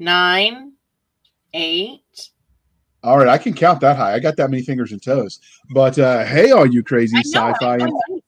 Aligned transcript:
nine, 0.00 0.72
eight. 1.54 2.30
All 3.02 3.18
right, 3.18 3.28
I 3.28 3.38
can 3.38 3.54
count 3.54 3.80
that 3.80 3.96
high. 3.96 4.14
I 4.14 4.18
got 4.18 4.36
that 4.36 4.50
many 4.50 4.62
fingers 4.62 4.92
and 4.92 5.02
toes. 5.02 5.40
But 5.70 5.98
uh, 5.98 6.24
hey, 6.24 6.50
all 6.50 6.66
you 6.66 6.82
crazy 6.82 7.16
know, 7.16 7.22
sci-fi 7.52 7.76
know, 7.78 8.19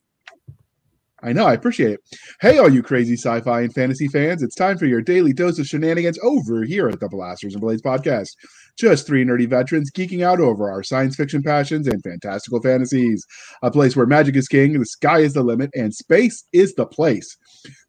I 1.24 1.32
know, 1.32 1.46
I 1.46 1.54
appreciate 1.54 1.92
it. 1.92 2.00
Hey, 2.40 2.58
all 2.58 2.68
you 2.68 2.82
crazy 2.82 3.14
sci-fi 3.14 3.60
and 3.60 3.72
fantasy 3.72 4.08
fans! 4.08 4.42
It's 4.42 4.56
time 4.56 4.76
for 4.76 4.86
your 4.86 5.00
daily 5.00 5.32
dose 5.32 5.58
of 5.60 5.66
shenanigans 5.66 6.18
over 6.20 6.64
here 6.64 6.88
at 6.88 6.98
the 6.98 7.08
Blasters 7.08 7.54
and 7.54 7.60
Blades 7.60 7.80
podcast. 7.80 8.30
Just 8.76 9.06
three 9.06 9.24
nerdy 9.24 9.48
veterans 9.48 9.92
geeking 9.92 10.24
out 10.24 10.40
over 10.40 10.68
our 10.68 10.82
science 10.82 11.14
fiction 11.14 11.40
passions 11.40 11.86
and 11.86 12.02
fantastical 12.02 12.60
fantasies. 12.60 13.24
A 13.62 13.70
place 13.70 13.94
where 13.94 14.06
magic 14.06 14.34
is 14.34 14.48
king, 14.48 14.76
the 14.76 14.84
sky 14.84 15.20
is 15.20 15.34
the 15.34 15.44
limit, 15.44 15.70
and 15.74 15.94
space 15.94 16.44
is 16.52 16.74
the 16.74 16.86
place. 16.86 17.36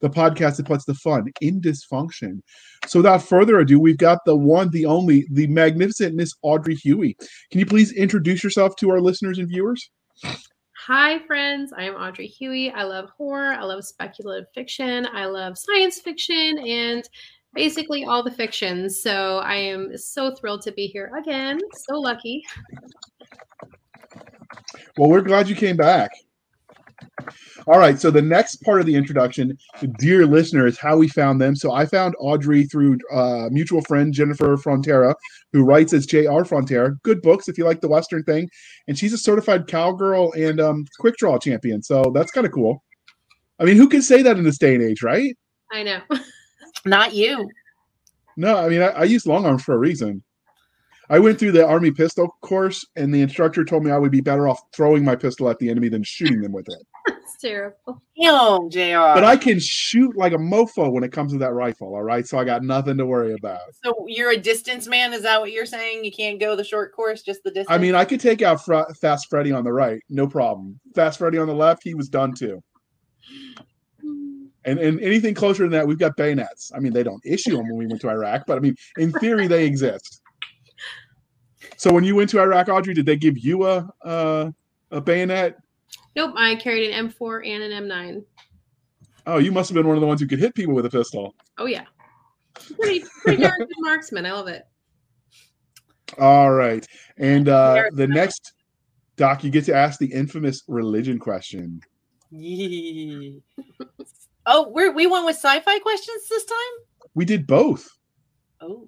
The 0.02 0.11
podcast 0.11 0.57
that 0.57 0.68
puts 0.68 0.86
the 0.86 0.93
fun 0.93 1.31
in 1.41 1.59
dysfunction. 1.59 2.41
So, 2.86 3.00
without 3.00 3.23
further 3.23 3.59
ado, 3.59 3.79
we've 3.79 3.97
got 3.97 4.20
the 4.25 4.36
one, 4.36 4.70
the 4.70 4.86
only, 4.86 5.25
the 5.31 5.47
magnificent 5.47 6.14
Miss 6.14 6.34
Audrey 6.43 6.75
Hughey. 6.75 7.15
Can 7.50 7.59
you 7.59 7.65
please 7.65 7.92
introduce 7.93 8.43
yourself 8.43 8.75
to 8.75 8.92
our 8.92 9.01
listeners 9.01 9.39
and 9.39 9.47
viewers? 9.47 9.89
Hi, 10.87 11.19
friends. 11.19 11.71
I 11.71 11.83
am 11.83 11.93
Audrey 11.93 12.28
Hughey. 12.28 12.69
I 12.75 12.83
love 12.83 13.10
horror. 13.18 13.54
I 13.54 13.64
love 13.64 13.86
speculative 13.86 14.50
fiction. 14.54 15.07
I 15.14 15.28
love 15.28 15.57
science 15.57 16.01
fiction 16.01 16.59
and 16.59 17.07
basically 17.54 18.04
all 18.04 18.21
the 18.21 18.32
fictions. 18.32 19.01
So 19.01 19.37
I 19.37 19.56
am 19.56 19.97
so 19.97 20.36
thrilled 20.36 20.61
to 20.64 20.73
be 20.73 20.87
here 20.87 21.09
again. 21.18 21.57
So 21.87 21.97
lucky. 21.97 22.43
Well, 24.97 25.09
we're 25.09 25.21
glad 25.21 25.47
you 25.47 25.56
came 25.56 25.78
back. 25.78 26.11
All 27.65 27.79
right. 27.79 27.97
So 27.97 28.11
the 28.11 28.21
next 28.21 28.57
part 28.64 28.81
of 28.81 28.86
the 28.86 28.95
introduction, 28.95 29.57
dear 30.00 30.25
listener, 30.25 30.68
is 30.68 30.78
how 30.78 30.97
we 30.97 31.07
found 31.07 31.39
them. 31.39 31.56
So 31.56 31.71
I 31.71 31.86
found 31.86 32.14
Audrey 32.20 32.66
through 32.66 32.97
uh, 33.09 33.47
mutual 33.50 33.81
friend 33.84 34.14
Jennifer 34.14 34.58
Frontera, 34.58 35.16
who 35.53 35.64
writes 35.64 35.94
as 35.94 36.06
J.R. 36.06 36.44
Frontera. 36.44 37.00
Good 37.03 37.22
books 37.22 37.48
if 37.48 37.58
you 37.58 37.64
like 37.64 37.80
the 37.80 37.88
Western 37.88 38.23
thing, 38.23 38.50
and 38.88 38.98
she's 38.98 39.14
a 39.14 39.18
certified 39.18 39.68
cowgirl 39.68 40.34
and 40.34 40.60
um, 40.60 40.86
quick 41.00 41.16
draw 41.18 41.38
champion. 41.38 41.82
So 41.82 42.12
that's 42.14 42.32
kind 42.32 42.45
of 42.45 42.52
cool. 42.52 42.84
I 43.60 43.66
mean, 43.66 43.78
who 43.78 43.88
can 43.88 44.02
say 44.02 44.22
that 44.23 44.38
in 44.38 44.44
this 44.44 44.58
day 44.58 44.76
and 44.76 44.84
age, 44.84 45.04
right? 45.04 45.38
I 45.72 45.84
know. 45.84 46.02
Not 46.86 47.14
you. 47.14 47.48
No, 48.36 48.58
I 48.58 48.68
mean, 48.68 48.82
I, 48.82 48.88
I 48.88 49.04
use 49.04 49.26
long 49.28 49.45
arms 49.45 49.64
for 49.64 49.76
a 49.76 49.78
reason. 49.78 50.23
I 51.10 51.20
went 51.20 51.38
through 51.38 51.52
the 51.52 51.66
Army 51.66 51.92
pistol 51.92 52.36
course, 52.42 52.86
and 52.95 53.14
the 53.14 53.22
instructor 53.22 53.64
told 53.64 53.84
me 53.84 53.92
I 53.92 53.98
would 53.98 54.12
be 54.12 54.22
better 54.22 54.48
off 54.48 54.60
throwing 54.76 55.06
my 55.06 55.16
pistol 55.16 55.50
at 55.50 55.60
the 55.60 55.70
enemy 55.70 55.90
than 55.90 56.04
shooting 56.04 56.42
them 56.42 56.52
with 56.52 56.67
it. 56.67 56.88
It's 57.44 57.52
terrible. 57.86 58.02
Damn, 58.19 58.69
Jr. 58.69 59.16
But 59.16 59.23
I 59.23 59.36
can 59.38 59.59
shoot 59.59 60.16
like 60.16 60.33
a 60.33 60.38
mofo 60.38 60.91
when 60.91 61.03
it 61.03 61.11
comes 61.11 61.31
to 61.33 61.38
that 61.39 61.53
rifle. 61.53 61.94
All 61.94 62.03
right, 62.03 62.27
so 62.27 62.38
I 62.38 62.44
got 62.44 62.63
nothing 62.63 62.97
to 62.97 63.05
worry 63.05 63.33
about. 63.33 63.61
so 63.83 64.05
you're 64.08 64.31
a 64.31 64.38
distance 64.38 64.88
man. 64.88 65.13
Is 65.13 65.23
that 65.23 65.39
what 65.39 65.52
you're 65.52 65.66
saying? 65.66 66.05
You 66.05 66.11
can't 66.11 66.39
go 66.39 66.55
the 66.55 66.64
short 66.64 66.94
course, 66.95 67.21
just 67.21 67.44
the 67.44 67.52
distance. 67.52 67.67
I 67.69 67.77
mean, 67.77 67.95
I 67.95 68.05
could 68.05 68.19
take 68.19 68.41
out 68.41 68.64
Fr- 68.64 68.91
Fast 68.99 69.30
Freddy 69.30 69.52
on 69.52 69.64
the 69.64 69.73
right, 69.73 70.02
no 70.09 70.27
problem. 70.27 70.80
Fast 70.95 71.19
Freddy 71.19 71.38
on 71.38 71.47
the 71.47 71.55
left, 71.55 71.83
he 71.83 71.94
was 71.94 72.09
done 72.09 72.33
too. 72.33 72.64
And 74.66 74.80
and 74.80 74.99
anything 75.02 75.33
closer 75.33 75.64
than 75.64 75.71
that, 75.71 75.86
we've 75.86 75.99
got 75.99 76.16
bayonets. 76.16 76.71
I 76.73 76.80
mean, 76.80 76.94
they 76.94 77.03
don't 77.03 77.21
issue 77.25 77.58
them 77.58 77.67
when 77.67 77.77
we 77.77 77.88
went 77.88 78.02
to 78.02 78.09
Iraq, 78.09 78.45
but 78.47 78.58
I 78.58 78.61
mean, 78.61 78.75
in 78.97 79.11
theory, 79.14 79.47
they 79.47 79.66
exist. 79.66 80.21
So 81.77 81.91
when 81.91 82.03
you 82.03 82.16
went 82.16 82.30
to 82.30 82.39
Iraq, 82.39 82.69
Audrey, 82.69 82.94
did 82.94 83.05
they 83.05 83.17
give 83.17 83.38
you 83.38 83.66
a 83.66 83.89
uh, 84.05 84.52
a 84.91 85.02
bayonet? 85.02 85.58
Nope. 86.16 86.33
I 86.38 86.56
carried 86.56 86.92
an 86.92 87.09
M4 87.09 87.47
and 87.47 87.64
an 87.64 87.83
M9. 87.83 88.23
Oh, 89.25 89.38
you 89.38 89.52
must 89.52 89.69
have 89.69 89.75
been 89.75 89.88
one 89.88 89.95
of 89.95 90.02
the 90.02 90.08
ones 90.08 90.22
who 90.22 90.28
could 90.28 90.39
hit 90.39 90.53
people 90.53 90.73
with 90.73 90.86
a 90.86 90.89
pistol. 90.89 91.33
Oh, 91.58 91.66
yeah. 91.66 91.86
Pretty, 92.80 93.03
pretty 93.22 93.42
darn 93.42 93.58
good 93.58 93.70
marksman. 93.80 94.25
I 94.25 94.31
love 94.33 94.47
it. 94.47 94.64
All 96.20 96.52
right, 96.52 96.86
and 97.17 97.50
uh, 97.50 97.86
the 97.94 98.05
next 98.05 98.53
doc, 99.16 99.44
you 99.44 99.50
get 99.50 99.66
to 99.66 99.73
ask 99.73 100.00
the 100.00 100.11
infamous 100.14 100.61
religion 100.67 101.17
question. 101.17 101.82
Yee. 102.30 103.42
oh, 104.45 104.70
we're 104.70 104.92
we 104.92 105.08
went 105.08 105.26
with 105.26 105.38
sci-fi 105.38 105.80
questions 105.80 106.27
this 106.30 106.45
time. 106.45 106.58
We 107.15 107.26
did 107.26 107.48
both 107.48 107.89
Oh, 108.61 108.88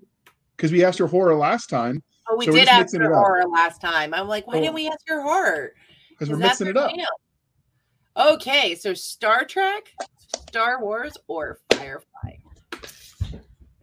because 0.55 0.71
we 0.71 0.83
asked 0.83 0.99
her 0.99 1.07
horror 1.07 1.35
last 1.35 1.67
time 1.67 2.03
oh, 2.29 2.37
we 2.37 2.45
So 2.45 2.51
did 2.51 2.67
ask 2.67 2.79
mixing 2.79 3.01
her 3.01 3.13
horror 3.13 3.45
last 3.47 3.81
time. 3.81 4.13
I'm 4.13 4.27
like, 4.27 4.45
why 4.45 4.57
Oh. 4.57 4.61
didn't 4.61 4.75
we 4.75 4.87
ask 4.87 4.99
her 5.07 5.21
horror? 5.21 5.73
Because 6.17 6.29
we're 6.29 6.35
'Cause 6.35 6.41
that's 6.41 6.59
mixing 6.61 6.67
it 6.67 6.75
her 6.79 6.85
up. 6.87 6.95
jam. 6.95 7.05
Okay, 8.17 8.75
so 8.75 8.93
Star 8.93 9.43
Trek, 9.45 9.91
Star 10.49 10.81
Wars, 10.81 11.13
or 11.27 11.59
Firefly. 11.73 12.37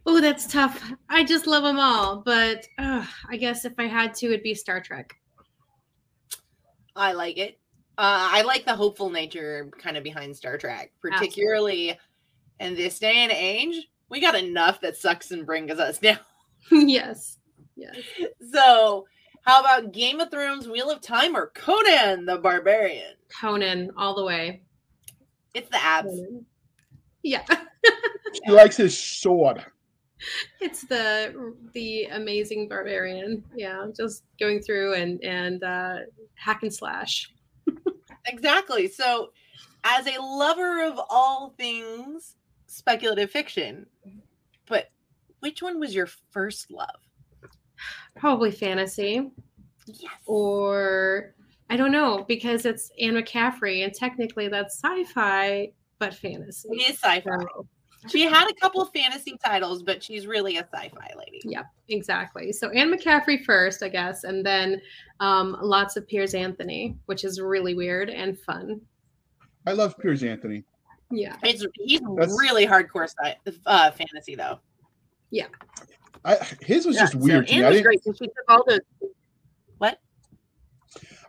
Oh, 0.05 0.19
that's 0.19 0.47
tough. 0.47 0.91
I 1.09 1.23
just 1.23 1.47
love 1.47 1.63
them 1.63 1.79
all. 1.79 2.17
But 2.25 2.65
uh, 2.77 3.05
I 3.29 3.37
guess 3.37 3.63
if 3.63 3.73
I 3.77 3.85
had 3.85 4.13
to, 4.15 4.25
it'd 4.27 4.43
be 4.43 4.53
Star 4.55 4.81
Trek. 4.81 5.13
I 6.95 7.13
like 7.13 7.37
it. 7.37 7.59
Uh, 7.97 8.27
I 8.31 8.41
like 8.41 8.65
the 8.65 8.75
hopeful 8.75 9.09
nature 9.09 9.69
kind 9.79 9.95
of 9.97 10.03
behind 10.03 10.35
Star 10.35 10.57
Trek, 10.57 10.91
particularly 10.99 11.97
in 12.59 12.75
this 12.75 12.99
day 12.99 13.17
and 13.17 13.31
age. 13.31 13.87
We 14.09 14.19
got 14.19 14.35
enough 14.35 14.81
that 14.81 14.97
sucks 14.97 15.31
and 15.31 15.45
brings 15.45 15.71
us 15.79 15.97
down. 15.99 16.19
yes. 16.71 17.37
Yes. 17.75 17.95
So, 18.53 19.05
how 19.43 19.61
about 19.61 19.91
Game 19.91 20.19
of 20.19 20.31
Thrones, 20.31 20.67
Wheel 20.67 20.89
of 20.89 21.01
Time, 21.01 21.35
or 21.35 21.51
Conan 21.53 22.25
the 22.25 22.37
Barbarian? 22.37 23.13
Conan 23.39 23.91
all 23.97 24.15
the 24.15 24.25
way. 24.25 24.63
It's 25.53 25.69
the 25.69 25.83
abs. 25.83 26.07
Conan. 26.09 26.45
Yeah. 27.21 27.45
He 28.45 28.51
likes 28.51 28.75
his 28.75 28.97
sword. 28.97 29.63
it's 30.59 30.81
the 30.83 31.53
the 31.73 32.05
amazing 32.05 32.67
barbarian. 32.67 33.43
Yeah, 33.55 33.85
just 33.95 34.23
going 34.39 34.61
through 34.61 34.95
and 34.95 35.23
and 35.23 35.63
uh 35.63 35.97
hack 36.35 36.63
and 36.63 36.73
slash. 36.73 37.31
Exactly. 38.25 38.87
So, 38.87 39.31
as 39.83 40.07
a 40.07 40.21
lover 40.21 40.85
of 40.85 40.99
all 41.09 41.53
things 41.57 42.35
speculative 42.67 43.29
fiction, 43.29 43.85
but 44.67 44.89
which 45.41 45.61
one 45.61 45.79
was 45.79 45.93
your 45.93 46.07
first 46.31 46.71
love? 46.71 46.89
Probably 48.15 48.51
fantasy. 48.51 49.31
Yes. 49.87 50.11
Or 50.25 51.33
I 51.69 51.75
don't 51.77 51.91
know, 51.91 52.25
because 52.27 52.65
it's 52.65 52.91
Anne 53.01 53.13
McCaffrey 53.13 53.83
and 53.83 53.93
technically 53.93 54.47
that's 54.47 54.79
sci-fi 54.83 55.71
but 55.99 56.13
fantasy. 56.13 56.69
It 56.71 56.89
is 56.91 56.99
sci-fi. 56.99 57.21
So, 57.39 57.67
She 58.09 58.23
had 58.23 58.49
a 58.49 58.53
couple 58.55 58.83
fantasy 58.85 59.37
titles, 59.43 59.81
but 59.83 60.03
she's 60.03 60.27
really 60.27 60.57
a 60.57 60.67
sci-fi 60.73 61.11
lady. 61.17 61.41
Yep, 61.45 61.65
exactly. 61.89 62.51
So 62.51 62.69
Anne 62.69 62.91
McCaffrey 62.93 63.43
first, 63.45 63.81
I 63.81 63.89
guess, 63.89 64.25
and 64.25 64.45
then 64.45 64.81
um, 65.21 65.57
lots 65.61 65.95
of 65.95 66.05
Piers 66.07 66.33
Anthony, 66.33 66.97
which 67.05 67.23
is 67.23 67.39
really 67.39 67.73
weird 67.75 68.09
and 68.09 68.37
fun. 68.37 68.81
I 69.65 69.71
love 69.71 69.97
Piers 69.97 70.21
Anthony. 70.23 70.63
Yeah, 71.11 71.35
It's 71.43 71.65
he's 71.75 72.01
That's- 72.17 72.35
really 72.39 72.65
hardcore 72.67 73.07
sci- 73.09 73.37
uh, 73.65 73.91
fantasy 73.91 74.35
though. 74.35 74.59
I, 76.25 76.35
his 76.61 76.85
was 76.85 76.95
just 76.95 77.15
weird 77.15 77.47
So 77.49 77.53
to 77.55 77.59
me. 77.59 77.65
Anne 77.65 77.71
was 77.73 77.81
great. 77.81 78.01
She 78.03 78.11
took 78.11 78.31
all 78.47 78.63
the 78.65 78.79
what? 79.77 79.99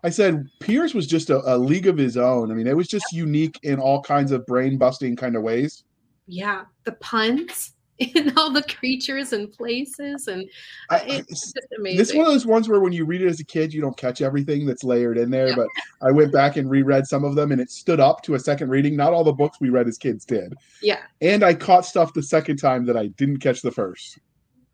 I 0.03 0.10
said 0.10 0.49
Piers 0.60 0.94
was 0.94 1.06
just 1.06 1.31
a, 1.31 1.38
a 1.53 1.56
league 1.56 1.87
of 1.87 1.97
his 1.97 2.16
own. 2.16 2.50
I 2.50 2.55
mean, 2.55 2.66
it 2.66 2.77
was 2.77 2.88
just 2.88 3.12
unique 3.12 3.59
in 3.62 3.78
all 3.81 4.03
kinds 4.03 4.33
of 4.33 4.44
brain 4.47 4.77
busting 4.78 5.16
kind 5.16 5.34
of 5.37 5.43
ways. 5.43 5.84
yeah, 6.27 6.65
the 6.84 6.93
puns 6.93 7.72
and 8.16 8.37
all 8.37 8.50
the 8.50 8.62
creatures 8.65 9.33
and 9.33 9.53
places, 9.53 10.27
and 10.28 10.43
uh, 10.91 10.99
I- 11.03 11.04
it's 11.28 11.53
just 11.53 11.69
amazing. 11.78 11.99
this 11.99 12.10
is 12.10 12.16
one 12.16 12.27
of 12.27 12.33
those 12.33 12.44
ones 12.44 12.69
where 12.69 12.81
when 12.81 12.93
you 12.93 13.04
read 13.04 13.22
it 13.22 13.28
as 13.28 13.38
a 13.41 13.44
kid, 13.44 13.72
you 13.72 13.81
don't 13.81 13.97
catch 13.97 14.21
everything 14.21 14.66
that's 14.66 14.83
layered 14.84 15.16
in 15.16 15.31
there. 15.31 15.49
Yeah. 15.49 15.54
But 15.56 15.69
I 16.03 16.10
went 16.10 16.33
back 16.33 16.56
and 16.56 16.69
reread 16.69 17.06
some 17.06 17.22
of 17.25 17.34
them, 17.37 17.53
and 17.53 17.60
it 17.60 17.71
stood 17.71 18.00
up 18.00 18.21
to 18.25 18.34
a 18.34 18.38
second 18.41 18.69
reading. 18.69 18.97
Not 18.97 19.12
all 19.12 19.22
the 19.25 19.33
books 19.33 19.59
we 19.60 19.69
read 19.71 19.87
as 19.88 19.97
kids 19.97 20.25
did, 20.25 20.54
yeah, 20.83 20.99
and 21.21 21.43
I 21.44 21.54
caught 21.54 21.87
stuff 21.87 22.12
the 22.12 22.22
second 22.22 22.56
time 22.59 22.84
that 22.87 22.97
I 22.97 23.06
didn't 23.06 23.38
catch 23.38 23.62
the 23.62 23.71
first. 23.71 24.19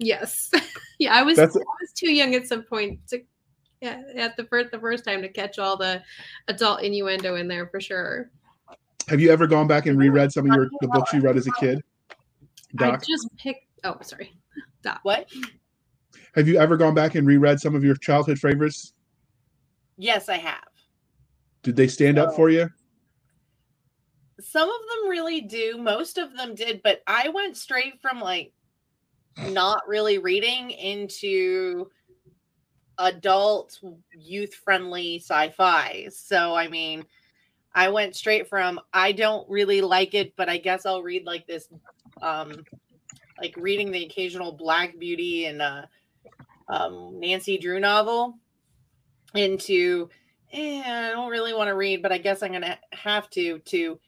Yes, 0.00 0.50
yeah. 0.98 1.14
I 1.14 1.22
was 1.22 1.36
That's- 1.36 1.56
I 1.56 1.60
was 1.60 1.92
too 1.94 2.12
young 2.12 2.34
at 2.34 2.46
some 2.48 2.64
point 2.64 3.06
to. 3.08 3.22
Yeah, 3.80 4.02
at 4.14 4.36
the 4.36 4.44
first 4.44 4.72
the 4.72 4.78
first 4.78 5.04
time 5.06 5.22
to 5.22 5.28
catch 5.30 5.58
all 5.58 5.74
the 5.74 6.02
adult 6.48 6.82
innuendo 6.82 7.36
in 7.36 7.48
there 7.48 7.66
for 7.68 7.80
sure. 7.80 8.30
Have 9.08 9.20
you 9.20 9.32
ever 9.32 9.46
gone 9.46 9.66
back 9.66 9.86
and 9.86 9.98
reread 9.98 10.30
some 10.32 10.50
of 10.50 10.54
your 10.54 10.68
the 10.82 10.88
books 10.92 11.14
you 11.14 11.20
read 11.22 11.38
as 11.38 11.46
a 11.46 11.52
kid? 11.52 11.80
I 12.78 12.90
Doc, 12.90 13.06
just 13.08 13.26
picked. 13.38 13.64
Oh, 13.84 13.96
sorry. 14.02 14.34
Doc. 14.82 15.00
What? 15.02 15.28
have 16.34 16.46
you 16.46 16.58
ever 16.58 16.76
gone 16.76 16.94
back 16.94 17.14
and 17.14 17.26
reread 17.26 17.58
some 17.58 17.74
of 17.74 17.82
your 17.82 17.96
childhood 17.96 18.38
favorites? 18.38 18.92
Yes, 19.96 20.28
I 20.28 20.36
have. 20.36 20.68
Did 21.62 21.76
they 21.76 21.88
stand 21.88 22.18
up 22.18 22.34
for 22.34 22.50
you? 22.50 22.68
Some 24.40 24.68
of 24.68 24.74
them 24.78 25.10
really 25.10 25.40
do. 25.40 25.76
Most 25.78 26.18
of 26.18 26.36
them 26.36 26.54
did, 26.54 26.80
but 26.82 27.02
I 27.06 27.28
went 27.28 27.56
straight 27.56 28.00
from 28.00 28.20
like 28.20 28.52
not 29.36 29.86
really 29.86 30.18
reading 30.18 30.70
into 30.70 31.90
adult 32.98 33.80
youth 34.16 34.54
friendly 34.54 35.18
sci-fi. 35.18 36.08
So 36.10 36.54
I 36.54 36.68
mean, 36.68 37.04
I 37.74 37.88
went 37.88 38.16
straight 38.16 38.48
from 38.48 38.80
I 38.92 39.12
don't 39.12 39.48
really 39.48 39.80
like 39.80 40.14
it, 40.14 40.34
but 40.36 40.48
I 40.48 40.58
guess 40.58 40.86
I'll 40.86 41.02
read 41.02 41.24
like 41.24 41.46
this 41.46 41.68
um 42.22 42.64
like 43.40 43.54
reading 43.56 43.90
the 43.90 44.04
occasional 44.04 44.52
Black 44.52 44.98
Beauty 44.98 45.46
and 45.46 45.62
uh, 45.62 45.82
um, 46.68 47.18
Nancy 47.18 47.58
Drew 47.58 47.80
novel 47.80 48.38
into, 49.34 50.08
eh, 50.52 50.82
I 50.84 51.10
don't 51.10 51.30
really 51.30 51.54
want 51.54 51.68
to 51.68 51.74
read, 51.74 52.02
but 52.02 52.12
I 52.12 52.18
guess 52.18 52.42
I'm 52.42 52.52
to 52.62 52.78
have 52.92 53.30
to, 53.30 53.58
to, 53.58 53.98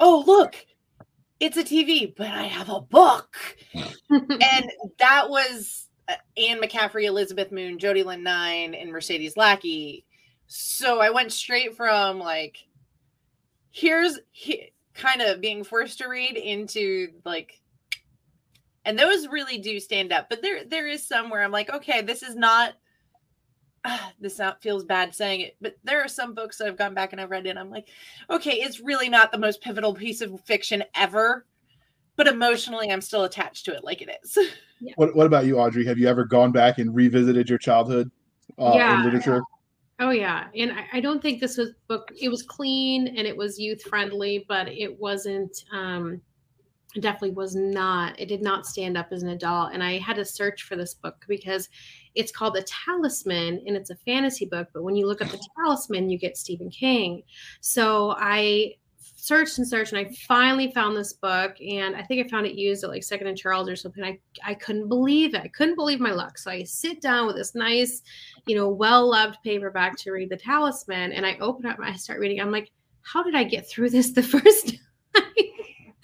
oh, 0.00 0.24
look, 0.26 0.56
it's 1.42 1.56
a 1.56 1.64
TV, 1.64 2.14
but 2.16 2.28
I 2.28 2.44
have 2.44 2.68
a 2.68 2.80
book. 2.80 3.36
and 3.74 4.70
that 4.98 5.28
was 5.28 5.88
uh, 6.08 6.14
Anne 6.36 6.62
McCaffrey, 6.62 7.04
Elizabeth 7.04 7.50
Moon, 7.50 7.80
Jody 7.80 8.04
Lynn 8.04 8.22
Nye, 8.22 8.52
and 8.52 8.92
Mercedes 8.92 9.36
Lackey. 9.36 10.06
So 10.46 11.00
I 11.00 11.10
went 11.10 11.32
straight 11.32 11.76
from 11.76 12.20
like, 12.20 12.58
here's 13.72 14.20
he, 14.30 14.70
kind 14.94 15.20
of 15.20 15.40
being 15.40 15.64
forced 15.64 15.98
to 15.98 16.06
read 16.06 16.36
into 16.36 17.08
like 17.24 17.60
and 18.84 18.96
those 18.96 19.26
really 19.26 19.56
do 19.56 19.80
stand 19.80 20.12
up 20.12 20.28
but 20.28 20.42
there 20.42 20.64
there 20.64 20.86
is 20.86 21.06
some 21.06 21.30
where 21.30 21.42
i'm 21.42 21.50
like 21.50 21.72
okay 21.72 22.02
this 22.02 22.22
is 22.22 22.36
not 22.36 22.74
uh, 23.84 23.98
this 24.20 24.38
not 24.38 24.62
feels 24.62 24.84
bad 24.84 25.14
saying 25.14 25.40
it 25.40 25.56
but 25.60 25.76
there 25.84 26.02
are 26.02 26.08
some 26.08 26.34
books 26.34 26.58
that 26.58 26.66
i've 26.66 26.78
gone 26.78 26.94
back 26.94 27.12
and 27.12 27.20
i've 27.20 27.30
read 27.30 27.46
and 27.46 27.58
i'm 27.58 27.70
like 27.70 27.88
okay 28.30 28.52
it's 28.52 28.80
really 28.80 29.08
not 29.08 29.32
the 29.32 29.38
most 29.38 29.60
pivotal 29.62 29.94
piece 29.94 30.20
of 30.20 30.40
fiction 30.44 30.82
ever 30.94 31.46
but 32.16 32.26
emotionally 32.26 32.90
i'm 32.90 33.00
still 33.00 33.24
attached 33.24 33.64
to 33.64 33.74
it 33.74 33.84
like 33.84 34.02
it 34.02 34.10
is 34.22 34.38
yeah. 34.80 34.92
what, 34.96 35.14
what 35.14 35.26
about 35.26 35.46
you 35.46 35.58
audrey 35.58 35.84
have 35.84 35.98
you 35.98 36.08
ever 36.08 36.24
gone 36.24 36.52
back 36.52 36.78
and 36.78 36.94
revisited 36.94 37.48
your 37.48 37.58
childhood 37.58 38.10
uh, 38.58 38.72
yeah. 38.74 38.98
in 38.98 39.04
literature 39.04 39.42
Oh 40.02 40.10
yeah, 40.10 40.48
and 40.56 40.72
I, 40.72 40.86
I, 40.94 41.00
don't 41.00 41.22
think 41.22 41.40
this 41.40 41.56
was 41.56 41.74
book. 41.86 42.10
It 42.20 42.28
was 42.28 42.42
clean 42.42 43.06
and 43.06 43.24
it 43.24 43.36
was 43.36 43.56
youth 43.56 43.82
friendly, 43.82 44.44
but 44.48 44.66
it 44.66 44.98
wasn't. 44.98 45.64
Um, 45.72 46.20
definitely 46.94 47.30
was 47.30 47.54
not. 47.54 48.18
It 48.18 48.26
did 48.26 48.42
not 48.42 48.66
stand 48.66 48.96
up 48.96 49.08
as 49.12 49.22
an 49.22 49.28
adult, 49.28 49.72
and 49.72 49.82
I 49.82 49.98
had 49.98 50.16
to 50.16 50.24
search 50.24 50.64
for 50.64 50.74
this 50.74 50.94
book 50.94 51.24
because 51.28 51.68
it's 52.14 52.32
called 52.32 52.54
The 52.54 52.66
Talisman 52.66 53.62
and 53.66 53.76
it's 53.76 53.90
a 53.90 53.96
fantasy 53.96 54.46
book. 54.46 54.68
But 54.72 54.82
when 54.82 54.96
you 54.96 55.06
look 55.06 55.22
up 55.22 55.28
The 55.28 55.44
Talisman, 55.56 56.10
you 56.10 56.18
get 56.18 56.36
Stephen 56.36 56.70
King. 56.70 57.22
So 57.60 58.14
I 58.18 58.74
searched 59.22 59.58
and 59.58 59.68
searched 59.68 59.92
and 59.92 60.04
I 60.04 60.12
finally 60.26 60.72
found 60.72 60.96
this 60.96 61.12
book 61.12 61.54
and 61.60 61.94
I 61.94 62.02
think 62.02 62.26
I 62.26 62.28
found 62.28 62.44
it 62.44 62.56
used 62.56 62.82
at 62.82 62.90
like 62.90 63.04
Second 63.04 63.28
and 63.28 63.38
Charles 63.38 63.68
or 63.68 63.76
something. 63.76 64.02
I, 64.02 64.18
I 64.44 64.54
couldn't 64.54 64.88
believe 64.88 65.34
it. 65.34 65.42
I 65.42 65.48
couldn't 65.48 65.76
believe 65.76 66.00
my 66.00 66.10
luck. 66.10 66.38
So 66.38 66.50
I 66.50 66.64
sit 66.64 67.00
down 67.00 67.28
with 67.28 67.36
this 67.36 67.54
nice, 67.54 68.02
you 68.46 68.56
know, 68.56 68.68
well-loved 68.68 69.36
paperback 69.44 69.96
to 69.98 70.10
read 70.10 70.28
The 70.28 70.36
Talisman 70.36 71.12
and 71.12 71.24
I 71.24 71.36
open 71.38 71.66
up 71.66 71.78
I 71.80 71.94
start 71.94 72.18
reading. 72.18 72.40
I'm 72.40 72.50
like, 72.50 72.70
how 73.02 73.22
did 73.22 73.34
I 73.34 73.44
get 73.44 73.68
through 73.68 73.90
this 73.90 74.10
the 74.10 74.22
first 74.24 74.70
time? 75.14 75.24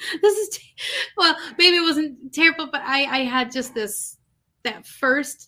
this 0.23 0.37
is 0.39 0.49
t- 0.51 0.75
well, 1.17 1.37
maybe 1.59 1.77
it 1.77 1.83
wasn't 1.83 2.33
terrible, 2.33 2.69
but 2.71 2.83
I 2.83 3.05
I 3.05 3.25
had 3.25 3.51
just 3.51 3.75
this 3.75 4.19
that 4.63 4.87
first 4.87 5.48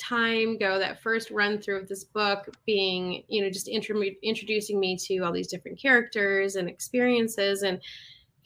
time 0.00 0.56
go 0.58 0.78
that 0.78 1.02
first 1.02 1.30
run 1.30 1.60
through 1.60 1.78
of 1.78 1.88
this 1.88 2.04
book 2.04 2.54
being 2.66 3.22
you 3.28 3.42
know 3.42 3.50
just 3.50 3.68
intro- 3.68 4.02
introducing 4.22 4.80
me 4.80 4.96
to 4.96 5.18
all 5.18 5.32
these 5.32 5.48
different 5.48 5.80
characters 5.80 6.56
and 6.56 6.68
experiences 6.68 7.62
and 7.62 7.80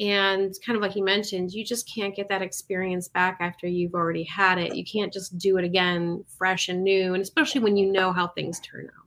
and 0.01 0.55
kind 0.67 0.77
of 0.77 0.83
like 0.83 0.97
you 0.97 1.05
mentioned 1.05 1.53
you 1.53 1.65
just 1.65 1.89
can't 1.89 2.17
get 2.17 2.29
that 2.29 2.43
experience 2.43 3.09
back 3.09 3.39
after 3.41 3.69
you've 3.69 3.95
already 3.95 4.25
had 4.25 4.59
it. 4.59 4.75
You 4.75 4.85
can't 4.85 5.13
just 5.13 5.39
do 5.39 5.57
it 5.57 5.65
again 5.65 6.25
fresh 6.37 6.69
and 6.69 6.83
new 6.83 7.15
and 7.15 7.23
especially 7.23 7.61
when 7.61 7.77
you 7.77 7.93
know 7.93 8.13
how 8.13 8.27
things 8.27 8.59
turn 8.61 8.87
out. 8.87 9.07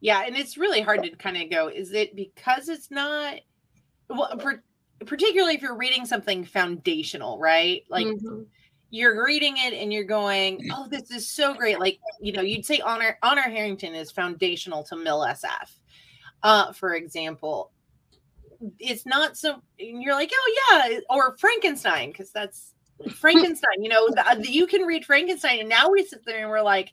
Yeah 0.00 0.22
and 0.24 0.36
it's 0.36 0.56
really 0.56 0.80
hard 0.80 1.02
to 1.02 1.10
kind 1.16 1.36
of 1.36 1.50
go 1.50 1.68
is 1.68 1.92
it 1.92 2.14
because 2.14 2.68
it's 2.68 2.90
not 2.90 3.40
well 4.08 4.40
particularly 5.04 5.54
if 5.54 5.62
you're 5.62 5.76
reading 5.76 6.06
something 6.06 6.44
foundational 6.44 7.38
right? 7.38 7.82
Like 7.90 8.06
mm-hmm 8.06 8.42
you're 8.90 9.24
reading 9.24 9.56
it 9.58 9.74
and 9.74 9.92
you're 9.92 10.04
going, 10.04 10.68
"Oh, 10.72 10.86
this 10.88 11.10
is 11.10 11.28
so 11.28 11.54
great!" 11.54 11.78
Like 11.78 11.98
you 12.20 12.32
know, 12.32 12.42
you'd 12.42 12.64
say 12.64 12.80
Honor 12.80 13.18
Honor 13.22 13.42
Harrington 13.42 13.94
is 13.94 14.10
foundational 14.10 14.82
to 14.84 14.94
MilSF, 14.94 15.78
uh, 16.42 16.72
for 16.72 16.94
example. 16.94 17.72
It's 18.78 19.06
not 19.06 19.36
so. 19.36 19.62
You're 19.78 20.14
like, 20.14 20.30
"Oh 20.32 20.88
yeah," 20.90 21.00
or 21.10 21.36
Frankenstein 21.38 22.10
because 22.10 22.30
that's 22.30 22.74
Frankenstein. 23.14 23.82
You 23.82 23.90
know, 23.90 24.08
the, 24.08 24.40
the, 24.42 24.50
you 24.50 24.66
can 24.66 24.82
read 24.82 25.04
Frankenstein, 25.04 25.60
and 25.60 25.68
now 25.68 25.90
we 25.90 26.04
sit 26.04 26.24
there 26.24 26.40
and 26.40 26.50
we're 26.50 26.62
like, 26.62 26.92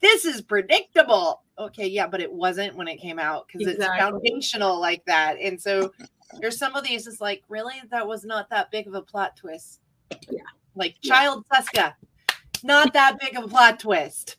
"This 0.00 0.24
is 0.24 0.42
predictable." 0.42 1.42
Okay, 1.58 1.86
yeah, 1.86 2.06
but 2.06 2.20
it 2.20 2.30
wasn't 2.30 2.76
when 2.76 2.88
it 2.88 3.00
came 3.00 3.18
out 3.18 3.46
because 3.46 3.66
exactly. 3.66 3.86
it's 3.86 3.98
foundational 3.98 4.80
like 4.80 5.04
that, 5.06 5.36
and 5.40 5.60
so 5.60 5.92
there's 6.40 6.58
some 6.58 6.74
of 6.74 6.84
these. 6.84 7.06
It's 7.06 7.20
like, 7.20 7.44
really, 7.48 7.74
that 7.92 8.06
was 8.06 8.24
not 8.24 8.50
that 8.50 8.72
big 8.72 8.88
of 8.88 8.94
a 8.94 9.00
plot 9.00 9.36
twist. 9.36 9.80
Yeah 10.28 10.42
like 10.76 11.00
child 11.02 11.44
Tuska. 11.52 11.94
Not 12.62 12.92
that 12.92 13.18
big 13.20 13.36
of 13.36 13.44
a 13.44 13.48
plot 13.48 13.80
twist. 13.80 14.36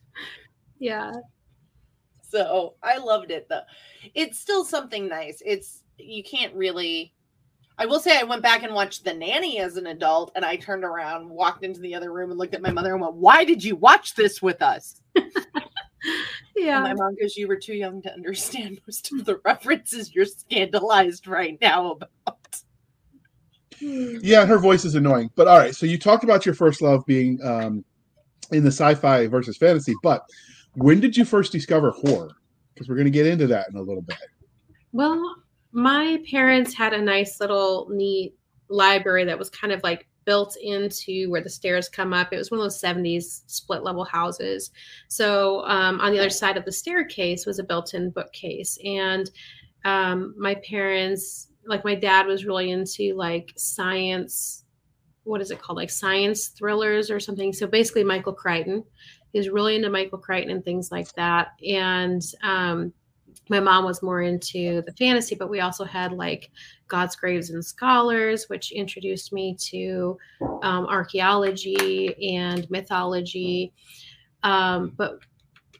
Yeah. 0.78 1.12
So 2.22 2.74
I 2.82 2.98
loved 2.98 3.30
it 3.30 3.48
though. 3.48 3.62
It's 4.14 4.38
still 4.38 4.64
something 4.64 5.08
nice. 5.08 5.42
It's 5.44 5.82
you 5.98 6.22
can't 6.22 6.54
really 6.54 7.12
I 7.80 7.86
will 7.86 8.00
say 8.00 8.18
I 8.18 8.24
went 8.24 8.42
back 8.42 8.64
and 8.64 8.74
watched 8.74 9.04
The 9.04 9.14
Nanny 9.14 9.60
as 9.60 9.76
an 9.76 9.86
adult 9.86 10.32
and 10.34 10.44
I 10.44 10.56
turned 10.56 10.82
around, 10.82 11.28
walked 11.28 11.64
into 11.64 11.80
the 11.80 11.94
other 11.94 12.12
room 12.12 12.30
and 12.30 12.38
looked 12.38 12.54
at 12.54 12.62
my 12.62 12.72
mother 12.72 12.92
and 12.92 13.00
went, 13.00 13.14
Why 13.14 13.44
did 13.44 13.62
you 13.62 13.76
watch 13.76 14.14
this 14.16 14.42
with 14.42 14.62
us? 14.62 15.00
yeah. 16.56 16.78
And 16.78 16.84
my 16.84 16.94
mom 16.94 17.16
goes, 17.20 17.36
You 17.36 17.46
were 17.46 17.56
too 17.56 17.74
young 17.74 18.02
to 18.02 18.12
understand 18.12 18.80
most 18.86 19.12
of 19.12 19.24
the 19.24 19.36
references 19.44 20.12
you're 20.12 20.24
scandalized 20.24 21.28
right 21.28 21.56
now 21.60 21.92
about. 21.92 22.37
Yeah, 23.80 24.46
her 24.46 24.58
voice 24.58 24.84
is 24.84 24.94
annoying. 24.94 25.30
But 25.34 25.48
all 25.48 25.58
right, 25.58 25.74
so 25.74 25.86
you 25.86 25.98
talked 25.98 26.24
about 26.24 26.46
your 26.46 26.54
first 26.54 26.82
love 26.82 27.04
being 27.06 27.38
um, 27.44 27.84
in 28.52 28.64
the 28.64 28.70
sci-fi 28.70 29.26
versus 29.26 29.56
fantasy, 29.56 29.94
but 30.02 30.24
when 30.74 31.00
did 31.00 31.16
you 31.16 31.24
first 31.24 31.52
discover 31.52 31.90
horror? 31.90 32.30
Because 32.72 32.88
we're 32.88 32.94
going 32.94 33.06
to 33.06 33.10
get 33.10 33.26
into 33.26 33.46
that 33.48 33.68
in 33.70 33.76
a 33.76 33.82
little 33.82 34.02
bit. 34.02 34.18
Well, 34.92 35.36
my 35.72 36.22
parents 36.30 36.74
had 36.74 36.92
a 36.92 37.02
nice 37.02 37.40
little 37.40 37.88
neat 37.90 38.34
library 38.68 39.24
that 39.24 39.38
was 39.38 39.50
kind 39.50 39.72
of 39.72 39.82
like 39.82 40.06
built 40.24 40.56
into 40.62 41.30
where 41.30 41.40
the 41.40 41.48
stairs 41.48 41.88
come 41.88 42.12
up. 42.12 42.32
It 42.32 42.36
was 42.36 42.50
one 42.50 42.60
of 42.60 42.64
those 42.64 42.80
70s 42.80 43.42
split 43.46 43.82
level 43.82 44.04
houses. 44.04 44.70
So 45.08 45.64
um, 45.64 46.00
on 46.00 46.12
the 46.12 46.18
other 46.18 46.30
side 46.30 46.56
of 46.56 46.64
the 46.64 46.72
staircase 46.72 47.46
was 47.46 47.58
a 47.58 47.64
built 47.64 47.94
in 47.94 48.10
bookcase. 48.10 48.78
And 48.84 49.30
um, 49.84 50.34
my 50.36 50.54
parents 50.56 51.47
like 51.68 51.84
my 51.84 51.94
dad 51.94 52.26
was 52.26 52.44
really 52.44 52.70
into 52.70 53.14
like 53.14 53.52
science 53.56 54.64
what 55.24 55.42
is 55.42 55.50
it 55.50 55.60
called? 55.60 55.76
Like 55.76 55.90
science 55.90 56.48
thrillers 56.48 57.10
or 57.10 57.20
something. 57.20 57.52
So 57.52 57.66
basically 57.66 58.04
michael 58.04 58.32
crichton. 58.32 58.84
Is 59.34 59.50
really 59.50 59.76
into 59.76 59.90
michael 59.90 60.18
crichton 60.18 60.50
and 60.50 60.64
things 60.64 60.90
like 60.90 61.12
that. 61.12 61.48
And 61.66 62.22
um, 62.42 62.94
my 63.50 63.60
mom 63.60 63.84
was 63.84 64.02
more 64.02 64.22
into 64.22 64.82
the 64.82 64.92
fantasy 64.92 65.34
but 65.34 65.50
we 65.50 65.60
also 65.60 65.84
had 65.84 66.12
like 66.12 66.50
god's 66.86 67.16
graves 67.16 67.50
and 67.50 67.64
scholars 67.64 68.46
which 68.48 68.72
introduced 68.72 69.32
me 69.32 69.54
to 69.54 70.18
um, 70.62 70.86
archaeology 70.86 72.36
and 72.36 72.68
mythology. 72.70 73.72
Um, 74.42 74.92
but 74.96 75.20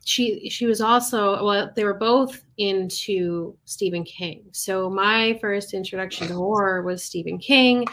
she 0.08 0.48
she 0.48 0.64
was 0.64 0.80
also 0.80 1.44
well 1.44 1.70
they 1.76 1.84
were 1.84 1.92
both 1.92 2.42
into 2.56 3.54
Stephen 3.66 4.04
King. 4.04 4.42
So 4.52 4.88
my 4.88 5.38
first 5.38 5.74
introduction 5.74 6.28
to 6.28 6.34
horror 6.34 6.82
was 6.82 7.04
Stephen 7.04 7.38
King 7.38 7.84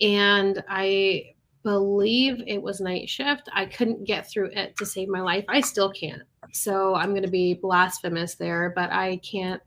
and 0.00 0.64
I 0.66 1.34
believe 1.64 2.42
it 2.46 2.62
was 2.62 2.80
night 2.80 3.10
shift. 3.10 3.50
I 3.52 3.66
couldn't 3.66 4.04
get 4.04 4.30
through 4.30 4.50
it 4.54 4.78
to 4.78 4.86
save 4.86 5.08
my 5.08 5.20
life. 5.20 5.44
I 5.48 5.60
still 5.60 5.90
can't. 5.90 6.22
So 6.52 6.94
I'm 6.94 7.10
going 7.10 7.22
to 7.22 7.30
be 7.30 7.54
blasphemous 7.54 8.36
there, 8.36 8.72
but 8.74 8.90
I 8.90 9.18
can't 9.18 9.60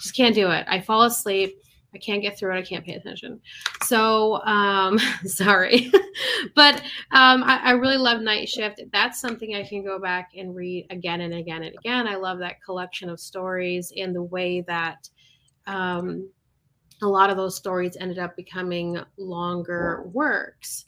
just 0.00 0.16
can't 0.16 0.34
do 0.34 0.50
it. 0.50 0.64
I 0.68 0.80
fall 0.80 1.02
asleep 1.02 1.58
I 1.94 1.98
can't 1.98 2.22
get 2.22 2.38
through 2.38 2.56
it. 2.56 2.58
I 2.58 2.62
can't 2.62 2.84
pay 2.84 2.94
attention. 2.94 3.40
So 3.84 4.42
um, 4.44 4.98
sorry, 5.24 5.90
but 6.54 6.76
um, 7.10 7.42
I, 7.42 7.60
I, 7.64 7.70
really 7.72 7.98
love 7.98 8.20
Night 8.22 8.48
Shift. 8.48 8.80
That's 8.92 9.20
something 9.20 9.54
I 9.54 9.62
can 9.62 9.84
go 9.84 9.98
back 9.98 10.30
and 10.36 10.54
read 10.54 10.86
again 10.90 11.20
and 11.20 11.34
again 11.34 11.62
and 11.62 11.74
again. 11.76 12.08
I 12.08 12.16
love 12.16 12.38
that 12.38 12.62
collection 12.64 13.10
of 13.10 13.20
stories 13.20 13.92
and 13.96 14.14
the 14.14 14.22
way 14.22 14.62
that 14.62 15.08
um, 15.66 16.30
a 17.02 17.06
lot 17.06 17.30
of 17.30 17.36
those 17.36 17.56
stories 17.56 17.96
ended 17.98 18.18
up 18.18 18.36
becoming 18.36 18.98
longer 19.16 20.04
works. 20.12 20.86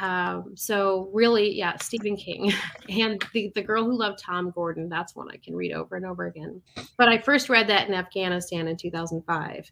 Um, 0.00 0.52
so 0.54 1.10
really, 1.12 1.52
yeah, 1.54 1.76
Stephen 1.78 2.16
King 2.16 2.52
and 2.88 3.24
the, 3.32 3.50
the 3.54 3.62
girl 3.62 3.84
who 3.84 3.98
loved 3.98 4.20
Tom 4.20 4.50
Gordon. 4.50 4.88
That's 4.88 5.16
one 5.16 5.28
I 5.30 5.36
can 5.36 5.56
read 5.56 5.72
over 5.72 5.96
and 5.96 6.06
over 6.06 6.26
again. 6.26 6.62
But 6.96 7.08
I 7.08 7.18
first 7.18 7.48
read 7.48 7.68
that 7.68 7.88
in 7.88 7.94
Afghanistan 7.94 8.68
in 8.68 8.76
2005 8.76 9.70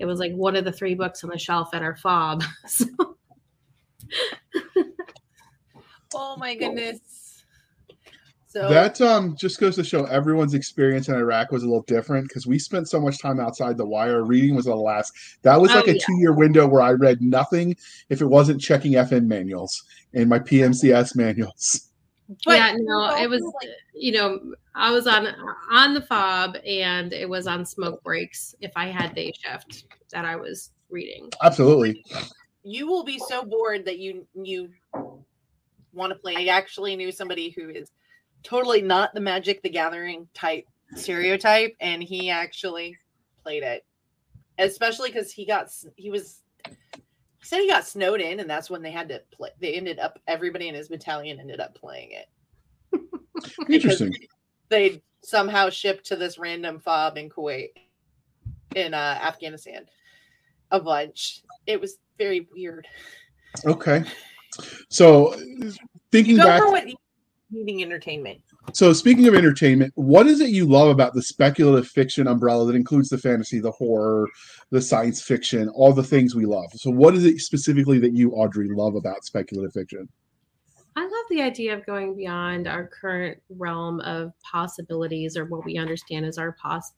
it 0.00 0.06
was 0.06 0.18
like 0.18 0.32
one 0.34 0.56
of 0.56 0.64
the 0.64 0.72
three 0.72 0.94
books 0.94 1.24
on 1.24 1.30
the 1.30 1.38
shelf 1.38 1.74
at 1.74 1.82
our 1.82 1.96
fob. 1.96 2.42
So. 2.66 2.86
oh 6.14 6.36
my 6.36 6.54
goodness. 6.54 7.42
So 8.46 8.68
that 8.70 9.00
um 9.00 9.36
just 9.36 9.58
goes 9.58 9.74
to 9.76 9.84
show 9.84 10.04
everyone's 10.04 10.54
experience 10.54 11.08
in 11.08 11.16
Iraq 11.16 11.50
was 11.50 11.62
a 11.62 11.66
little 11.66 11.82
different 11.82 12.28
because 12.28 12.46
we 12.46 12.58
spent 12.58 12.88
so 12.88 13.00
much 13.00 13.20
time 13.20 13.40
outside 13.40 13.76
the 13.76 13.84
wire. 13.84 14.22
Reading 14.24 14.54
was 14.54 14.66
the 14.66 14.74
last. 14.76 15.12
That 15.42 15.60
was 15.60 15.72
Oh, 15.72 15.76
like 15.76 15.88
a 15.88 15.94
yeah. 15.94 16.02
two 16.06 16.16
year 16.20 16.32
window 16.32 16.66
where 16.68 16.82
I 16.82 16.92
read 16.92 17.20
nothing 17.20 17.76
if 18.08 18.20
it 18.22 18.26
wasn't 18.26 18.60
checking 18.60 18.92
FN 18.92 19.26
manuals 19.26 19.82
and 20.14 20.28
my 20.28 20.38
PMCS 20.38 21.16
manuals. 21.16 21.85
But 22.44 22.56
yeah, 22.56 22.76
no, 22.78 23.14
it 23.16 23.28
was 23.30 23.42
like- 23.42 23.68
you 23.94 24.12
know, 24.12 24.54
I 24.74 24.90
was 24.90 25.06
on 25.06 25.28
on 25.70 25.94
the 25.94 26.00
fob 26.02 26.56
and 26.66 27.12
it 27.12 27.28
was 27.28 27.46
on 27.46 27.64
smoke 27.64 28.02
breaks 28.02 28.54
if 28.60 28.72
I 28.76 28.86
had 28.86 29.14
day 29.14 29.32
shift 29.32 29.84
that 30.10 30.24
I 30.24 30.36
was 30.36 30.70
reading. 30.90 31.30
Absolutely. 31.42 32.04
you 32.64 32.86
will 32.88 33.04
be 33.04 33.18
so 33.18 33.44
bored 33.44 33.84
that 33.84 33.98
you 33.98 34.26
you 34.34 34.70
want 35.92 36.12
to 36.12 36.18
play. 36.18 36.34
I 36.36 36.46
actually 36.46 36.96
knew 36.96 37.12
somebody 37.12 37.50
who 37.50 37.70
is 37.70 37.90
totally 38.42 38.82
not 38.82 39.14
the 39.14 39.20
Magic 39.20 39.62
the 39.62 39.70
Gathering 39.70 40.28
type 40.34 40.66
stereotype, 40.94 41.74
and 41.80 42.02
he 42.02 42.28
actually 42.30 42.96
played 43.42 43.62
it, 43.62 43.84
especially 44.58 45.10
because 45.10 45.30
he 45.32 45.46
got 45.46 45.68
he 45.96 46.10
was 46.10 46.42
he 46.66 47.02
said 47.46 47.60
he 47.60 47.68
got 47.68 47.86
snowed 47.86 48.20
in, 48.20 48.40
and 48.40 48.50
that's 48.50 48.70
when 48.70 48.82
they 48.82 48.90
had 48.90 49.08
to 49.08 49.22
play. 49.32 49.50
They 49.60 49.74
ended 49.74 49.98
up 49.98 50.18
everybody 50.26 50.68
in 50.68 50.74
his 50.74 50.88
battalion 50.88 51.40
ended 51.40 51.60
up 51.60 51.74
playing 51.74 52.10
it. 52.12 53.00
Interesting. 53.70 54.14
They 54.68 55.02
somehow 55.22 55.70
shipped 55.70 56.06
to 56.06 56.16
this 56.16 56.38
random 56.38 56.80
fob 56.80 57.16
in 57.16 57.30
Kuwait, 57.30 57.70
in 58.74 58.94
uh, 58.94 59.18
Afghanistan, 59.22 59.86
a 60.70 60.80
bunch. 60.80 61.42
It 61.66 61.80
was 61.80 61.98
very 62.18 62.48
weird. 62.52 62.86
Okay. 63.64 64.04
So 64.88 65.34
thinking 66.10 66.36
Go 66.36 66.44
back 66.44 66.60
for 66.60 66.70
what 66.70 66.86
needing 67.50 67.82
entertainment. 67.82 68.40
So 68.72 68.92
speaking 68.92 69.26
of 69.28 69.34
entertainment, 69.34 69.92
what 69.94 70.26
is 70.26 70.40
it 70.40 70.50
you 70.50 70.66
love 70.66 70.88
about 70.88 71.14
the 71.14 71.22
speculative 71.22 71.88
fiction 71.88 72.26
umbrella 72.26 72.66
that 72.66 72.76
includes 72.76 73.08
the 73.08 73.18
fantasy, 73.18 73.60
the 73.60 73.70
horror, 73.70 74.28
the 74.70 74.82
science 74.82 75.22
fiction, 75.22 75.68
all 75.70 75.92
the 75.92 76.02
things 76.02 76.34
we 76.34 76.46
love? 76.46 76.70
So 76.74 76.90
what 76.90 77.14
is 77.14 77.24
it 77.24 77.38
specifically 77.38 77.98
that 78.00 78.12
you, 78.12 78.32
Audrey, 78.32 78.68
love 78.68 78.94
about 78.94 79.24
speculative 79.24 79.72
fiction? 79.72 80.08
I 80.96 81.02
love 81.02 81.24
the 81.28 81.42
idea 81.42 81.74
of 81.76 81.84
going 81.84 82.16
beyond 82.16 82.66
our 82.66 82.88
current 82.88 83.38
realm 83.50 84.00
of 84.00 84.32
possibilities 84.50 85.36
or 85.36 85.44
what 85.44 85.64
we 85.64 85.76
understand 85.76 86.24
as 86.24 86.38
our 86.38 86.56
pos 86.60 86.92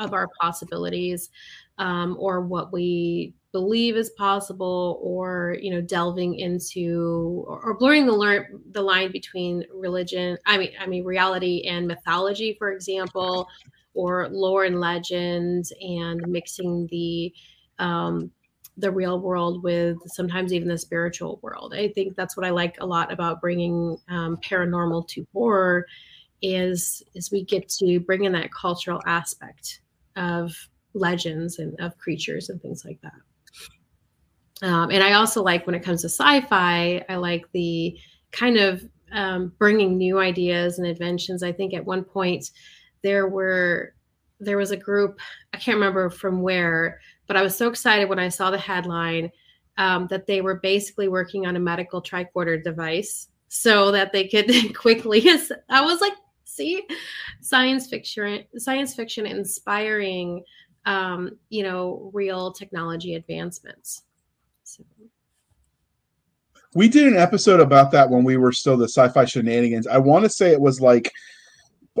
of 0.00 0.12
our 0.12 0.28
possibilities 0.40 1.30
um, 1.78 2.16
or 2.18 2.40
what 2.40 2.72
we 2.72 3.34
believe 3.54 3.96
is 3.96 4.10
possible 4.10 4.98
or 5.00 5.56
you 5.62 5.70
know 5.70 5.80
delving 5.80 6.34
into 6.40 7.44
or, 7.46 7.60
or 7.60 7.78
blurring 7.78 8.04
the 8.04 8.44
the 8.72 8.82
line 8.82 9.12
between 9.12 9.64
religion 9.72 10.36
i 10.44 10.58
mean 10.58 10.72
i 10.80 10.86
mean 10.86 11.04
reality 11.04 11.62
and 11.68 11.86
mythology 11.86 12.56
for 12.58 12.72
example 12.72 13.46
or 13.94 14.28
lore 14.30 14.64
and 14.64 14.80
legend 14.80 15.66
and 15.80 16.20
mixing 16.26 16.88
the 16.88 17.32
um, 17.78 18.28
the 18.76 18.90
real 18.90 19.20
world 19.20 19.62
with 19.62 19.98
sometimes 20.06 20.52
even 20.52 20.66
the 20.66 20.76
spiritual 20.76 21.38
world. 21.42 21.74
I 21.74 21.86
think 21.88 22.16
that's 22.16 22.36
what 22.36 22.44
I 22.44 22.50
like 22.50 22.76
a 22.80 22.86
lot 22.86 23.12
about 23.12 23.40
bringing 23.40 23.96
um, 24.08 24.36
paranormal 24.38 25.06
to 25.10 25.24
horror 25.32 25.86
is 26.42 27.04
is 27.14 27.30
we 27.30 27.44
get 27.44 27.68
to 27.68 28.00
bring 28.00 28.24
in 28.24 28.32
that 28.32 28.52
cultural 28.52 29.00
aspect 29.06 29.80
of 30.16 30.52
legends 30.92 31.60
and 31.60 31.78
of 31.80 31.96
creatures 31.98 32.48
and 32.48 32.60
things 32.60 32.84
like 32.84 33.00
that. 33.02 33.12
Um, 34.62 34.90
and 34.90 35.02
I 35.02 35.14
also 35.14 35.42
like 35.42 35.66
when 35.66 35.74
it 35.74 35.82
comes 35.82 36.02
to 36.02 36.08
sci-fi, 36.08 37.04
I 37.08 37.16
like 37.16 37.44
the 37.52 37.98
kind 38.30 38.56
of 38.56 38.84
um, 39.12 39.52
bringing 39.58 39.96
new 39.96 40.18
ideas 40.18 40.78
and 40.78 40.86
inventions. 40.86 41.42
I 41.42 41.52
think 41.52 41.74
at 41.74 41.84
one 41.84 42.04
point 42.04 42.50
there 43.02 43.28
were 43.28 43.94
there 44.40 44.58
was 44.58 44.72
a 44.72 44.76
group 44.76 45.20
I 45.52 45.58
can't 45.58 45.76
remember 45.76 46.10
from 46.10 46.42
where, 46.42 47.00
but 47.26 47.36
I 47.36 47.42
was 47.42 47.56
so 47.56 47.68
excited 47.68 48.08
when 48.08 48.18
I 48.18 48.28
saw 48.28 48.50
the 48.50 48.58
headline 48.58 49.30
um, 49.78 50.06
that 50.08 50.26
they 50.26 50.40
were 50.40 50.56
basically 50.56 51.08
working 51.08 51.46
on 51.46 51.56
a 51.56 51.60
medical 51.60 52.02
tricorder 52.02 52.62
device 52.62 53.28
so 53.48 53.90
that 53.92 54.12
they 54.12 54.26
could 54.26 54.74
quickly. 54.76 55.28
I 55.68 55.80
was 55.80 56.00
like, 56.00 56.14
see, 56.44 56.86
science 57.40 57.88
fiction, 57.88 58.44
science 58.56 58.94
fiction 58.94 59.26
inspiring, 59.26 60.44
um, 60.86 61.38
you 61.48 61.62
know, 61.62 62.10
real 62.12 62.52
technology 62.52 63.14
advancements. 63.14 64.02
We 66.74 66.88
did 66.88 67.06
an 67.06 67.16
episode 67.16 67.60
about 67.60 67.90
that 67.92 68.10
when 68.10 68.24
we 68.24 68.36
were 68.36 68.52
still 68.52 68.76
the 68.76 68.88
sci-fi 68.88 69.24
shenanigans. 69.24 69.86
I 69.86 69.98
want 69.98 70.24
to 70.24 70.28
say 70.28 70.50
it 70.50 70.60
was 70.60 70.80
like 70.80 71.12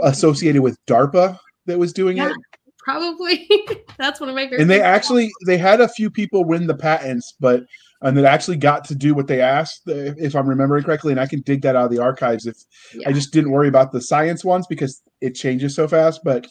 associated 0.02 0.62
with 0.62 0.84
DARPA 0.86 1.38
that 1.66 1.78
was 1.78 1.92
doing 1.92 2.16
yeah, 2.16 2.30
it. 2.30 2.36
probably 2.78 3.48
that's 3.98 4.20
one 4.20 4.28
of 4.28 4.34
my 4.34 4.42
favorite. 4.42 4.60
and 4.60 4.70
they 4.70 4.80
actually 4.80 5.30
they 5.46 5.56
had 5.56 5.80
a 5.80 5.88
few 5.88 6.10
people 6.10 6.44
win 6.44 6.66
the 6.66 6.74
patents 6.74 7.34
but 7.38 7.64
and 8.02 8.16
that 8.16 8.24
actually 8.24 8.56
got 8.56 8.84
to 8.84 8.94
do 8.94 9.14
what 9.14 9.26
they 9.26 9.40
asked 9.40 9.82
if 9.86 10.34
i'm 10.34 10.48
remembering 10.48 10.82
correctly 10.84 11.12
and 11.12 11.20
i 11.20 11.26
can 11.26 11.40
dig 11.42 11.62
that 11.62 11.76
out 11.76 11.84
of 11.86 11.90
the 11.90 12.02
archives 12.02 12.46
if 12.46 12.56
Yeah. 12.94 13.08
i 13.08 13.12
just 13.12 13.32
didn't 13.32 13.50
worry 13.50 13.68
about 13.68 13.92
the 13.92 14.00
science 14.00 14.44
ones 14.44 14.66
because 14.66 15.02
it 15.20 15.34
changes 15.34 15.74
so 15.74 15.86
fast 15.88 16.20
but 16.24 16.46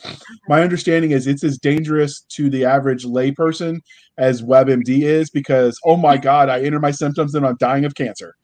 my 0.48 0.62
understanding 0.64 1.12
is 1.12 1.28
it's 1.28 1.44
as 1.44 1.58
dangerous 1.58 2.22
to 2.30 2.50
the 2.50 2.66
average 2.66 3.06
layperson 3.06 3.80
as 4.18 4.42
webmd 4.42 4.90
is 5.04 5.30
because 5.30 5.78
oh 5.86 5.98
my 5.98 6.18
god 6.18 6.50
i 6.50 6.62
enter 6.62 6.80
my 6.80 6.92
symptoms 6.92 7.36
and 7.36 7.46
i'm 7.46 7.58
dying 7.60 7.86
of 7.86 7.96
cancer 7.96 8.36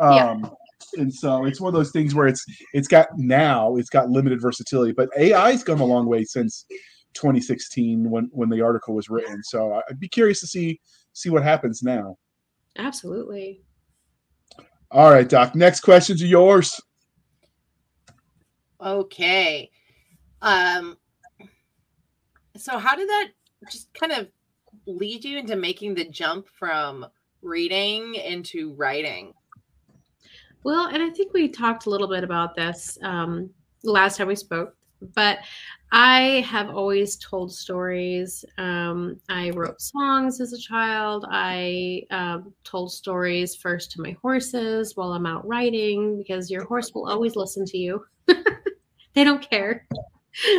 Yeah. 0.00 0.30
um 0.30 0.50
and 0.98 1.12
so 1.12 1.44
it's 1.44 1.60
one 1.60 1.68
of 1.68 1.74
those 1.74 1.90
things 1.90 2.14
where 2.14 2.26
it's 2.28 2.44
it's 2.72 2.88
got 2.88 3.08
now 3.16 3.76
it's 3.76 3.90
got 3.90 4.08
limited 4.08 4.40
versatility 4.40 4.92
but 4.92 5.08
ai's 5.16 5.64
come 5.64 5.80
a 5.80 5.84
long 5.84 6.06
way 6.06 6.22
since 6.24 6.64
2016 7.14 8.08
when 8.10 8.28
when 8.32 8.48
the 8.50 8.60
article 8.60 8.94
was 8.94 9.08
written. 9.08 9.42
So 9.42 9.80
I'd 9.88 9.98
be 9.98 10.08
curious 10.08 10.38
to 10.40 10.46
see 10.46 10.80
see 11.14 11.30
what 11.30 11.42
happens 11.42 11.82
now. 11.82 12.16
Absolutely. 12.78 13.62
All 14.90 15.10
right, 15.10 15.28
Doc. 15.28 15.54
Next 15.54 15.80
questions 15.80 16.22
are 16.22 16.26
yours. 16.26 16.80
Okay. 18.80 19.70
Um 20.42 20.96
so 22.56 22.78
how 22.78 22.96
did 22.96 23.08
that 23.08 23.28
just 23.70 23.92
kind 23.94 24.12
of 24.12 24.28
lead 24.86 25.24
you 25.24 25.38
into 25.38 25.56
making 25.56 25.94
the 25.94 26.08
jump 26.08 26.46
from 26.48 27.06
reading 27.42 28.14
into 28.14 28.74
writing? 28.74 29.32
Well, 30.64 30.88
and 30.88 31.02
I 31.02 31.10
think 31.10 31.32
we 31.32 31.48
talked 31.48 31.86
a 31.86 31.90
little 31.90 32.08
bit 32.08 32.24
about 32.24 32.56
this 32.56 32.98
um, 33.02 33.50
last 33.84 34.16
time 34.16 34.26
we 34.26 34.34
spoke, 34.34 34.74
but 35.14 35.38
I 35.92 36.44
have 36.48 36.70
always 36.70 37.16
told 37.16 37.52
stories. 37.52 38.44
Um, 38.58 39.20
I 39.28 39.50
wrote 39.50 39.80
songs 39.80 40.40
as 40.40 40.52
a 40.52 40.58
child. 40.58 41.26
I 41.30 42.02
um, 42.10 42.52
told 42.64 42.92
stories 42.92 43.54
first 43.54 43.92
to 43.92 44.00
my 44.00 44.16
horses 44.22 44.96
while 44.96 45.12
I'm 45.12 45.26
out 45.26 45.46
riding 45.46 46.18
because 46.18 46.50
your 46.50 46.64
horse 46.64 46.92
will 46.94 47.08
always 47.08 47.36
listen 47.36 47.64
to 47.66 47.78
you. 47.78 48.04
they 49.14 49.24
don't 49.24 49.48
care. 49.48 49.86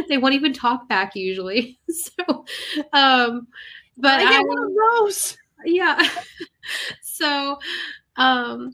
They 0.10 0.18
won't 0.18 0.34
even 0.34 0.54
talk 0.54 0.90
back 0.90 1.16
usually. 1.16 1.80
So, 1.92 2.46
um, 2.94 3.48
but 3.96 4.20
I 4.22 4.24
I, 4.24 4.30
get 4.30 4.48
one 4.48 4.64
of 4.64 4.72
those. 4.74 5.38
yeah 5.66 6.02
so 7.02 7.58
um 8.16 8.74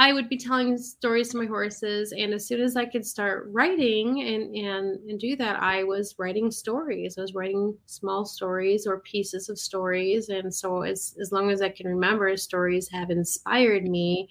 i 0.00 0.12
would 0.12 0.28
be 0.28 0.36
telling 0.36 0.76
stories 0.76 1.28
to 1.28 1.36
my 1.36 1.46
horses 1.46 2.12
and 2.12 2.32
as 2.32 2.46
soon 2.46 2.60
as 2.60 2.76
i 2.76 2.84
could 2.84 3.06
start 3.06 3.46
writing 3.50 4.20
and 4.22 4.54
and 4.54 5.10
and 5.10 5.20
do 5.20 5.36
that 5.36 5.62
i 5.62 5.84
was 5.84 6.14
writing 6.18 6.50
stories. 6.50 7.16
I 7.18 7.22
was 7.22 7.34
writing 7.34 7.76
small 7.86 8.24
stories 8.24 8.86
or 8.86 9.00
pieces 9.00 9.48
of 9.48 9.58
stories 9.58 10.28
and 10.28 10.52
so 10.52 10.82
as 10.82 11.14
as 11.20 11.30
long 11.32 11.50
as 11.50 11.62
i 11.62 11.68
can 11.68 11.86
remember 11.86 12.36
stories 12.36 12.88
have 12.88 13.10
inspired 13.10 13.84
me 13.84 14.28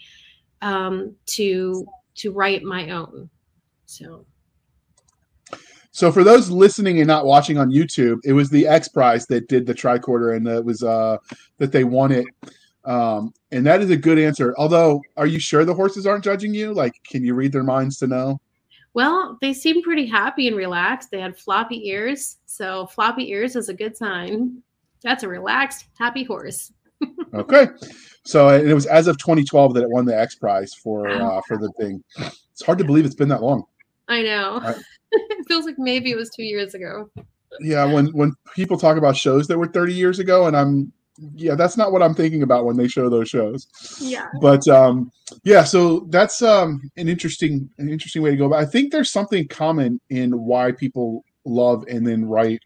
um 0.61 1.15
to 1.27 1.88
to 2.19 2.31
write 2.31 2.63
my 2.63 2.89
own. 2.89 3.29
So. 3.85 4.25
So 5.91 6.11
for 6.11 6.23
those 6.23 6.49
listening 6.49 6.99
and 6.99 7.07
not 7.07 7.25
watching 7.25 7.57
on 7.57 7.71
YouTube, 7.71 8.19
it 8.23 8.33
was 8.33 8.49
the 8.49 8.67
X 8.67 8.88
Prize 8.88 9.25
that 9.27 9.47
did 9.47 9.65
the 9.65 9.73
tricorder, 9.73 10.35
and 10.35 10.47
it 10.47 10.63
was 10.63 10.83
uh 10.83 11.17
that 11.57 11.71
they 11.71 11.83
won 11.83 12.11
it. 12.11 12.27
Um, 12.89 13.34
and 13.51 13.65
that 13.65 13.81
is 13.81 13.89
a 13.91 13.98
good 13.98 14.17
answer. 14.17 14.53
Although, 14.58 15.01
are 15.15 15.27
you 15.27 15.39
sure 15.39 15.63
the 15.63 15.74
horses 15.74 16.08
aren't 16.08 16.24
judging 16.24 16.53
you? 16.53 16.74
Like, 16.74 16.96
can 17.08 17.24
you 17.24 17.36
read 17.36 17.51
their 17.51 17.63
minds 17.63 17.98
to 18.00 18.08
know? 18.08 18.41
well 18.96 19.38
they 19.39 19.53
seemed 19.53 19.84
pretty 19.84 20.08
happy 20.08 20.48
and 20.48 20.58
relaxed 20.58 21.12
they 21.12 21.22
had 21.22 21.38
floppy 21.38 21.88
ears 21.88 22.38
so 22.48 22.88
floppy 22.88 23.29
ears 23.29 23.55
is 23.55 23.69
a 23.69 23.74
good 23.74 23.96
sign 23.96 24.63
that's 25.03 25.22
a 25.22 25.27
relaxed 25.27 25.86
happy 25.96 26.24
horse 26.24 26.72
Okay. 27.34 27.67
So 28.25 28.50
it 28.50 28.74
was 28.74 28.86
as 28.86 29.08
of 29.08 29.17
2012 29.17 29.74
that 29.74 29.84
it 29.84 29.89
won 29.89 30.05
the 30.05 30.17
X 30.17 30.36
Prize 30.36 30.74
for 30.74 31.08
uh, 31.08 31.41
for 31.48 31.58
the 31.58 31.72
thing. 31.79 32.03
It's 32.17 32.63
hard 32.63 32.77
to 32.79 32.84
believe 32.84 33.05
it's 33.05 33.15
been 33.15 33.29
that 33.29 33.41
long. 33.41 33.63
I 34.08 34.22
know. 34.22 34.60
Right. 34.60 34.75
it 35.12 35.48
feels 35.48 35.65
like 35.65 35.79
maybe 35.79 36.12
it 36.12 36.15
was 36.15 36.29
two 36.29 36.43
years 36.43 36.74
ago. 36.74 37.10
Yeah, 37.62 37.86
when 37.86 38.08
when 38.08 38.36
people 38.55 38.77
talk 38.77 38.98
about 38.98 39.15
shows 39.15 39.48
that 39.48 39.58
were 39.58 39.67
30 39.67 39.93
years 39.93 40.19
ago, 40.19 40.48
and 40.48 40.55
I'm 40.55 40.91
yeah, 41.35 41.55
that's 41.55 41.77
not 41.77 41.91
what 41.91 42.01
I'm 42.01 42.13
thinking 42.13 42.43
about 42.43 42.65
when 42.65 42.77
they 42.77 42.88
show 42.88 43.09
those 43.09 43.29
shows. 43.29 43.67
Yeah. 43.99 44.27
But 44.41 44.67
um, 44.67 45.11
yeah, 45.43 45.63
so 45.63 46.07
that's 46.09 46.41
um, 46.41 46.81
an 46.97 47.07
interesting 47.09 47.69
an 47.77 47.89
interesting 47.89 48.21
way 48.21 48.31
to 48.31 48.38
go. 48.38 48.49
But 48.49 48.59
I 48.59 48.65
think 48.65 48.91
there's 48.91 49.11
something 49.11 49.47
common 49.47 49.99
in 50.09 50.31
why 50.31 50.71
people 50.71 51.23
love 51.45 51.85
and 51.88 52.05
then 52.05 52.25
write. 52.25 52.61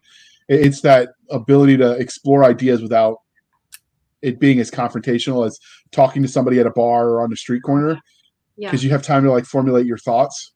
It's 0.49 0.81
that 0.81 1.09
ability 1.29 1.77
to 1.77 1.91
explore 1.93 2.43
ideas 2.43 2.81
without 2.81 3.19
it 4.21 4.39
being 4.39 4.59
as 4.59 4.69
confrontational 4.69 5.45
as 5.45 5.59
talking 5.91 6.21
to 6.21 6.27
somebody 6.27 6.59
at 6.59 6.67
a 6.67 6.71
bar 6.71 7.09
or 7.09 7.21
on 7.21 7.29
the 7.29 7.35
street 7.35 7.61
corner 7.61 7.99
Yeah. 8.55 8.69
because 8.69 8.83
you 8.83 8.89
have 8.91 9.01
time 9.01 9.23
to 9.23 9.31
like 9.31 9.45
formulate 9.45 9.85
your 9.85 9.97
thoughts. 9.97 10.53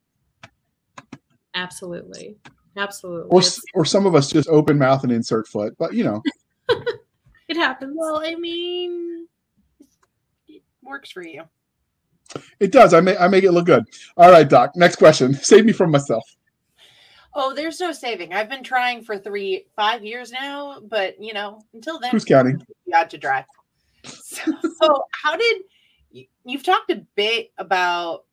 Absolutely. 1.56 2.38
Absolutely. 2.76 3.30
Or 3.32 3.42
or 3.74 3.86
some 3.86 4.06
of 4.06 4.14
us 4.14 4.30
just 4.30 4.48
open 4.50 4.78
mouth 4.78 5.04
and 5.04 5.12
insert 5.12 5.48
foot, 5.48 5.74
but 5.80 5.94
you 5.94 6.04
know, 6.04 6.22
it 7.48 7.58
happens. 7.58 7.96
Well, 7.96 8.22
I 8.24 8.36
mean, 8.36 9.28
it 10.48 10.64
works 10.82 11.12
for 11.12 11.22
you. 11.24 11.44
it 12.60 12.72
does. 12.72 12.94
I 12.94 13.02
make 13.02 13.20
I 13.20 13.28
make 13.28 13.44
it 13.44 13.52
look 13.52 13.66
good. 13.66 13.86
All 14.18 14.32
right, 14.32 14.48
Doc. 14.48 14.76
Next 14.76 14.98
question. 14.98 15.34
Save 15.42 15.66
me 15.66 15.72
from 15.72 15.92
myself. 15.92 16.24
Oh, 17.34 17.54
there's 17.54 17.80
no 17.80 17.92
saving. 17.92 18.34
I've 18.34 18.50
been 18.50 18.64
trying 18.64 19.04
for 19.04 19.18
three, 19.18 19.68
five 19.76 20.04
years 20.04 20.32
now, 20.32 20.80
but 20.80 21.22
you 21.22 21.34
know, 21.34 21.62
until 21.74 22.00
then, 22.00 22.12
Who's 22.12 22.26
counting? 22.26 22.60
you 22.86 22.94
got 22.94 23.10
to 23.12 23.18
drive. 23.18 23.46
So, 24.04 24.52
so 24.82 25.04
how 25.12 25.38
did 25.38 25.62
you, 26.12 26.26
you've 26.46 26.64
talked 26.64 26.90
a 26.92 27.06
bit 27.16 27.52
about 27.58 28.24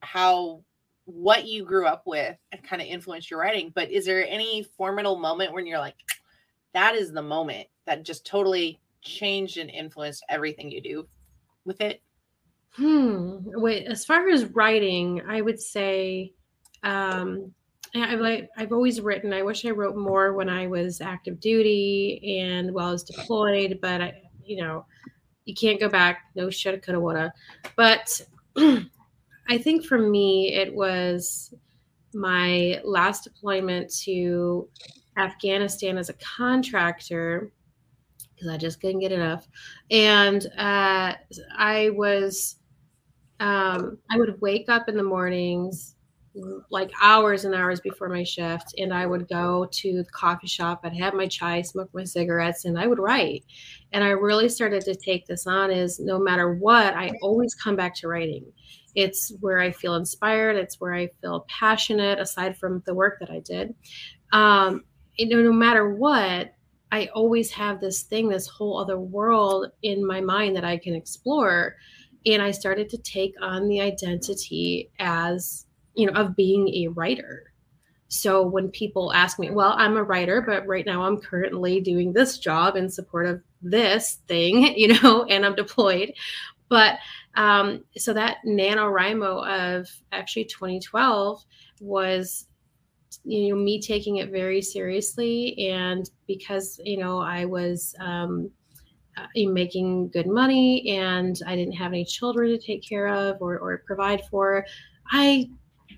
how 0.00 0.62
what 1.06 1.46
you 1.46 1.64
grew 1.64 1.86
up 1.86 2.02
with 2.04 2.36
and 2.52 2.62
kind 2.62 2.82
of 2.82 2.88
influenced 2.88 3.30
your 3.30 3.40
writing, 3.40 3.72
but 3.74 3.90
is 3.90 4.04
there 4.04 4.26
any 4.28 4.66
formative 4.76 5.18
moment 5.18 5.54
when 5.54 5.66
you're 5.66 5.78
like, 5.78 5.96
that 6.74 6.94
is 6.94 7.12
the 7.12 7.22
moment 7.22 7.66
that 7.88 8.04
just 8.04 8.26
totally 8.26 8.80
changed 9.00 9.56
and 9.56 9.70
influenced 9.70 10.24
everything 10.28 10.70
you 10.70 10.80
do 10.80 11.08
with 11.64 11.80
it? 11.80 12.02
Hmm. 12.70 13.38
Wait, 13.44 13.86
as 13.86 14.04
far 14.04 14.28
as 14.28 14.44
writing, 14.46 15.22
I 15.26 15.40
would 15.40 15.60
say 15.60 16.32
um 16.84 17.52
I've 17.94 18.20
like 18.20 18.50
I've 18.56 18.72
always 18.72 19.00
written. 19.00 19.32
I 19.32 19.42
wish 19.42 19.64
I 19.64 19.70
wrote 19.70 19.96
more 19.96 20.34
when 20.34 20.48
I 20.48 20.66
was 20.66 21.00
active 21.00 21.40
duty 21.40 22.38
and 22.40 22.72
while 22.72 22.88
I 22.88 22.92
was 22.92 23.02
deployed, 23.02 23.78
but 23.80 24.00
I 24.00 24.22
you 24.44 24.62
know, 24.62 24.84
you 25.44 25.54
can't 25.54 25.80
go 25.80 25.88
back. 25.88 26.22
No 26.34 26.50
shoulda, 26.50 26.78
coulda, 26.78 27.00
woulda. 27.00 27.32
But 27.76 28.20
I 28.56 29.58
think 29.58 29.84
for 29.84 29.98
me 29.98 30.54
it 30.54 30.74
was 30.74 31.54
my 32.14 32.80
last 32.84 33.24
deployment 33.24 33.92
to 34.02 34.68
Afghanistan 35.16 35.98
as 35.98 36.10
a 36.10 36.14
contractor 36.14 37.50
because 38.38 38.54
I 38.54 38.56
just 38.56 38.80
couldn't 38.80 39.00
get 39.00 39.12
enough. 39.12 39.48
And 39.90 40.46
uh, 40.56 41.14
I 41.56 41.90
was, 41.90 42.56
um, 43.40 43.98
I 44.10 44.18
would 44.18 44.40
wake 44.40 44.68
up 44.68 44.88
in 44.88 44.96
the 44.96 45.02
mornings, 45.02 45.96
like 46.70 46.90
hours 47.02 47.44
and 47.44 47.54
hours 47.54 47.80
before 47.80 48.08
my 48.08 48.22
shift, 48.22 48.74
and 48.78 48.94
I 48.94 49.06
would 49.06 49.28
go 49.28 49.66
to 49.70 49.92
the 49.92 50.10
coffee 50.10 50.46
shop. 50.46 50.80
I'd 50.84 50.96
have 50.96 51.14
my 51.14 51.26
chai, 51.26 51.62
smoke 51.62 51.90
my 51.92 52.04
cigarettes, 52.04 52.64
and 52.64 52.78
I 52.78 52.86
would 52.86 53.00
write. 53.00 53.44
And 53.92 54.04
I 54.04 54.10
really 54.10 54.48
started 54.48 54.84
to 54.84 54.94
take 54.94 55.26
this 55.26 55.46
on 55.46 55.70
is 55.70 55.98
no 55.98 56.18
matter 56.18 56.54
what, 56.54 56.94
I 56.94 57.12
always 57.22 57.54
come 57.54 57.74
back 57.74 57.94
to 57.96 58.08
writing. 58.08 58.44
It's 58.94 59.32
where 59.40 59.58
I 59.58 59.72
feel 59.72 59.94
inspired. 59.96 60.56
It's 60.56 60.80
where 60.80 60.94
I 60.94 61.08
feel 61.20 61.44
passionate, 61.48 62.18
aside 62.18 62.56
from 62.56 62.82
the 62.86 62.94
work 62.94 63.18
that 63.20 63.30
I 63.30 63.40
did. 63.40 63.74
Um, 64.32 64.84
you 65.16 65.28
know, 65.28 65.42
no 65.42 65.52
matter 65.52 65.94
what, 65.94 66.52
I 66.90 67.06
always 67.14 67.50
have 67.52 67.80
this 67.80 68.02
thing, 68.02 68.28
this 68.28 68.46
whole 68.46 68.78
other 68.78 68.98
world 68.98 69.66
in 69.82 70.06
my 70.06 70.20
mind 70.20 70.56
that 70.56 70.64
I 70.64 70.78
can 70.78 70.94
explore. 70.94 71.76
And 72.26 72.42
I 72.42 72.50
started 72.50 72.88
to 72.90 72.98
take 72.98 73.34
on 73.40 73.68
the 73.68 73.80
identity 73.80 74.90
as, 74.98 75.66
you 75.94 76.06
know, 76.06 76.18
of 76.18 76.36
being 76.36 76.68
a 76.68 76.88
writer. 76.88 77.52
So 78.08 78.46
when 78.46 78.70
people 78.70 79.12
ask 79.12 79.38
me, 79.38 79.50
well, 79.50 79.74
I'm 79.76 79.96
a 79.96 80.02
writer, 80.02 80.40
but 80.40 80.66
right 80.66 80.86
now 80.86 81.02
I'm 81.02 81.20
currently 81.20 81.80
doing 81.80 82.12
this 82.12 82.38
job 82.38 82.74
in 82.74 82.88
support 82.88 83.26
of 83.26 83.42
this 83.60 84.18
thing, 84.26 84.62
you 84.76 85.00
know, 85.00 85.24
and 85.24 85.44
I'm 85.44 85.54
deployed. 85.54 86.14
But 86.68 86.98
um, 87.34 87.84
so 87.96 88.12
that 88.14 88.38
NaNoWriMo 88.46 89.78
of 89.78 89.88
actually 90.12 90.46
2012 90.46 91.44
was 91.80 92.47
you 93.24 93.48
know 93.50 93.60
me 93.60 93.80
taking 93.80 94.16
it 94.16 94.30
very 94.30 94.62
seriously 94.62 95.68
and 95.70 96.10
because 96.26 96.80
you 96.84 96.98
know 96.98 97.18
i 97.18 97.44
was 97.44 97.94
um, 98.00 98.50
uh, 99.16 99.26
making 99.34 100.08
good 100.10 100.26
money 100.26 100.96
and 100.96 101.40
i 101.46 101.56
didn't 101.56 101.74
have 101.74 101.92
any 101.92 102.04
children 102.04 102.50
to 102.50 102.58
take 102.58 102.86
care 102.86 103.08
of 103.08 103.36
or, 103.40 103.58
or 103.58 103.82
provide 103.86 104.22
for 104.30 104.64
i 105.12 105.48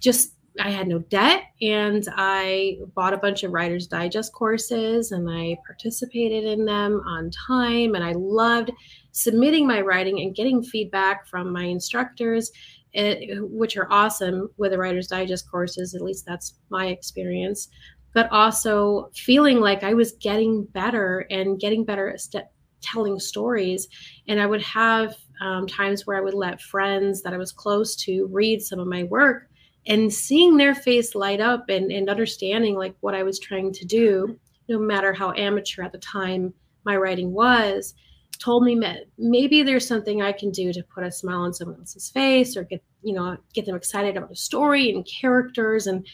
just 0.00 0.34
i 0.60 0.70
had 0.70 0.88
no 0.88 0.98
debt 0.98 1.44
and 1.62 2.08
i 2.16 2.76
bought 2.94 3.12
a 3.12 3.18
bunch 3.18 3.42
of 3.42 3.52
writers 3.52 3.86
digest 3.86 4.32
courses 4.32 5.12
and 5.12 5.28
i 5.30 5.56
participated 5.66 6.44
in 6.44 6.64
them 6.64 7.00
on 7.06 7.30
time 7.30 7.94
and 7.94 8.04
i 8.04 8.12
loved 8.12 8.70
submitting 9.12 9.66
my 9.66 9.80
writing 9.80 10.20
and 10.20 10.34
getting 10.34 10.62
feedback 10.62 11.26
from 11.26 11.52
my 11.52 11.64
instructors 11.64 12.50
which 12.94 13.76
are 13.76 13.90
awesome 13.90 14.48
with 14.56 14.72
the 14.72 14.78
Writer's 14.78 15.08
Digest 15.08 15.50
courses. 15.50 15.94
At 15.94 16.02
least 16.02 16.26
that's 16.26 16.54
my 16.70 16.86
experience. 16.86 17.68
But 18.12 18.30
also 18.32 19.10
feeling 19.14 19.60
like 19.60 19.84
I 19.84 19.94
was 19.94 20.12
getting 20.12 20.64
better 20.64 21.26
and 21.30 21.60
getting 21.60 21.84
better 21.84 22.10
at 22.10 22.20
st- 22.20 22.44
telling 22.80 23.20
stories. 23.20 23.88
And 24.26 24.40
I 24.40 24.46
would 24.46 24.62
have 24.62 25.16
um, 25.40 25.66
times 25.66 26.06
where 26.06 26.16
I 26.16 26.20
would 26.20 26.34
let 26.34 26.60
friends 26.60 27.22
that 27.22 27.32
I 27.32 27.38
was 27.38 27.52
close 27.52 27.94
to 27.96 28.26
read 28.26 28.62
some 28.62 28.80
of 28.80 28.88
my 28.88 29.04
work 29.04 29.48
and 29.86 30.12
seeing 30.12 30.56
their 30.56 30.74
face 30.74 31.14
light 31.14 31.40
up 31.40 31.68
and, 31.68 31.90
and 31.90 32.10
understanding 32.10 32.74
like 32.74 32.94
what 33.00 33.14
I 33.14 33.22
was 33.22 33.38
trying 33.38 33.72
to 33.72 33.84
do, 33.84 34.38
no 34.68 34.78
matter 34.78 35.12
how 35.12 35.32
amateur 35.32 35.82
at 35.82 35.92
the 35.92 35.98
time 35.98 36.52
my 36.84 36.96
writing 36.96 37.32
was 37.32 37.94
told 38.40 38.64
me 38.64 38.80
maybe 39.18 39.62
there's 39.62 39.86
something 39.86 40.22
I 40.22 40.32
can 40.32 40.50
do 40.50 40.72
to 40.72 40.82
put 40.82 41.04
a 41.04 41.12
smile 41.12 41.42
on 41.42 41.52
someone 41.52 41.78
else's 41.78 42.10
face 42.10 42.56
or 42.56 42.64
get, 42.64 42.82
you 43.02 43.12
know, 43.12 43.36
get 43.54 43.66
them 43.66 43.76
excited 43.76 44.16
about 44.16 44.32
a 44.32 44.36
story 44.36 44.90
and 44.90 45.06
characters 45.06 45.86
and 45.86 46.06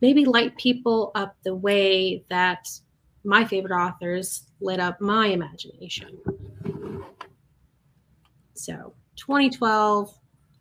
maybe 0.00 0.24
light 0.24 0.56
people 0.56 1.10
up 1.14 1.36
the 1.44 1.54
way 1.54 2.24
that 2.30 2.68
my 3.24 3.44
favorite 3.44 3.74
authors 3.74 4.44
lit 4.60 4.78
up 4.78 5.00
my 5.00 5.26
imagination. 5.26 6.18
So 8.54 8.94
2012, 9.16 10.14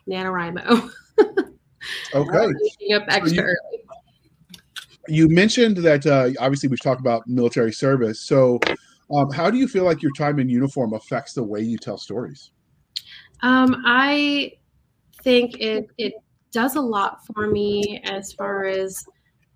NaNoWriMo. 0.10 0.92
Okay. 2.14 2.94
Up 2.96 3.04
extra 3.08 3.36
you- 3.36 3.42
early. 3.42 3.80
You 5.10 5.28
mentioned 5.28 5.78
that 5.78 6.06
uh, 6.06 6.30
obviously 6.40 6.70
we've 6.70 6.82
talked 6.82 7.02
about 7.02 7.28
military 7.28 7.74
service. 7.74 8.22
So, 8.22 8.60
um, 9.16 9.32
how 9.32 9.50
do 9.50 9.58
you 9.58 9.68
feel 9.68 9.84
like 9.84 10.02
your 10.02 10.12
time 10.18 10.40
in 10.40 10.50
uniform 10.50 10.94
affects 10.94 11.34
the 11.34 11.44
way 11.44 11.62
you 11.62 11.78
tell 11.78 11.98
stories? 11.98 12.52
Um, 13.42 13.84
I 13.86 14.54
think 15.22 15.60
it 15.60 15.88
it 15.98 16.14
does 16.52 16.76
a 16.76 16.82
lot 16.82 17.26
for 17.26 17.48
me 17.48 18.02
as 18.06 18.34
far 18.34 18.66
as 18.66 19.04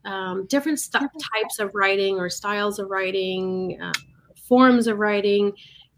um, 0.05 0.45
different 0.47 0.79
st- 0.79 1.11
types 1.33 1.59
of 1.59 1.71
writing 1.73 2.17
or 2.17 2.29
styles 2.29 2.79
of 2.79 2.89
writing, 2.89 3.79
uh, 3.81 3.93
forms 4.47 4.87
of 4.87 4.97
writing 4.97 5.51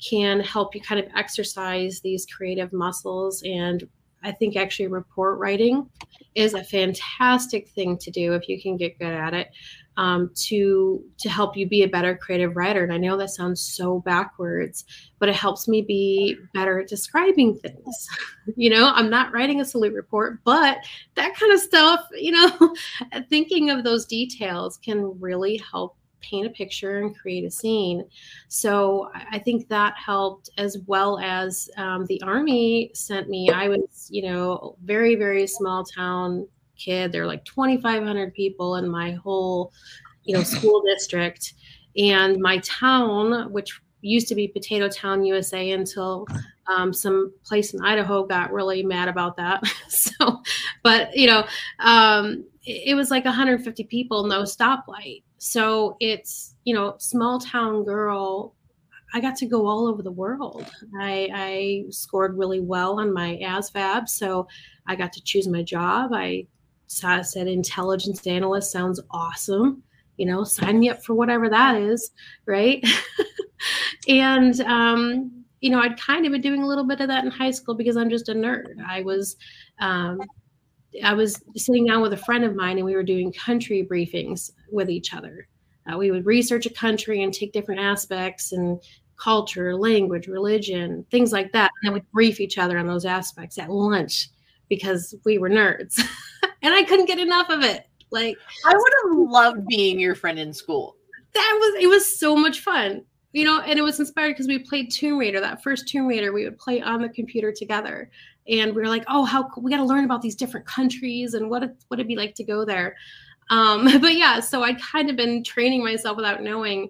can 0.03 0.39
help 0.39 0.73
you 0.73 0.81
kind 0.81 0.99
of 0.99 1.11
exercise 1.15 2.01
these 2.01 2.25
creative 2.25 2.73
muscles. 2.73 3.43
And 3.43 3.87
I 4.23 4.31
think 4.31 4.55
actually 4.55 4.87
report 4.87 5.39
writing 5.39 5.89
is 6.35 6.53
a 6.53 6.63
fantastic 6.63 7.69
thing 7.69 7.97
to 7.99 8.11
do 8.11 8.33
if 8.33 8.49
you 8.49 8.61
can 8.61 8.77
get 8.77 8.97
good 8.99 9.13
at 9.13 9.33
it 9.33 9.49
um, 9.99 10.31
to 10.33 11.03
to 11.17 11.29
help 11.29 11.57
you 11.57 11.67
be 11.67 11.83
a 11.83 11.87
better 11.87 12.15
creative 12.15 12.55
writer. 12.55 12.85
And 12.85 12.93
I 12.93 12.97
know 12.97 13.17
that 13.17 13.31
sounds 13.31 13.59
so 13.59 13.99
backwards, 13.99 14.85
but 15.19 15.27
it 15.27 15.35
helps 15.35 15.67
me 15.67 15.81
be 15.81 16.37
better 16.53 16.79
at 16.79 16.87
describing 16.87 17.57
things. 17.57 18.07
you 18.55 18.69
know, 18.69 18.93
I'm 18.95 19.09
not 19.09 19.33
writing 19.33 19.59
a 19.59 19.65
salute 19.65 19.93
report, 19.93 20.39
but 20.45 20.77
that 21.15 21.35
kind 21.35 21.51
of 21.51 21.59
stuff, 21.59 22.07
you 22.13 22.31
know, 22.31 22.75
thinking 23.29 23.71
of 23.71 23.83
those 23.83 24.05
details 24.05 24.77
can 24.77 25.19
really 25.19 25.57
help 25.57 25.97
paint 26.21 26.47
a 26.47 26.49
picture 26.49 26.99
and 26.99 27.17
create 27.17 27.43
a 27.43 27.51
scene. 27.51 28.05
So 28.47 29.11
I 29.13 29.39
think 29.39 29.67
that 29.67 29.95
helped 29.97 30.49
as 30.57 30.77
well 30.87 31.19
as 31.19 31.69
um, 31.75 32.05
the 32.05 32.21
Army 32.21 32.91
sent 32.93 33.27
me. 33.27 33.49
I 33.49 33.67
was, 33.67 34.07
you 34.09 34.23
know, 34.23 34.77
very, 34.81 35.15
very 35.15 35.45
small 35.45 35.83
town 35.83 36.47
kid. 36.79 37.11
There 37.11 37.21
were 37.21 37.27
like 37.27 37.45
2,500 37.45 38.33
people 38.33 38.75
in 38.77 38.89
my 38.89 39.11
whole, 39.11 39.71
you 40.23 40.35
know, 40.35 40.43
school 40.43 40.81
district. 40.85 41.53
And 41.97 42.39
my 42.39 42.59
town, 42.59 43.51
which 43.51 43.79
used 44.01 44.27
to 44.29 44.35
be 44.35 44.47
Potato 44.47 44.87
Town, 44.87 45.25
USA, 45.25 45.71
until 45.71 46.25
um, 46.67 46.93
some 46.93 47.33
place 47.43 47.73
in 47.73 47.81
Idaho 47.81 48.25
got 48.25 48.53
really 48.53 48.83
mad 48.83 49.09
about 49.09 49.35
that. 49.37 49.63
so, 49.89 50.41
but 50.83 51.15
you 51.15 51.27
know, 51.27 51.45
um, 51.79 52.45
it, 52.65 52.91
it 52.91 52.95
was 52.95 53.11
like 53.11 53.25
150 53.25 53.83
people, 53.85 54.25
no 54.25 54.43
stoplight. 54.43 55.23
So 55.37 55.97
it's 55.99 56.55
you 56.69 56.75
know, 56.75 56.93
small 56.99 57.39
town 57.39 57.83
girl. 57.83 58.53
I 59.11 59.19
got 59.19 59.35
to 59.37 59.47
go 59.47 59.65
all 59.65 59.87
over 59.87 60.03
the 60.03 60.11
world. 60.11 60.69
I, 60.99 61.29
I 61.33 61.85
scored 61.89 62.37
really 62.37 62.59
well 62.59 62.99
on 62.99 63.11
my 63.11 63.39
ASVAB, 63.41 64.07
so 64.07 64.47
I 64.85 64.95
got 64.95 65.11
to 65.13 65.23
choose 65.23 65.47
my 65.47 65.63
job. 65.63 66.11
I 66.13 66.45
said 66.89 67.47
intelligence 67.47 68.25
analyst 68.25 68.71
sounds 68.71 68.99
awesome. 69.11 69.83
You 70.17 70.25
know, 70.25 70.43
sign 70.43 70.79
me 70.79 70.89
up 70.89 71.03
for 71.03 71.13
whatever 71.13 71.49
that 71.49 71.77
is, 71.77 72.11
right? 72.45 72.85
and 74.07 74.59
um, 74.61 75.45
you 75.61 75.69
know, 75.69 75.79
I'd 75.79 75.99
kind 75.99 76.25
of 76.25 76.31
been 76.31 76.41
doing 76.41 76.63
a 76.63 76.67
little 76.67 76.85
bit 76.85 76.99
of 76.99 77.07
that 77.07 77.23
in 77.23 77.31
high 77.31 77.51
school 77.51 77.75
because 77.75 77.95
I'm 77.95 78.09
just 78.09 78.29
a 78.29 78.33
nerd. 78.33 78.83
I 78.85 79.01
was 79.01 79.37
um, 79.79 80.19
I 81.03 81.13
was 81.13 81.41
sitting 81.55 81.85
down 81.85 82.01
with 82.01 82.13
a 82.13 82.17
friend 82.17 82.43
of 82.43 82.55
mine 82.55 82.77
and 82.77 82.85
we 82.85 82.95
were 82.95 83.03
doing 83.03 83.31
country 83.31 83.87
briefings 83.89 84.51
with 84.71 84.89
each 84.89 85.13
other. 85.13 85.47
Uh, 85.91 85.97
we 85.97 86.11
would 86.11 86.25
research 86.25 86.65
a 86.65 86.73
country 86.73 87.23
and 87.23 87.33
take 87.33 87.53
different 87.53 87.81
aspects 87.81 88.51
and 88.51 88.81
culture, 89.17 89.75
language, 89.75 90.27
religion, 90.27 91.05
things 91.11 91.31
like 91.31 91.51
that. 91.51 91.71
And 91.81 91.87
then 91.87 91.93
we'd 91.93 92.11
brief 92.11 92.39
each 92.39 92.57
other 92.57 92.77
on 92.77 92.87
those 92.87 93.05
aspects 93.05 93.57
at 93.57 93.69
lunch 93.69 94.29
because 94.69 95.15
we 95.25 95.37
were 95.37 95.49
nerds. 95.49 95.99
and 96.61 96.73
I 96.73 96.83
couldn't 96.83 97.07
get 97.07 97.19
enough 97.19 97.49
of 97.49 97.63
it. 97.63 97.85
Like 98.11 98.37
I 98.65 98.73
would 98.73 98.93
have 99.03 99.29
loved 99.29 99.67
being 99.67 99.99
your 99.99 100.15
friend 100.15 100.39
in 100.39 100.53
school. 100.53 100.95
That 101.33 101.57
was 101.59 101.83
it 101.83 101.87
was 101.87 102.19
so 102.19 102.35
much 102.35 102.61
fun. 102.61 103.03
You 103.31 103.45
know, 103.45 103.61
and 103.61 103.77
it 103.77 103.83
was 103.83 103.99
inspired 103.99 104.29
because 104.29 104.47
we 104.47 104.57
played 104.57 104.91
Tomb 104.91 105.19
Raider. 105.19 105.39
That 105.39 105.61
first 105.61 105.87
Tomb 105.87 106.07
Raider, 106.07 106.33
we 106.33 106.45
would 106.45 106.57
play 106.57 106.81
on 106.81 107.01
the 107.01 107.09
computer 107.09 107.51
together, 107.51 108.09
and 108.47 108.73
we 108.73 108.81
were 108.81 108.87
like, 108.87 109.03
"Oh, 109.07 109.23
how 109.23 109.51
we 109.57 109.69
got 109.69 109.77
to 109.77 109.83
learn 109.83 110.03
about 110.03 110.23
these 110.23 110.35
different 110.35 110.65
countries 110.65 111.35
and 111.35 111.47
what 111.47 111.61
it, 111.61 111.75
what 111.89 111.99
it'd 111.99 112.07
be 112.07 112.15
like 112.15 112.33
to 112.35 112.43
go 112.43 112.65
there." 112.65 112.95
Um, 113.51 113.85
but 114.01 114.15
yeah, 114.15 114.39
so 114.39 114.63
I'd 114.63 114.81
kind 114.81 115.11
of 115.11 115.15
been 115.15 115.43
training 115.43 115.83
myself 115.83 116.17
without 116.17 116.41
knowing 116.41 116.89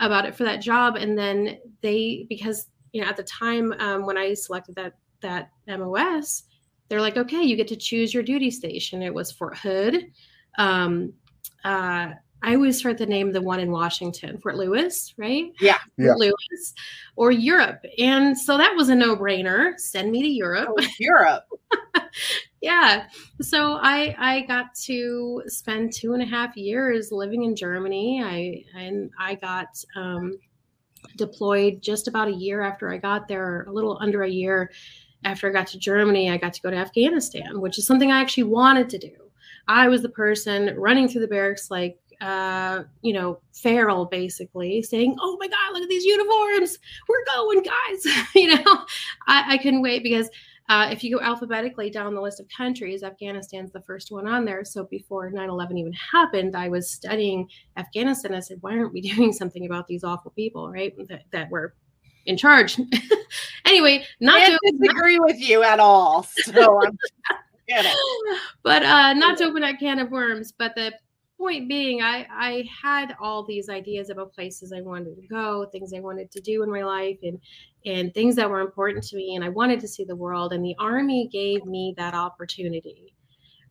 about 0.00 0.24
it 0.26 0.34
for 0.34 0.44
that 0.44 0.60
job, 0.60 0.96
and 0.96 1.16
then 1.16 1.58
they 1.80 2.26
because 2.28 2.66
you 2.92 3.00
know 3.00 3.08
at 3.08 3.16
the 3.16 3.22
time 3.22 3.72
um, 3.78 4.04
when 4.04 4.18
I 4.18 4.34
selected 4.34 4.74
that 4.74 4.94
that 5.20 5.50
MOS, 5.68 6.42
they're 6.88 7.00
like, 7.00 7.16
"Okay, 7.16 7.42
you 7.42 7.56
get 7.56 7.68
to 7.68 7.76
choose 7.76 8.12
your 8.14 8.22
duty 8.22 8.50
station." 8.50 9.02
It 9.02 9.12
was 9.12 9.32
Fort 9.32 9.56
Hood. 9.56 10.10
Um, 10.58 11.12
uh, 11.64 12.12
I 12.42 12.54
always 12.54 12.82
heard 12.82 12.98
the 12.98 13.06
name 13.06 13.32
the 13.32 13.42
one 13.42 13.58
in 13.58 13.70
Washington, 13.70 14.38
Fort 14.38 14.56
Lewis, 14.56 15.12
right? 15.16 15.52
Yeah. 15.60 15.78
yeah. 15.96 16.14
Lewis 16.14 16.74
or 17.16 17.32
Europe. 17.32 17.84
And 17.98 18.38
so 18.38 18.56
that 18.56 18.74
was 18.76 18.88
a 18.90 18.94
no 18.94 19.16
brainer. 19.16 19.78
Send 19.78 20.12
me 20.12 20.22
to 20.22 20.28
Europe. 20.28 20.68
Oh, 20.70 20.86
Europe. 21.00 21.44
yeah. 22.60 23.06
So 23.40 23.78
I 23.82 24.14
I 24.18 24.40
got 24.42 24.74
to 24.84 25.42
spend 25.46 25.92
two 25.92 26.12
and 26.14 26.22
a 26.22 26.26
half 26.26 26.56
years 26.56 27.10
living 27.10 27.42
in 27.42 27.56
Germany. 27.56 28.22
I 28.22 28.64
and 28.78 29.10
I 29.18 29.34
got 29.34 29.82
um, 29.96 30.38
deployed 31.16 31.82
just 31.82 32.06
about 32.06 32.28
a 32.28 32.34
year 32.34 32.62
after 32.62 32.92
I 32.92 32.98
got 32.98 33.26
there, 33.26 33.64
a 33.64 33.72
little 33.72 33.98
under 34.00 34.22
a 34.22 34.30
year 34.30 34.70
after 35.24 35.48
I 35.48 35.52
got 35.52 35.66
to 35.68 35.78
Germany. 35.78 36.30
I 36.30 36.36
got 36.36 36.52
to 36.54 36.62
go 36.62 36.70
to 36.70 36.76
Afghanistan, 36.76 37.60
which 37.60 37.78
is 37.78 37.86
something 37.86 38.10
I 38.10 38.20
actually 38.20 38.44
wanted 38.44 38.88
to 38.90 38.98
do. 38.98 39.12
I 39.66 39.88
was 39.88 40.02
the 40.02 40.08
person 40.08 40.74
running 40.78 41.08
through 41.08 41.20
the 41.22 41.28
barracks 41.28 41.70
like 41.70 41.98
uh, 42.20 42.82
you 43.02 43.12
know, 43.12 43.40
feral 43.52 44.04
basically 44.04 44.82
saying, 44.82 45.14
Oh 45.20 45.36
my 45.38 45.46
God, 45.46 45.72
look 45.72 45.82
at 45.82 45.88
these 45.88 46.04
uniforms. 46.04 46.78
We're 47.08 47.24
going, 47.32 47.62
guys. 47.62 48.26
you 48.34 48.56
know, 48.56 48.84
I, 49.26 49.54
I, 49.54 49.58
couldn't 49.58 49.82
wait 49.82 50.02
because 50.02 50.28
uh, 50.68 50.88
if 50.90 51.02
you 51.04 51.16
go 51.16 51.22
alphabetically 51.22 51.90
down 51.90 52.14
the 52.14 52.20
list 52.20 52.40
of 52.40 52.46
countries, 52.48 53.02
Afghanistan's 53.02 53.72
the 53.72 53.82
first 53.82 54.10
one 54.10 54.26
on 54.26 54.44
there. 54.44 54.64
So 54.64 54.84
before 54.84 55.30
9 55.30 55.48
11 55.48 55.78
even 55.78 55.92
happened, 55.92 56.56
I 56.56 56.68
was 56.68 56.90
studying 56.90 57.48
Afghanistan. 57.76 58.34
I 58.34 58.40
said, 58.40 58.58
Why 58.62 58.76
aren't 58.76 58.92
we 58.92 59.00
doing 59.14 59.32
something 59.32 59.64
about 59.64 59.86
these 59.86 60.04
awful 60.04 60.32
people, 60.32 60.70
right? 60.70 60.94
That, 61.08 61.22
that 61.30 61.50
were 61.50 61.74
in 62.26 62.36
charge. 62.36 62.78
anyway, 63.64 64.04
not 64.20 64.46
to 64.46 64.58
disagree 64.72 65.18
with 65.18 65.38
you 65.38 65.62
at 65.62 65.80
all. 65.80 66.22
So 66.22 66.82
I'm 66.84 66.98
but 68.62 68.82
uh, 68.82 69.12
not 69.14 69.36
to 69.38 69.44
open 69.44 69.62
that 69.62 69.78
can 69.78 69.98
of 69.98 70.10
worms, 70.10 70.52
but 70.52 70.74
the 70.74 70.92
point 71.38 71.68
being 71.68 72.02
i 72.02 72.26
i 72.32 72.68
had 72.82 73.14
all 73.20 73.44
these 73.44 73.68
ideas 73.68 74.10
about 74.10 74.32
places 74.32 74.72
i 74.72 74.80
wanted 74.80 75.14
to 75.14 75.26
go 75.28 75.64
things 75.70 75.94
i 75.94 76.00
wanted 76.00 76.30
to 76.32 76.40
do 76.40 76.64
in 76.64 76.70
my 76.70 76.82
life 76.82 77.16
and 77.22 77.38
and 77.86 78.12
things 78.12 78.34
that 78.34 78.50
were 78.50 78.60
important 78.60 79.04
to 79.04 79.16
me 79.16 79.36
and 79.36 79.44
i 79.44 79.48
wanted 79.48 79.78
to 79.78 79.86
see 79.86 80.02
the 80.02 80.16
world 80.16 80.52
and 80.52 80.64
the 80.64 80.74
army 80.80 81.28
gave 81.32 81.64
me 81.64 81.94
that 81.96 82.12
opportunity 82.12 83.14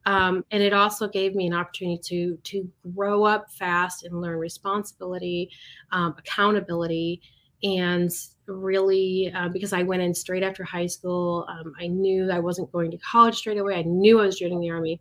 um, 0.05 0.45
and 0.51 0.63
it 0.63 0.71
also 0.71 1.09
gave 1.09 1.35
me 1.35 1.45
an 1.45 1.53
opportunity 1.53 1.99
to 2.01 2.37
to 2.43 2.69
grow 2.95 3.25
up 3.25 3.51
fast 3.51 4.05
and 4.05 4.21
learn 4.21 4.37
responsibility 4.37 5.49
um, 5.91 6.15
accountability 6.17 7.21
and 7.63 8.09
really 8.47 9.31
uh, 9.35 9.49
because 9.49 9.73
i 9.73 9.83
went 9.83 10.01
in 10.01 10.13
straight 10.13 10.43
after 10.43 10.63
high 10.63 10.85
school 10.85 11.45
um, 11.49 11.73
i 11.79 11.87
knew 11.87 12.29
i 12.31 12.39
wasn't 12.39 12.71
going 12.71 12.91
to 12.91 12.97
college 12.97 13.35
straight 13.35 13.57
away 13.57 13.75
i 13.75 13.81
knew 13.83 14.19
i 14.19 14.25
was 14.25 14.39
joining 14.39 14.59
the 14.59 14.69
army 14.69 14.99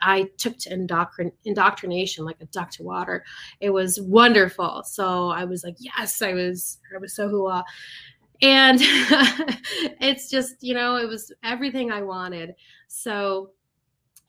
I 0.00 0.24
took 0.36 0.58
to 0.58 0.70
indoctrin- 0.70 1.32
indoctrination 1.44 2.24
like 2.24 2.36
a 2.40 2.46
duck 2.46 2.70
to 2.72 2.82
water. 2.82 3.24
It 3.60 3.70
was 3.70 4.00
wonderful. 4.00 4.82
So 4.84 5.28
I 5.30 5.44
was 5.44 5.64
like, 5.64 5.76
yes, 5.78 6.20
I 6.22 6.34
was, 6.34 6.78
I 6.94 6.98
was 6.98 7.14
so 7.14 7.28
hooah. 7.28 7.64
And 8.42 8.78
it's 10.00 10.28
just, 10.28 10.56
you 10.60 10.74
know, 10.74 10.96
it 10.96 11.08
was 11.08 11.32
everything 11.42 11.90
I 11.90 12.02
wanted. 12.02 12.54
So 12.88 13.52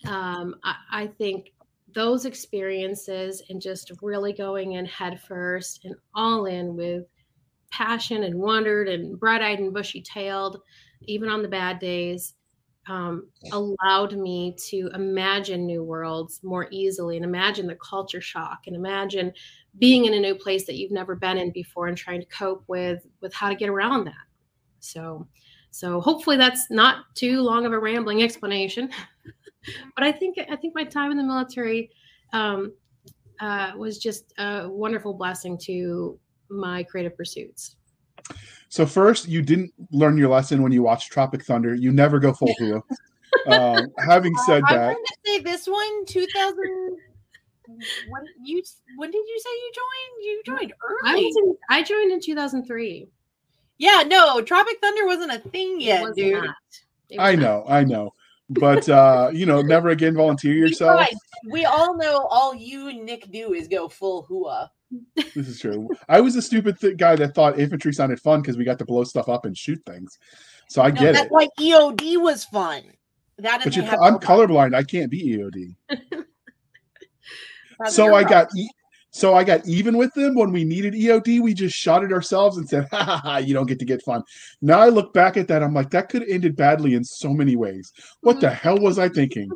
um, 0.06 0.56
I, 0.64 0.76
I 0.92 1.08
think 1.08 1.52
those 1.94 2.26
experiences 2.26 3.42
and 3.50 3.62
just 3.62 3.92
really 4.02 4.34
going 4.34 4.74
in 4.74 4.86
head 4.86 5.20
first 5.22 5.84
and 5.86 5.96
all 6.14 6.46
in 6.46 6.76
with 6.76 7.06
passion 7.78 8.24
and 8.24 8.36
wondered 8.36 8.88
and 8.90 9.20
bright 9.20 9.42
eyed 9.42 9.60
and 9.60 9.74
bushy 9.74 10.02
tailed, 10.02 10.62
even 11.04 11.30
on 11.30 11.44
the 11.44 11.48
bad 11.48 11.78
days, 11.80 12.34
um, 12.88 13.28
allowed 13.52 14.18
me 14.18 14.56
to 14.70 14.90
imagine 14.96 15.66
new 15.66 15.84
worlds 15.84 16.40
more 16.42 16.68
easily 16.72 17.18
and 17.18 17.26
imagine 17.26 17.68
the 17.68 17.76
culture 17.76 18.22
shock 18.22 18.60
and 18.66 18.76
imagine 18.76 19.32
being 19.78 20.06
in 20.06 20.14
a 20.14 20.20
new 20.20 20.34
place 20.34 20.66
that 20.66 20.76
you've 20.76 20.92
never 20.92 21.16
been 21.16 21.38
in 21.38 21.52
before 21.52 21.88
and 21.88 21.98
trying 21.98 22.22
to 22.22 22.26
cope 22.28 22.64
with 22.68 23.06
with 23.22 23.34
how 23.34 23.50
to 23.50 23.56
get 23.56 23.70
around 23.70 24.06
that. 24.06 24.14
So 24.80 25.28
so 25.70 26.02
hopefully 26.02 26.38
that's 26.38 26.72
not 26.72 27.14
too 27.14 27.42
long 27.42 27.66
of 27.66 27.74
a 27.74 27.80
rambling 27.80 28.24
explanation 28.24 28.90
but 29.96 30.04
i 30.04 30.12
think 30.12 30.38
i 30.50 30.56
think 30.56 30.74
my 30.74 30.84
time 30.84 31.12
in 31.12 31.18
the 31.18 31.24
military 31.24 31.92
um, 32.34 32.74
uh, 33.40 33.72
was 33.78 34.00
just 34.00 34.34
a 34.40 34.68
wonderful 34.68 35.14
blessing 35.14 35.58
to 35.58 36.18
my 36.50 36.84
creative 36.84 37.16
pursuits 37.16 37.76
so 38.70 38.86
first, 38.86 39.28
you 39.28 39.42
didn't 39.42 39.74
learn 39.92 40.18
your 40.18 40.30
lesson 40.30 40.62
when 40.62 40.72
you 40.72 40.84
watched 40.84 41.12
Tropic 41.12 41.44
Thunder. 41.46 41.74
You 41.74 41.92
never 41.92 42.20
go 42.20 42.34
full 42.34 42.54
hula. 42.58 42.84
um, 43.48 43.88
having 43.98 44.34
uh, 44.38 44.44
said 44.46 44.64
uh, 44.64 44.74
that, 44.74 44.90
I'm 44.90 44.94
going 44.94 45.06
to 45.06 45.18
say 45.26 45.40
this 45.40 45.68
one, 45.68 46.06
2000. 46.06 46.98
when 48.10 48.24
you 48.44 48.62
when 48.98 49.12
did 49.12 49.26
you 49.28 49.40
say 49.40 49.50
you 49.50 49.72
joined? 49.74 50.26
You 50.26 50.42
joined 50.46 50.74
early. 50.84 51.26
I, 51.26 51.32
in, 51.36 51.58
I 51.70 51.84
joined 51.84 52.12
in 52.12 52.20
2003. 52.20 53.08
Yeah, 53.80 54.04
no, 54.08 54.42
Tropic 54.42 54.78
Thunder 54.82 55.06
wasn't 55.06 55.34
a 55.34 55.40
thing 55.50 55.80
yet, 55.80 56.04
dude. 56.16 56.44
I 57.20 57.36
know, 57.36 57.64
I 57.68 57.84
know. 57.84 58.14
But 58.50 58.88
uh, 58.90 59.30
you 59.34 59.46
know, 59.46 59.62
never 59.62 59.90
again 59.90 60.16
volunteer 60.16 60.54
yourself. 60.68 61.08
We 61.50 61.66
all 61.66 61.96
know 61.96 62.28
all 62.30 62.56
you 62.56 62.92
Nick 62.94 63.32
do 63.32 63.54
is 63.54 63.68
go 63.68 63.88
full 63.88 64.26
hooah 64.30 64.70
this 65.16 65.36
is 65.36 65.60
true. 65.60 65.90
I 66.08 66.22
was 66.22 66.36
a 66.36 66.42
stupid 66.42 66.80
th- 66.80 66.98
guy 66.98 67.16
that 67.16 67.36
thought 67.36 67.60
infantry 67.60 67.94
sounded 67.94 68.20
fun 68.22 68.42
because 68.42 68.58
we 68.58 68.64
got 68.64 68.80
to 68.80 68.86
blow 68.86 69.04
stuff 69.04 69.30
up 69.30 69.46
and 69.46 69.58
shoot 69.58 69.82
things. 69.86 70.18
So 70.70 70.82
I 70.82 70.90
no, 70.90 71.02
get 71.02 71.14
that's 71.14 71.26
it. 71.28 71.32
Like 71.32 71.50
EOD 71.60 72.22
was 72.22 72.46
fun. 72.46 72.84
That 73.40 73.64
but 73.64 73.78
I'm 74.02 74.18
colorblind. 74.18 74.74
I 74.74 74.84
can't 74.84 75.12
be 75.12 75.38
EOD. 75.38 76.26
so 77.88 78.16
I 78.16 78.24
got 78.24 78.48
e- 78.56 78.70
so 79.12 79.34
I 79.34 79.44
got 79.44 79.68
even 79.68 79.98
with 79.98 80.14
them 80.14 80.36
when 80.36 80.52
we 80.52 80.64
needed 80.64 80.94
EOD. 80.94 81.42
We 81.42 81.54
just 81.54 81.76
shot 81.76 82.04
it 82.04 82.12
ourselves 82.12 82.58
and 82.58 82.68
said, 82.68 82.88
ha, 82.92 83.04
ha, 83.04 83.18
ha, 83.18 83.38
"You 83.38 83.54
don't 83.54 83.68
get 83.68 83.80
to 83.80 83.86
get 83.86 84.02
fun." 84.04 84.24
Now 84.62 84.80
I 84.80 84.90
look 84.90 85.14
back 85.14 85.38
at 85.38 85.48
that, 85.50 85.64
I'm 85.64 85.74
like, 85.74 85.90
that 85.92 86.10
could 86.10 86.22
have 86.22 86.30
ended 86.30 86.56
badly 86.56 86.94
in 86.94 87.04
so 87.04 87.34
many 87.34 87.56
ways. 87.56 87.94
What 88.22 88.40
the 88.40 88.48
mm. 88.48 88.54
hell 88.54 88.80
was 88.80 89.00
I 89.00 89.10
thinking? 89.10 89.50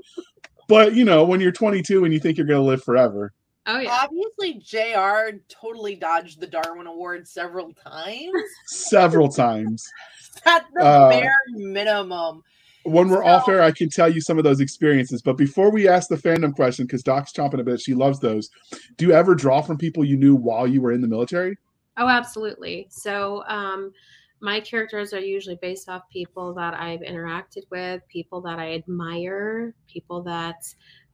But 0.68 0.96
you 0.96 1.04
know, 1.04 1.24
when 1.24 1.42
you're 1.42 1.52
22 1.52 2.06
and 2.06 2.14
you 2.14 2.20
think 2.20 2.38
you're 2.38 2.48
going 2.48 2.62
to 2.62 2.66
live 2.66 2.84
forever, 2.84 3.34
Oh 3.68 3.80
yeah. 3.80 4.00
Obviously, 4.02 4.60
Jr. 4.60 5.38
totally 5.48 5.96
dodged 5.96 6.40
the 6.40 6.48
Darwin 6.48 6.88
Award 6.88 7.28
several 7.28 7.74
times. 7.74 8.32
Several 8.66 9.30
times. 9.30 9.88
At 10.46 10.66
the 10.74 10.84
uh, 10.84 11.10
bare 11.10 11.32
minimum. 11.50 12.44
When 12.84 13.10
we're 13.10 13.24
so, 13.24 13.30
off 13.30 13.48
air, 13.48 13.62
I 13.62 13.72
can 13.72 13.90
tell 13.90 14.10
you 14.10 14.22
some 14.22 14.40
of 14.40 14.44
those 14.44 14.60
experiences. 14.60 15.22
But 15.22 15.38
before 15.38 15.70
we 15.70 15.88
ask 15.88 16.10
the 16.10 16.16
fandom 16.16 16.56
question, 16.56 16.86
because 16.86 17.04
Doc's 17.04 17.32
chomping 17.32 17.60
a 17.60 17.64
bit, 17.64 17.80
she 17.80 17.94
loves 17.94 18.20
those. 18.20 18.50
Do 18.98 19.06
you 19.06 19.14
ever 19.14 19.36
draw 19.36 19.62
from 19.62 19.78
people 19.78 20.04
you 20.04 20.18
knew 20.18 20.36
while 20.36 20.66
you 20.66 20.82
were 20.82 20.92
in 20.92 21.02
the 21.02 21.08
military? 21.08 21.58
Oh, 21.98 22.08
absolutely. 22.08 22.88
So 22.90 23.44
um, 23.48 23.92
my 24.40 24.60
characters 24.60 25.14
are 25.14 25.20
usually 25.20 25.60
based 25.62 25.88
off 25.90 26.10
people 26.12 26.54
that 26.56 26.74
I've 26.74 27.02
interacted 27.02 27.64
with, 27.70 28.02
people 28.08 28.42
that 28.42 28.58
I 28.58 28.74
admire, 28.74 29.76
people 29.88 30.24
that 30.24 30.64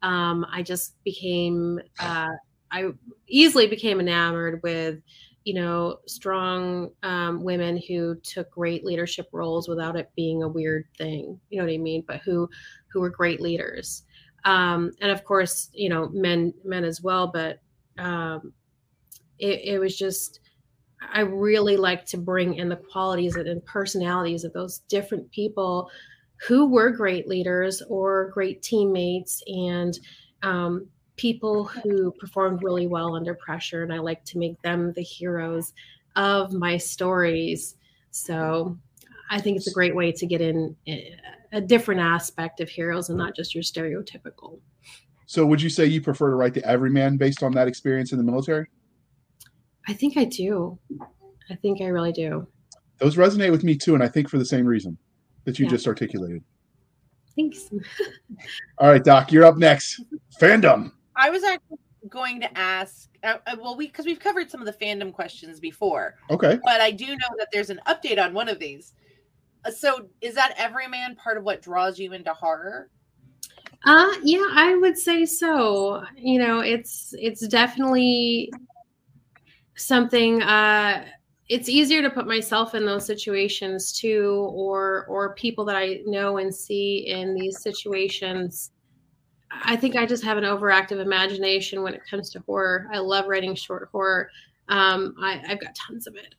um, 0.02 0.46
I 0.52 0.64
just 0.64 1.02
became, 1.04 1.80
uh, 2.00 2.30
I 2.72 2.92
easily 3.28 3.68
became 3.68 4.00
enamored 4.00 4.62
with, 4.64 5.02
you 5.48 5.54
know 5.54 6.00
strong 6.08 6.90
um, 7.04 7.42
women 7.42 7.82
who 7.88 8.16
took 8.16 8.52
great 8.52 8.84
leadership 8.84 9.30
roles 9.32 9.70
without 9.70 9.96
it 9.96 10.12
being 10.14 10.44
a 10.44 10.48
weird 10.48 10.84
thing 10.98 11.40
you 11.50 11.58
know 11.58 11.64
what 11.66 11.74
i 11.74 11.78
mean? 11.78 12.04
But 12.06 12.20
who 12.20 12.50
who 12.92 13.00
were 13.00 13.10
great 13.10 13.40
leaders. 13.40 14.04
Um, 14.44 14.92
and 15.00 15.10
of 15.10 15.24
course 15.24 15.70
you 15.74 15.88
know 15.88 16.10
men 16.10 16.54
men 16.66 16.84
as 16.84 17.02
well 17.02 17.28
but 17.28 17.60
um, 17.98 18.52
it, 19.40 19.62
it 19.64 19.80
was 19.80 19.98
just 19.98 20.42
i 21.14 21.22
really 21.22 21.78
like 21.78 22.06
to 22.08 22.18
bring 22.18 22.56
in 22.56 22.68
the 22.68 22.76
qualities 22.76 23.38
and 23.38 23.66
personalities 23.66 24.44
of 24.44 24.52
those 24.52 24.80
different 24.90 25.32
people 25.32 25.90
who 26.46 26.68
were 26.68 26.92
great 26.92 27.28
leaders 27.28 27.82
or 27.90 28.30
great 28.30 28.62
teammates 28.62 29.42
and 29.48 29.98
um, 30.44 30.88
people 31.16 31.64
who 31.66 32.12
performed 32.12 32.64
really 32.64 32.88
well 32.88 33.16
under 33.16 33.34
pressure. 33.34 33.84
And 33.84 33.94
I 33.94 33.98
like 33.98 34.24
to 34.26 34.38
make 34.38 34.62
them 34.62 34.94
the 34.94 35.02
heroes 35.02 35.74
of 36.16 36.54
my 36.54 36.78
stories. 36.78 37.76
So 38.12 38.78
I 39.30 39.42
think 39.42 39.58
it's 39.58 39.68
a 39.68 39.74
great 39.74 39.96
way 39.96 40.12
to 40.12 40.26
get 40.26 40.42
in 40.42 40.76
eh, 40.88 41.10
a 41.52 41.62
different 41.62 42.02
aspect 42.02 42.60
of 42.60 42.70
heroes 42.70 43.10
and 43.10 43.18
not 43.18 43.36
just 43.36 43.56
your 43.56 43.64
stereotypical. 43.64 44.60
So, 45.26 45.46
would 45.46 45.62
you 45.62 45.70
say 45.70 45.86
you 45.86 46.02
prefer 46.02 46.30
to 46.30 46.36
write 46.36 46.54
the 46.54 46.66
everyman 46.66 47.18
based 47.18 47.44
on 47.44 47.52
that 47.54 47.68
experience 47.68 48.14
in 48.14 48.18
the 48.18 48.24
military? 48.24 48.68
I 49.86 49.94
think 49.94 50.16
I 50.16 50.24
do. 50.24 50.80
I 51.50 51.56
think 51.56 51.82
I 51.82 51.86
really 51.88 52.14
do. 52.14 52.48
Those 53.00 53.18
resonate 53.18 53.52
with 53.52 53.64
me 53.64 53.76
too, 53.78 53.94
and 53.94 54.02
I 54.02 54.08
think 54.08 54.30
for 54.30 54.38
the 54.38 54.46
same 54.46 54.66
reason 54.66 54.98
that 55.48 55.58
you 55.58 55.66
yeah. 55.66 55.72
just 55.72 55.88
articulated. 55.88 56.44
Thanks. 57.38 57.70
All 58.80 58.90
right, 58.90 59.04
Doc, 59.04 59.32
you're 59.32 59.46
up 59.46 59.56
next. 59.56 60.04
Fandom. 60.42 60.92
I 61.16 61.30
was 61.30 61.44
actually 61.44 61.78
going 62.10 62.42
to 62.42 62.58
ask. 62.58 63.10
Uh, 63.24 63.38
uh 63.48 63.56
well, 63.58 63.78
we 63.78 63.88
because 63.88 64.06
we've 64.06 64.20
covered 64.20 64.52
some 64.52 64.62
of 64.62 64.66
the 64.66 64.86
fandom 64.86 65.14
questions 65.14 65.62
before. 65.62 66.16
Okay. 66.30 66.60
But 66.66 66.82
I 66.82 66.92
do 66.92 67.08
know 67.08 67.30
that 67.38 67.48
there's 67.54 67.70
an 67.70 67.80
update 67.88 68.22
on 68.22 68.34
one 68.34 68.50
of 68.50 68.60
these. 68.60 68.94
Uh, 69.64 69.72
so, 69.72 70.10
is 70.20 70.36
that 70.36 70.54
everyman 70.58 71.16
part 71.16 71.38
of 71.38 71.46
what 71.46 71.62
draws 71.62 71.98
you 71.98 72.12
into 72.12 72.34
horror? 72.34 72.90
Uh 73.86 74.14
yeah, 74.24 74.48
I 74.52 74.76
would 74.76 74.98
say 74.98 75.26
so. 75.26 76.04
You 76.18 76.40
know, 76.40 76.60
it's 76.60 77.14
it's 77.18 77.48
definitely 77.48 78.52
something 79.76 80.42
uh 80.42 81.06
it's 81.50 81.70
easier 81.70 82.02
to 82.02 82.10
put 82.10 82.28
myself 82.28 82.76
in 82.76 82.86
those 82.86 83.06
situations 83.06 83.98
too 83.98 84.50
or 84.54 85.06
or 85.08 85.34
people 85.36 85.64
that 85.66 85.76
i 85.76 86.02
know 86.06 86.38
and 86.38 86.54
see 86.54 87.08
in 87.08 87.34
these 87.34 87.62
situations. 87.62 88.72
I 89.50 89.78
think 89.78 89.96
i 89.96 90.06
just 90.06 90.24
have 90.24 90.38
an 90.38 90.44
overactive 90.44 91.00
imagination 91.00 91.84
when 91.84 91.94
it 91.94 92.02
comes 92.10 92.30
to 92.32 92.40
horror. 92.42 92.88
I 92.94 93.00
love 93.00 93.28
writing 93.28 93.56
short 93.56 93.90
horror. 93.92 94.30
Um, 94.70 95.16
I, 95.22 95.42
i've 95.48 95.62
got 95.62 95.76
tons 95.76 96.08
of 96.08 96.16
it. 96.16 96.36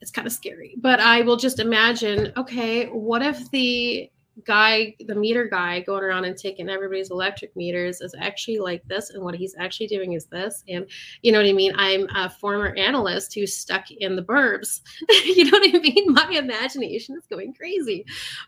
It's 0.00 0.10
kind 0.10 0.26
of 0.26 0.32
scary. 0.32 0.74
But 0.78 1.00
i 1.00 1.20
will 1.22 1.36
just 1.36 1.58
imagine 1.60 2.32
okay 2.36 2.86
what 2.86 3.22
if 3.22 3.50
the 3.50 4.10
guy, 4.44 4.94
the 5.06 5.14
meter 5.14 5.46
guy 5.46 5.80
going 5.80 6.02
around 6.02 6.24
and 6.24 6.36
taking 6.36 6.68
everybody's 6.68 7.10
electric 7.10 7.54
meters 7.56 8.00
is 8.00 8.14
actually 8.18 8.58
like 8.58 8.82
this. 8.86 9.10
And 9.10 9.22
what 9.22 9.34
he's 9.34 9.54
actually 9.58 9.88
doing 9.88 10.12
is 10.12 10.26
this. 10.26 10.64
And 10.68 10.86
you 11.22 11.32
know 11.32 11.38
what 11.38 11.48
I 11.48 11.52
mean? 11.52 11.72
I'm 11.76 12.08
a 12.14 12.30
former 12.30 12.74
analyst 12.76 13.34
who's 13.34 13.56
stuck 13.56 13.90
in 13.90 14.16
the 14.16 14.22
burbs. 14.22 14.80
you 15.24 15.44
know 15.44 15.58
what 15.58 15.74
I 15.74 15.78
mean? 15.78 16.12
My 16.12 16.28
imagination 16.30 17.16
is 17.16 17.26
going 17.26 17.54
crazy. 17.54 18.04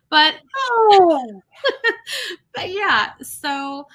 But, 0.08 0.34
oh. 0.56 1.42
but 2.54 2.70
yeah, 2.70 3.12
so 3.22 3.86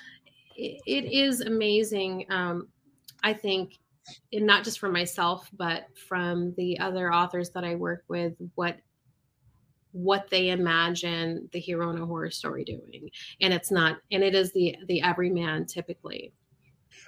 it, 0.55 0.81
it 0.85 1.11
is 1.11 1.41
amazing. 1.41 2.25
Um, 2.29 2.67
I 3.23 3.33
think 3.33 3.79
and 4.31 4.45
not 4.45 4.63
just 4.63 4.79
for 4.79 4.89
myself, 4.89 5.49
but 5.57 5.87
from 6.07 6.53
the 6.57 6.79
other 6.79 7.11
authors 7.11 7.49
that 7.51 7.63
I 7.63 7.75
work 7.75 8.03
with, 8.07 8.33
what 8.55 8.77
what 9.95 10.29
they 10.29 10.49
imagine 10.49 11.49
the 11.53 11.59
hero 11.59 11.89
in 11.89 12.01
a 12.01 12.05
horror 12.05 12.29
story 12.29 12.65
doing. 12.65 13.09
And 13.39 13.53
it's 13.53 13.71
not 13.71 13.97
and 14.11 14.23
it 14.23 14.35
is 14.35 14.51
the 14.51 14.75
the 14.87 15.01
everyman 15.01 15.65
typically. 15.65 16.33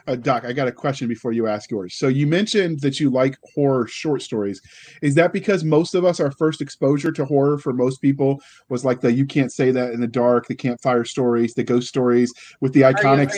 Uh, 0.06 0.16
doc 0.16 0.46
i 0.46 0.54
got 0.54 0.70
a 0.70 0.72
question 0.72 1.06
before 1.06 1.34
you 1.34 1.48
ask 1.48 1.70
yours. 1.70 1.96
So 1.96 2.08
you 2.08 2.28
mentioned 2.28 2.80
that 2.80 2.98
you 2.98 3.10
like 3.10 3.38
horror 3.54 3.88
short 3.88 4.22
stories. 4.22 4.62
Is 5.02 5.16
that 5.16 5.34
because 5.34 5.66
most 5.66 5.96
of 5.96 6.06
us 6.06 6.22
our 6.22 6.32
first 6.32 6.62
exposure 6.62 7.12
to 7.12 7.26
horror 7.26 7.58
for 7.58 7.74
most 7.74 8.02
people 8.02 8.40
was 8.70 8.86
like 8.86 9.02
the 9.02 9.12
you 9.12 9.26
can't 9.26 9.52
say 9.52 9.70
that 9.72 9.92
in 9.92 10.00
the 10.00 10.08
dark 10.08 10.48
the 10.48 10.56
campfire 10.56 11.04
stories 11.04 11.54
the 11.54 11.64
ghost 11.66 11.90
stories 11.90 12.34
with 12.62 12.72
the 12.72 12.82
iconic 12.82 13.34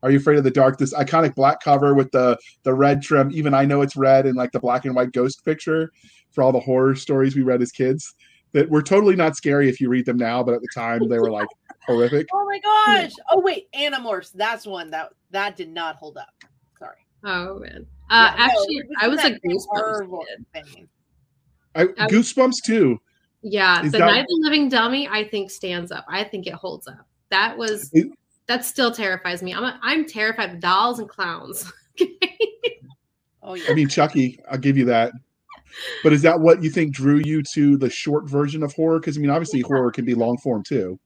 are 0.00 0.12
you 0.12 0.18
afraid 0.18 0.38
of 0.38 0.44
the 0.44 0.50
dark? 0.52 0.78
This 0.78 0.94
iconic 0.94 1.34
black 1.34 1.60
cover 1.60 1.92
with 1.92 2.10
the 2.12 2.38
the 2.64 2.74
red 2.74 3.02
trim. 3.02 3.30
Even 3.32 3.54
i 3.54 3.64
know 3.64 3.82
it's 3.82 3.96
red 3.96 4.26
and 4.26 4.36
like 4.36 4.50
the 4.50 4.60
black 4.60 4.84
and 4.84 4.96
white 4.96 5.12
ghost 5.12 5.44
picture 5.44 5.92
for 6.32 6.42
all 6.42 6.52
the 6.52 6.60
horror 6.60 6.96
stories 6.96 7.36
we 7.36 7.42
read 7.42 7.62
as 7.62 7.72
kids 7.72 8.14
that 8.52 8.68
were 8.68 8.82
totally 8.82 9.16
not 9.16 9.36
scary 9.36 9.68
if 9.68 9.80
you 9.80 9.88
read 9.88 10.06
them 10.06 10.16
now, 10.16 10.42
but 10.42 10.54
at 10.54 10.60
the 10.60 10.68
time 10.74 11.08
they 11.08 11.18
were 11.18 11.30
like 11.30 11.48
horrific. 11.86 12.26
Oh 12.32 12.44
my 12.44 12.58
gosh! 12.60 13.12
Oh 13.30 13.40
wait, 13.40 13.70
Animorphs. 13.72 14.32
That's 14.32 14.66
one 14.66 14.90
that 14.90 15.12
that 15.30 15.56
did 15.56 15.68
not 15.68 15.96
hold 15.96 16.16
up. 16.16 16.32
Sorry. 16.78 17.06
Oh 17.24 17.58
man. 17.58 17.86
Uh, 18.10 18.32
yeah, 18.36 18.44
actually, 18.46 18.82
no, 18.88 18.96
I 19.00 19.08
was 19.08 19.22
a 19.22 19.32
Goosebumps 19.32 20.24
kid. 20.54 20.88
I, 21.74 21.84
Goosebumps 21.84 22.64
too. 22.64 22.98
Yeah, 23.42 23.82
Is 23.84 23.92
the 23.92 23.98
that... 23.98 24.06
Night 24.06 24.20
of 24.20 24.26
the 24.26 24.40
Living 24.42 24.68
Dummy, 24.68 25.08
I 25.08 25.24
think 25.24 25.50
stands 25.50 25.92
up. 25.92 26.04
I 26.08 26.24
think 26.24 26.46
it 26.46 26.54
holds 26.54 26.88
up. 26.88 27.06
That 27.30 27.56
was 27.56 27.90
it... 27.92 28.08
that 28.46 28.64
still 28.64 28.90
terrifies 28.90 29.42
me. 29.42 29.54
I'm 29.54 29.64
a, 29.64 29.78
I'm 29.82 30.06
terrified 30.06 30.54
of 30.54 30.60
dolls 30.60 30.98
and 30.98 31.08
clowns. 31.08 31.70
oh 33.42 33.54
yeah. 33.54 33.64
I 33.68 33.74
mean 33.74 33.88
Chucky. 33.88 34.40
I'll 34.50 34.58
give 34.58 34.78
you 34.78 34.86
that 34.86 35.12
but 36.02 36.12
is 36.12 36.22
that 36.22 36.40
what 36.40 36.62
you 36.62 36.70
think 36.70 36.92
drew 36.92 37.20
you 37.24 37.42
to 37.54 37.76
the 37.76 37.90
short 37.90 38.28
version 38.28 38.62
of 38.62 38.72
horror? 38.74 39.00
Because 39.00 39.16
I 39.16 39.20
mean, 39.20 39.30
obviously, 39.30 39.60
yeah. 39.60 39.66
horror 39.66 39.90
can 39.90 40.04
be 40.04 40.14
long 40.14 40.38
form 40.38 40.62
too. 40.62 40.98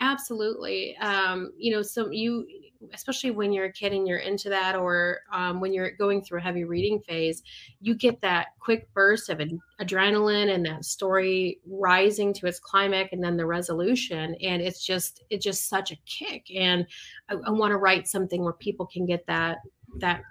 Absolutely. 0.00 0.96
Um, 0.96 1.52
you 1.56 1.72
know, 1.72 1.82
so 1.82 2.10
you, 2.10 2.46
especially 2.92 3.30
when 3.30 3.52
you're 3.52 3.66
a 3.66 3.72
kid 3.72 3.92
and 3.92 4.08
you're 4.08 4.18
into 4.18 4.48
that, 4.48 4.74
or 4.74 5.20
um, 5.32 5.60
when 5.60 5.72
you're 5.72 5.92
going 5.92 6.22
through 6.22 6.40
a 6.40 6.42
heavy 6.42 6.64
reading 6.64 6.98
phase, 7.06 7.42
you 7.80 7.94
get 7.94 8.20
that 8.20 8.48
quick 8.58 8.92
burst 8.94 9.28
of 9.28 9.40
ad- 9.40 9.56
adrenaline 9.80 10.52
and 10.52 10.66
that 10.66 10.84
story 10.84 11.60
rising 11.66 12.32
to 12.34 12.46
its 12.46 12.58
climax 12.58 13.10
and 13.12 13.22
then 13.22 13.36
the 13.36 13.46
resolution. 13.46 14.34
And 14.42 14.60
it's 14.60 14.84
just, 14.84 15.22
it's 15.30 15.44
just 15.44 15.68
such 15.68 15.92
a 15.92 15.96
kick. 16.06 16.46
And 16.52 16.84
I, 17.28 17.34
I 17.46 17.50
want 17.50 17.70
to 17.70 17.76
write 17.76 18.08
something 18.08 18.42
where 18.42 18.54
people 18.54 18.86
can 18.86 19.06
get 19.06 19.24
that, 19.26 19.58
that, 19.98 20.22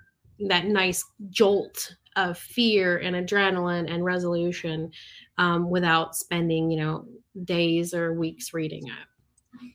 that 0.48 0.66
nice 0.66 1.06
jolt 1.30 1.96
of 2.16 2.38
fear 2.38 2.98
and 2.98 3.16
adrenaline 3.16 3.92
and 3.92 4.04
resolution 4.04 4.92
um, 5.38 5.70
without 5.70 6.16
spending, 6.16 6.70
you 6.70 6.78
know, 6.78 7.06
days 7.44 7.94
or 7.94 8.14
weeks 8.14 8.54
reading 8.54 8.88
it. 8.88 9.72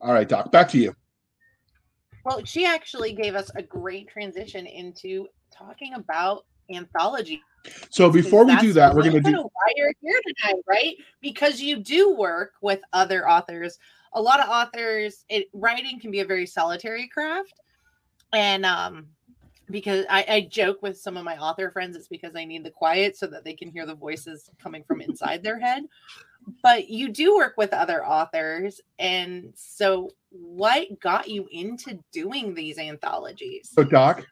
All 0.00 0.12
right, 0.12 0.28
Doc, 0.28 0.50
back 0.50 0.68
to 0.70 0.78
you. 0.78 0.94
Well, 2.24 2.44
she 2.44 2.64
actually 2.66 3.12
gave 3.12 3.34
us 3.34 3.50
a 3.56 3.62
great 3.62 4.08
transition 4.08 4.66
into 4.66 5.26
talking 5.52 5.94
about 5.94 6.44
anthology. 6.72 7.40
So 7.90 8.10
before 8.10 8.44
we 8.44 8.56
do 8.56 8.72
that, 8.72 8.94
we're 8.94 9.02
going 9.02 9.22
to 9.22 9.30
do 9.30 9.36
why 9.36 9.72
you're 9.76 9.92
here 10.00 10.20
tonight, 10.26 10.62
right? 10.66 10.96
Because 11.20 11.60
you 11.60 11.76
do 11.76 12.14
work 12.14 12.54
with 12.60 12.80
other 12.92 13.28
authors. 13.28 13.78
A 14.14 14.20
lot 14.20 14.40
of 14.40 14.48
authors, 14.48 15.24
it, 15.28 15.48
writing 15.52 16.00
can 16.00 16.10
be 16.10 16.20
a 16.20 16.24
very 16.24 16.46
solitary 16.46 17.08
craft, 17.08 17.54
and 18.32 18.66
um, 18.66 19.06
because 19.72 20.04
I, 20.08 20.24
I 20.28 20.40
joke 20.42 20.82
with 20.82 20.98
some 20.98 21.16
of 21.16 21.24
my 21.24 21.36
author 21.38 21.70
friends 21.70 21.96
it's 21.96 22.06
because 22.06 22.36
I 22.36 22.44
need 22.44 22.62
the 22.62 22.70
quiet 22.70 23.16
so 23.16 23.26
that 23.28 23.44
they 23.44 23.54
can 23.54 23.70
hear 23.70 23.86
the 23.86 23.94
voices 23.94 24.48
coming 24.62 24.84
from 24.84 25.00
inside 25.00 25.42
their 25.42 25.58
head. 25.58 25.84
But 26.62 26.88
you 26.88 27.08
do 27.08 27.34
work 27.34 27.54
with 27.56 27.72
other 27.72 28.06
authors. 28.06 28.80
And 28.98 29.52
so, 29.56 30.10
what 30.30 31.00
got 31.00 31.28
you 31.28 31.48
into 31.50 31.98
doing 32.12 32.54
these 32.54 32.78
anthologies? 32.78 33.70
So, 33.72 33.84
Doc, 33.84 34.26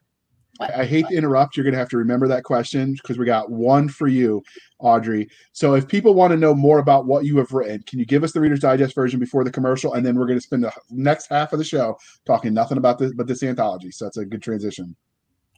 what? 0.57 0.75
I 0.75 0.85
hate 0.85 1.07
to 1.09 1.15
interrupt. 1.15 1.57
You're 1.57 1.65
going 1.65 1.75
to 1.75 1.79
have 1.79 1.89
to 1.91 1.99
remember 1.99 2.27
that 2.29 2.43
question 2.43 2.95
because 2.95 3.17
we 3.17 3.27
got 3.27 3.51
one 3.51 3.89
for 3.89 4.09
you, 4.09 4.43
Audrey. 4.81 5.29
So, 5.53 5.75
if 5.75 5.87
people 5.87 6.15
want 6.15 6.33
to 6.33 6.37
know 6.37 6.53
more 6.55 6.81
about 6.81 7.07
what 7.07 7.25
you 7.25 7.39
have 7.39 7.53
written, 7.53 7.83
can 7.87 8.01
you 8.01 8.05
give 8.05 8.25
us 8.25 8.33
the 8.33 8.41
Reader's 8.41 8.61
Digest 8.61 8.95
version 8.95 9.21
before 9.21 9.45
the 9.45 9.53
commercial? 9.53 9.95
And 9.95 10.05
then 10.05 10.17
we're 10.17 10.27
going 10.27 10.39
to 10.39 10.45
spend 10.45 10.65
the 10.65 10.73
next 10.91 11.29
half 11.29 11.53
of 11.53 11.61
the 11.61 11.65
show 11.65 11.97
talking 12.27 12.53
nothing 12.53 12.79
about 12.79 12.99
this 12.99 13.13
but 13.15 13.29
this 13.29 13.45
anthology. 13.45 13.93
So, 13.93 14.07
that's 14.07 14.17
a 14.17 14.25
good 14.25 14.43
transition. 14.43 14.97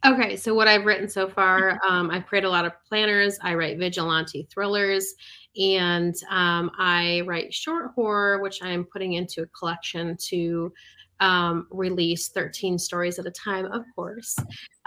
Okay, 0.04 0.36
so 0.36 0.52
what 0.52 0.66
I've 0.66 0.84
written 0.84 1.08
so 1.08 1.28
far, 1.28 1.78
um, 1.88 2.10
I've 2.10 2.26
created 2.26 2.48
a 2.48 2.50
lot 2.50 2.64
of 2.64 2.72
planners. 2.88 3.38
I 3.40 3.54
write 3.54 3.78
vigilante 3.78 4.48
thrillers, 4.50 5.14
and 5.56 6.14
um, 6.28 6.72
I 6.76 7.22
write 7.24 7.54
short 7.54 7.92
horror, 7.94 8.42
which 8.42 8.62
I 8.62 8.70
am 8.70 8.84
putting 8.84 9.12
into 9.12 9.42
a 9.42 9.46
collection 9.46 10.16
to 10.28 10.72
um, 11.20 11.68
release 11.70 12.30
13 12.30 12.80
stories 12.80 13.20
at 13.20 13.26
a 13.26 13.30
time. 13.30 13.66
Of 13.66 13.84
course, 13.94 14.36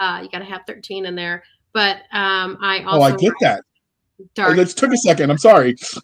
uh, 0.00 0.20
you 0.22 0.28
got 0.28 0.40
to 0.40 0.44
have 0.44 0.62
13 0.66 1.06
in 1.06 1.14
there. 1.14 1.42
But 1.72 2.02
um, 2.12 2.58
I 2.60 2.82
also 2.86 3.00
oh, 3.00 3.02
I 3.02 3.16
get 3.16 3.32
that. 3.40 3.62
Dark. 4.34 4.58
It 4.58 4.68
took 4.68 4.92
a 4.92 4.96
second. 4.98 5.30
I'm 5.30 5.38
sorry. 5.38 5.70
it's 5.72 5.94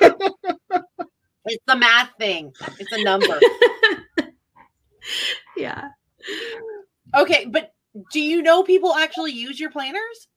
the 0.00 1.76
math 1.76 2.10
thing. 2.18 2.52
It's 2.78 2.92
a 2.92 3.02
number. 3.02 3.40
yeah. 5.56 5.88
Okay, 7.16 7.46
but 7.46 7.73
Do 8.12 8.20
you 8.20 8.42
know 8.42 8.62
people 8.62 8.94
actually 8.94 9.32
use 9.32 9.60
your 9.60 9.70
planners? 9.70 10.28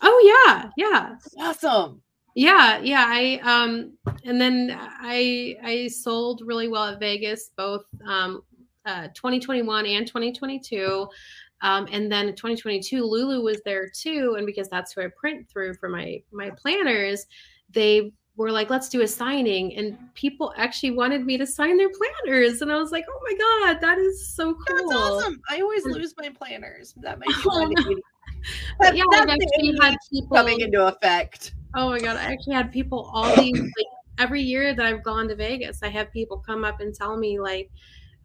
Oh 0.00 0.46
yeah, 0.46 0.70
yeah. 0.76 1.16
Awesome. 1.38 2.02
Yeah, 2.34 2.78
yeah. 2.78 3.04
I 3.06 3.40
um 3.42 3.96
and 4.24 4.40
then 4.40 4.76
I 4.78 5.56
I 5.62 5.88
sold 5.88 6.42
really 6.44 6.68
well 6.68 6.84
at 6.84 6.98
Vegas, 7.00 7.50
both 7.56 7.84
um 8.06 8.42
uh 8.86 9.08
2021 9.14 9.86
and 9.86 10.06
2022. 10.06 11.08
Um, 11.62 11.88
and 11.90 12.12
then 12.12 12.26
2022, 12.34 13.02
Lulu 13.02 13.42
was 13.42 13.62
there 13.64 13.88
too, 13.88 14.34
and 14.36 14.44
because 14.44 14.68
that's 14.68 14.92
who 14.92 15.00
I 15.00 15.06
print 15.18 15.48
through 15.48 15.74
for 15.74 15.88
my 15.88 16.22
my 16.30 16.50
planners, 16.50 17.24
they 17.70 18.12
were 18.36 18.50
like, 18.50 18.70
let's 18.70 18.88
do 18.88 19.02
a 19.02 19.08
signing. 19.08 19.76
And 19.76 19.96
people 20.14 20.52
actually 20.56 20.90
wanted 20.90 21.24
me 21.24 21.38
to 21.38 21.46
sign 21.46 21.76
their 21.76 21.90
planners. 21.90 22.62
And 22.62 22.72
I 22.72 22.76
was 22.76 22.90
like, 22.90 23.04
oh 23.08 23.20
my 23.22 23.72
God, 23.72 23.80
that 23.80 23.98
is 23.98 24.28
so 24.34 24.54
cool. 24.54 24.88
That's 24.88 25.00
awesome. 25.00 25.40
I 25.48 25.60
always 25.60 25.84
mm. 25.84 25.92
lose 25.92 26.14
my 26.18 26.30
planners. 26.30 26.94
That 26.98 27.18
might 27.18 27.28
be 27.88 28.02
that, 28.80 28.96
yeah, 28.96 29.04
I've 29.12 29.28
actually 29.28 29.76
had 29.80 29.96
people 30.12 30.36
coming 30.36 30.60
into 30.60 30.86
effect. 30.86 31.54
Oh 31.74 31.90
my 31.90 31.98
God. 31.98 32.16
I 32.16 32.32
actually 32.32 32.54
had 32.54 32.72
people 32.72 33.10
all 33.12 33.34
these, 33.36 33.60
like, 33.60 33.86
every 34.18 34.42
year 34.42 34.74
that 34.74 34.84
I've 34.84 35.02
gone 35.02 35.28
to 35.28 35.36
Vegas, 35.36 35.82
I 35.82 35.88
have 35.88 36.10
people 36.12 36.38
come 36.38 36.64
up 36.64 36.80
and 36.80 36.94
tell 36.94 37.16
me, 37.16 37.38
like, 37.38 37.70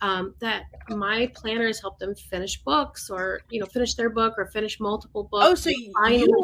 um, 0.02 0.34
that 0.40 0.64
my 0.90 1.32
planners 1.36 1.82
help 1.82 2.00
them 2.00 2.16
finish 2.16 2.62
books 2.64 3.10
or 3.10 3.42
you 3.50 3.60
know 3.60 3.66
finish 3.66 3.96
their 3.96 4.10
book 4.10 4.36
or 4.38 4.46
finish 4.48 4.80
multiple 4.80 5.28
books. 5.32 5.46
Oh, 5.46 5.56
so 5.56 5.70
you 5.70 5.94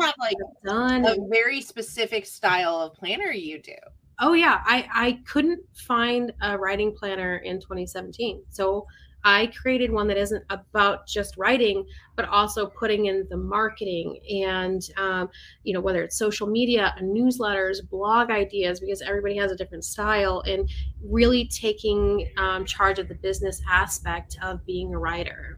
have 0.01 0.15
like 0.19 0.37
done 0.65 1.05
a 1.05 1.15
very 1.29 1.61
specific 1.61 2.25
style 2.25 2.75
of 2.75 2.93
planner 2.93 3.31
you 3.31 3.61
do. 3.61 3.75
Oh 4.19 4.33
yeah, 4.33 4.61
I 4.65 4.87
I 4.93 5.19
couldn't 5.25 5.61
find 5.73 6.31
a 6.41 6.57
writing 6.57 6.93
planner 6.97 7.37
in 7.37 7.59
2017, 7.59 8.43
so 8.49 8.85
I 9.25 9.47
created 9.47 9.91
one 9.91 10.07
that 10.07 10.17
isn't 10.17 10.43
about 10.51 11.07
just 11.07 11.35
writing, 11.35 11.83
but 12.15 12.29
also 12.29 12.67
putting 12.67 13.07
in 13.07 13.25
the 13.27 13.37
marketing 13.37 14.19
and, 14.29 14.87
um, 14.97 15.29
you 15.63 15.73
know, 15.73 15.81
whether 15.81 16.03
it's 16.03 16.15
social 16.15 16.45
media, 16.45 16.95
newsletters, 17.01 17.77
blog 17.89 18.29
ideas, 18.29 18.79
because 18.79 19.01
everybody 19.01 19.35
has 19.37 19.51
a 19.51 19.55
different 19.55 19.83
style, 19.83 20.43
and 20.45 20.69
really 21.03 21.47
taking 21.47 22.29
um, 22.37 22.65
charge 22.65 22.99
of 22.99 23.07
the 23.07 23.15
business 23.15 23.61
aspect 23.67 24.37
of 24.43 24.63
being 24.63 24.93
a 24.93 24.97
writer. 24.99 25.57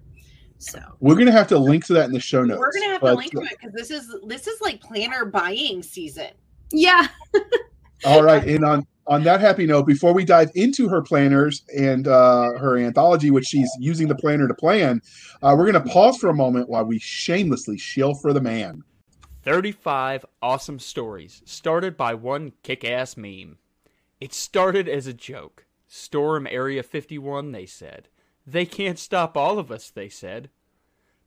So 0.59 0.81
we're 1.01 1.15
gonna 1.15 1.33
have 1.33 1.47
to 1.49 1.57
link 1.57 1.85
to 1.85 1.93
that 1.93 2.05
in 2.05 2.13
the 2.13 2.19
show 2.21 2.43
notes. 2.43 2.59
We're 2.59 2.71
gonna 2.71 2.93
have 2.93 3.01
but, 3.01 3.11
to 3.11 3.17
link 3.17 3.31
to 3.31 3.41
it 3.41 3.49
because 3.49 3.73
this 3.73 3.91
is 3.91 4.15
this 4.25 4.47
is 4.47 4.59
like 4.61 4.81
planner 4.81 5.25
buying 5.25 5.83
season. 5.83 6.31
Yeah. 6.71 7.07
All 8.05 8.23
right, 8.23 8.43
and 8.47 8.63
on 8.63 8.87
on 9.07 9.23
that 9.23 9.39
happy 9.39 9.65
note, 9.65 9.85
before 9.85 10.13
we 10.13 10.25
dive 10.25 10.51
into 10.55 10.89
her 10.89 11.01
planners 11.01 11.63
and 11.75 12.07
uh, 12.07 12.57
her 12.57 12.77
anthology, 12.77 13.31
which 13.31 13.45
she's 13.45 13.69
using 13.79 14.07
the 14.07 14.15
planner 14.15 14.47
to 14.47 14.53
plan, 14.53 15.01
uh, 15.41 15.55
we're 15.57 15.71
going 15.71 15.81
to 15.81 15.89
pause 15.89 16.17
for 16.17 16.29
a 16.29 16.35
moment 16.35 16.69
while 16.69 16.83
we 16.83 16.99
shamelessly 16.99 17.77
shill 17.77 18.13
for 18.13 18.33
the 18.33 18.41
man. 18.41 18.83
35 19.43 20.25
awesome 20.41 20.77
stories 20.77 21.41
started 21.45 21.95
by 21.95 22.13
one 22.13 22.51
kick 22.63 22.83
ass 22.83 23.15
meme. 23.15 23.57
It 24.19 24.33
started 24.33 24.89
as 24.89 25.07
a 25.07 25.13
joke. 25.13 25.65
Storm 25.87 26.45
Area 26.47 26.83
51, 26.83 27.53
they 27.53 27.65
said. 27.65 28.09
They 28.45 28.65
can't 28.65 28.99
stop 28.99 29.37
all 29.37 29.57
of 29.57 29.71
us, 29.71 29.89
they 29.89 30.09
said. 30.09 30.49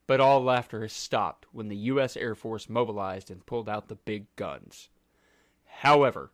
But 0.06 0.20
all 0.20 0.42
laughter 0.42 0.82
has 0.82 0.92
stopped 0.92 1.46
when 1.52 1.68
the 1.68 1.76
U.S. 1.76 2.16
Air 2.16 2.34
Force 2.34 2.68
mobilized 2.68 3.30
and 3.30 3.46
pulled 3.46 3.68
out 3.68 3.88
the 3.88 3.94
big 3.94 4.26
guns. 4.36 4.90
However, 5.64 6.30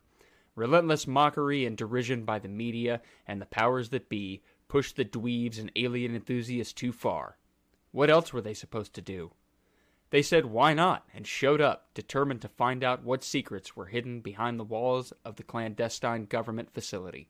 Relentless 0.57 1.05
mockery 1.05 1.67
and 1.67 1.77
derision 1.77 2.25
by 2.25 2.39
the 2.39 2.47
media 2.47 2.99
and 3.27 3.39
the 3.39 3.45
powers 3.45 3.89
that 3.89 4.09
be 4.09 4.41
pushed 4.67 4.95
the 4.95 5.05
dweebs 5.05 5.59
and 5.59 5.71
alien 5.75 6.15
enthusiasts 6.15 6.73
too 6.73 6.91
far. 6.91 7.37
What 7.91 8.09
else 8.09 8.33
were 8.33 8.41
they 8.41 8.55
supposed 8.55 8.95
to 8.95 9.01
do? 9.01 9.33
They 10.09 10.23
said 10.23 10.47
why 10.47 10.73
not 10.73 11.07
and 11.13 11.27
showed 11.27 11.61
up, 11.61 11.93
determined 11.93 12.41
to 12.41 12.47
find 12.47 12.83
out 12.83 13.03
what 13.03 13.23
secrets 13.23 13.75
were 13.75 13.85
hidden 13.85 14.19
behind 14.19 14.59
the 14.59 14.63
walls 14.63 15.13
of 15.23 15.35
the 15.35 15.43
clandestine 15.43 16.25
government 16.25 16.73
facility. 16.73 17.29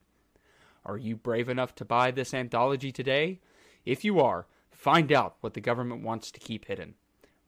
Are 0.86 0.98
you 0.98 1.18
brave 1.18 1.50
enough 1.50 1.76
to 1.76 1.86
buy 1.86 2.12
this 2.12 2.34
anthology 2.34 2.94
today? 2.94 3.42
If 3.84 4.06
you 4.06 4.22
are, 4.22 4.48
find 4.72 5.12
out 5.12 5.36
what 5.42 5.54
the 5.54 5.60
government 5.60 6.02
wants 6.02 6.32
to 6.32 6.40
keep 6.40 6.64
hidden. 6.64 6.96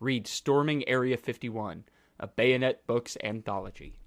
Read 0.02 0.28
Storming 0.28 0.86
Area 0.90 1.16
51, 1.16 1.86
a 2.20 2.28
Bayonet 2.28 2.86
Books 2.86 3.16
anthology. 3.24 3.98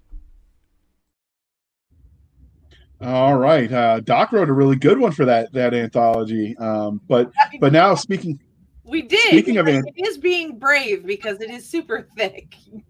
All 3.03 3.35
right, 3.35 3.71
uh, 3.71 3.99
Doc 3.99 4.31
wrote 4.31 4.49
a 4.49 4.53
really 4.53 4.77
good 4.77 4.97
one 4.97 5.11
for 5.11 5.25
that 5.25 5.51
that 5.53 5.73
anthology. 5.73 6.55
Um, 6.57 7.01
but 7.07 7.31
but 7.59 7.73
now 7.73 7.95
speaking, 7.95 8.39
we 8.83 9.01
did. 9.01 9.19
Speaking 9.19 9.57
of, 9.57 9.67
it 9.67 9.83
is 9.95 10.17
being 10.17 10.57
brave 10.57 11.05
because 11.05 11.41
it 11.41 11.49
is 11.49 11.67
super 11.67 12.07
thick. 12.15 12.55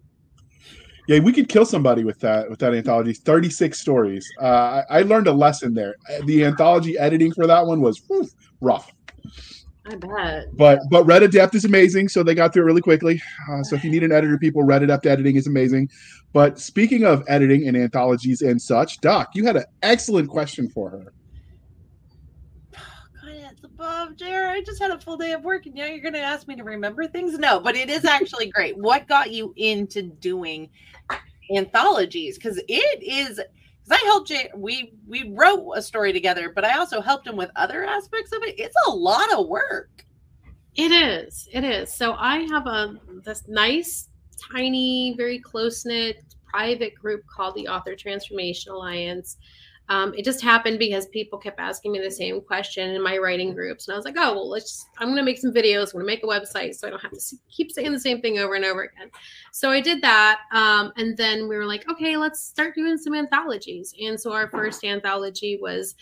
Yeah, 1.05 1.19
we 1.19 1.33
could 1.33 1.49
kill 1.49 1.65
somebody 1.65 2.05
with 2.05 2.17
that 2.21 2.49
with 2.49 2.59
that 2.59 2.73
anthology. 2.73 3.11
Thirty 3.11 3.49
six 3.49 3.77
stories. 3.77 4.25
Uh, 4.41 4.83
I, 4.89 4.99
I, 4.99 5.01
learned 5.01 5.27
a 5.27 5.33
lesson 5.33 5.73
there. 5.73 5.95
The 6.23 6.45
anthology 6.45 6.97
editing 6.97 7.33
for 7.33 7.45
that 7.45 7.65
one 7.65 7.81
was 7.81 8.01
whew, 8.07 8.25
rough. 8.61 8.89
I 9.85 9.95
bet. 9.95 10.55
But 10.55 10.79
but 10.89 11.03
Red 11.03 11.23
Adept 11.23 11.55
is 11.55 11.65
amazing, 11.65 12.07
so 12.07 12.23
they 12.23 12.35
got 12.35 12.53
through 12.53 12.63
it 12.63 12.65
really 12.67 12.81
quickly. 12.81 13.21
Uh, 13.51 13.63
so 13.63 13.75
if 13.75 13.83
you 13.83 13.91
need 13.91 14.03
an 14.03 14.11
editor, 14.11 14.37
people, 14.37 14.63
Red 14.63 14.81
Adept 14.83 15.05
editing 15.05 15.35
is 15.35 15.47
amazing. 15.47 15.89
But 16.31 16.59
speaking 16.59 17.03
of 17.03 17.23
editing 17.27 17.67
and 17.67 17.75
anthologies 17.75 18.41
and 18.41 18.61
such, 18.61 19.01
Doc, 19.01 19.31
you 19.35 19.45
had 19.45 19.57
an 19.57 19.65
excellent 19.81 20.29
question 20.29 20.69
for 20.69 20.89
her. 20.89 21.13
Bob, 23.77 24.15
Jared, 24.15 24.49
I 24.49 24.61
just 24.61 24.81
had 24.81 24.91
a 24.91 24.99
full 24.99 25.17
day 25.17 25.33
of 25.33 25.43
work, 25.43 25.65
and 25.65 25.75
now 25.75 25.85
you're 25.85 25.99
going 25.99 26.13
to 26.13 26.19
ask 26.19 26.47
me 26.47 26.55
to 26.55 26.63
remember 26.63 27.05
things? 27.05 27.37
No, 27.37 27.59
but 27.59 27.75
it 27.75 27.89
is 27.89 28.05
actually 28.05 28.49
great. 28.49 28.77
What 28.77 29.07
got 29.07 29.31
you 29.31 29.53
into 29.57 30.03
doing 30.03 30.69
anthologies? 31.53 32.37
Because 32.37 32.57
it 32.69 33.03
is 33.03 33.41
because 33.83 34.01
I 34.01 34.05
helped 34.05 34.27
Jay. 34.27 34.49
We 34.55 34.93
we 35.07 35.31
wrote 35.31 35.73
a 35.75 35.81
story 35.81 36.13
together, 36.13 36.51
but 36.53 36.65
I 36.65 36.77
also 36.77 37.01
helped 37.01 37.27
him 37.27 37.35
with 37.35 37.51
other 37.55 37.83
aspects 37.83 38.31
of 38.31 38.43
it. 38.43 38.59
It's 38.59 38.75
a 38.87 38.91
lot 38.91 39.31
of 39.33 39.47
work. 39.47 40.05
It 40.75 40.91
is. 40.91 41.47
It 41.51 41.63
is. 41.63 41.93
So 41.93 42.13
I 42.13 42.47
have 42.49 42.65
a 42.67 42.95
this 43.23 43.47
nice, 43.47 44.09
tiny, 44.51 45.13
very 45.17 45.39
close 45.39 45.85
knit 45.85 46.23
private 46.45 46.93
group 46.95 47.23
called 47.27 47.55
the 47.55 47.67
Author 47.67 47.95
Transformation 47.95 48.71
Alliance. 48.71 49.37
Um, 49.89 50.13
it 50.15 50.23
just 50.23 50.41
happened 50.41 50.79
because 50.79 51.07
people 51.07 51.37
kept 51.37 51.59
asking 51.59 51.91
me 51.91 51.99
the 51.99 52.09
same 52.09 52.39
question 52.41 52.91
in 52.91 53.03
my 53.03 53.17
writing 53.17 53.53
groups, 53.53 53.87
and 53.87 53.93
I 53.93 53.97
was 53.97 54.05
like, 54.05 54.15
"Oh, 54.17 54.33
well, 54.33 54.49
let's. 54.49 54.71
Just, 54.71 54.87
I'm 54.97 55.07
going 55.07 55.17
to 55.17 55.23
make 55.23 55.39
some 55.39 55.51
videos. 55.51 55.87
I'm 55.93 56.01
going 56.01 56.05
to 56.05 56.07
make 56.07 56.23
a 56.23 56.27
website, 56.27 56.75
so 56.75 56.87
I 56.87 56.89
don't 56.89 57.01
have 57.01 57.11
to 57.11 57.35
keep 57.49 57.71
saying 57.71 57.91
the 57.91 57.99
same 57.99 58.21
thing 58.21 58.39
over 58.39 58.55
and 58.55 58.65
over 58.65 58.83
again." 58.83 59.09
So 59.51 59.71
I 59.71 59.81
did 59.81 60.01
that, 60.01 60.39
um, 60.53 60.93
and 60.95 61.17
then 61.17 61.49
we 61.49 61.57
were 61.57 61.65
like, 61.65 61.89
"Okay, 61.89 62.15
let's 62.15 62.41
start 62.41 62.75
doing 62.75 62.97
some 62.97 63.13
anthologies." 63.13 63.93
And 64.01 64.19
so 64.19 64.31
our 64.31 64.49
first 64.49 64.83
anthology 64.85 65.59
was 65.61 65.95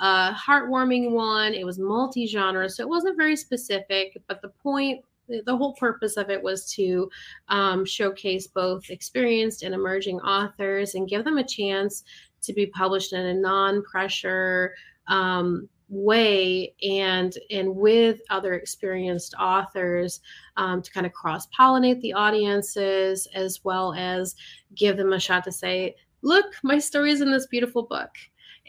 a 0.00 0.32
heartwarming 0.32 1.12
one. 1.12 1.54
It 1.54 1.64
was 1.64 1.78
multi-genre, 1.78 2.68
so 2.68 2.82
it 2.82 2.88
wasn't 2.88 3.16
very 3.16 3.36
specific, 3.36 4.20
but 4.26 4.42
the 4.42 4.48
point 4.48 5.04
the 5.44 5.56
whole 5.56 5.74
purpose 5.74 6.16
of 6.16 6.30
it 6.30 6.42
was 6.42 6.70
to 6.72 7.10
um, 7.48 7.84
showcase 7.84 8.46
both 8.46 8.88
experienced 8.90 9.62
and 9.62 9.74
emerging 9.74 10.20
authors 10.20 10.94
and 10.94 11.08
give 11.08 11.24
them 11.24 11.38
a 11.38 11.46
chance 11.46 12.04
to 12.42 12.52
be 12.52 12.66
published 12.66 13.12
in 13.12 13.24
a 13.26 13.34
non-pressure 13.34 14.74
um, 15.08 15.68
way 15.88 16.74
and 16.82 17.38
and 17.50 17.74
with 17.74 18.20
other 18.30 18.54
experienced 18.54 19.34
authors 19.40 20.20
um, 20.56 20.82
to 20.82 20.90
kind 20.90 21.06
of 21.06 21.12
cross 21.12 21.46
pollinate 21.58 22.00
the 22.02 22.12
audiences 22.12 23.26
as 23.34 23.60
well 23.64 23.94
as 23.94 24.36
give 24.74 24.96
them 24.96 25.12
a 25.14 25.20
shot 25.20 25.44
to 25.44 25.52
say 25.52 25.94
look 26.22 26.46
my 26.62 26.78
story 26.78 27.10
is 27.10 27.20
in 27.20 27.30
this 27.30 27.46
beautiful 27.46 27.82
book. 27.82 28.10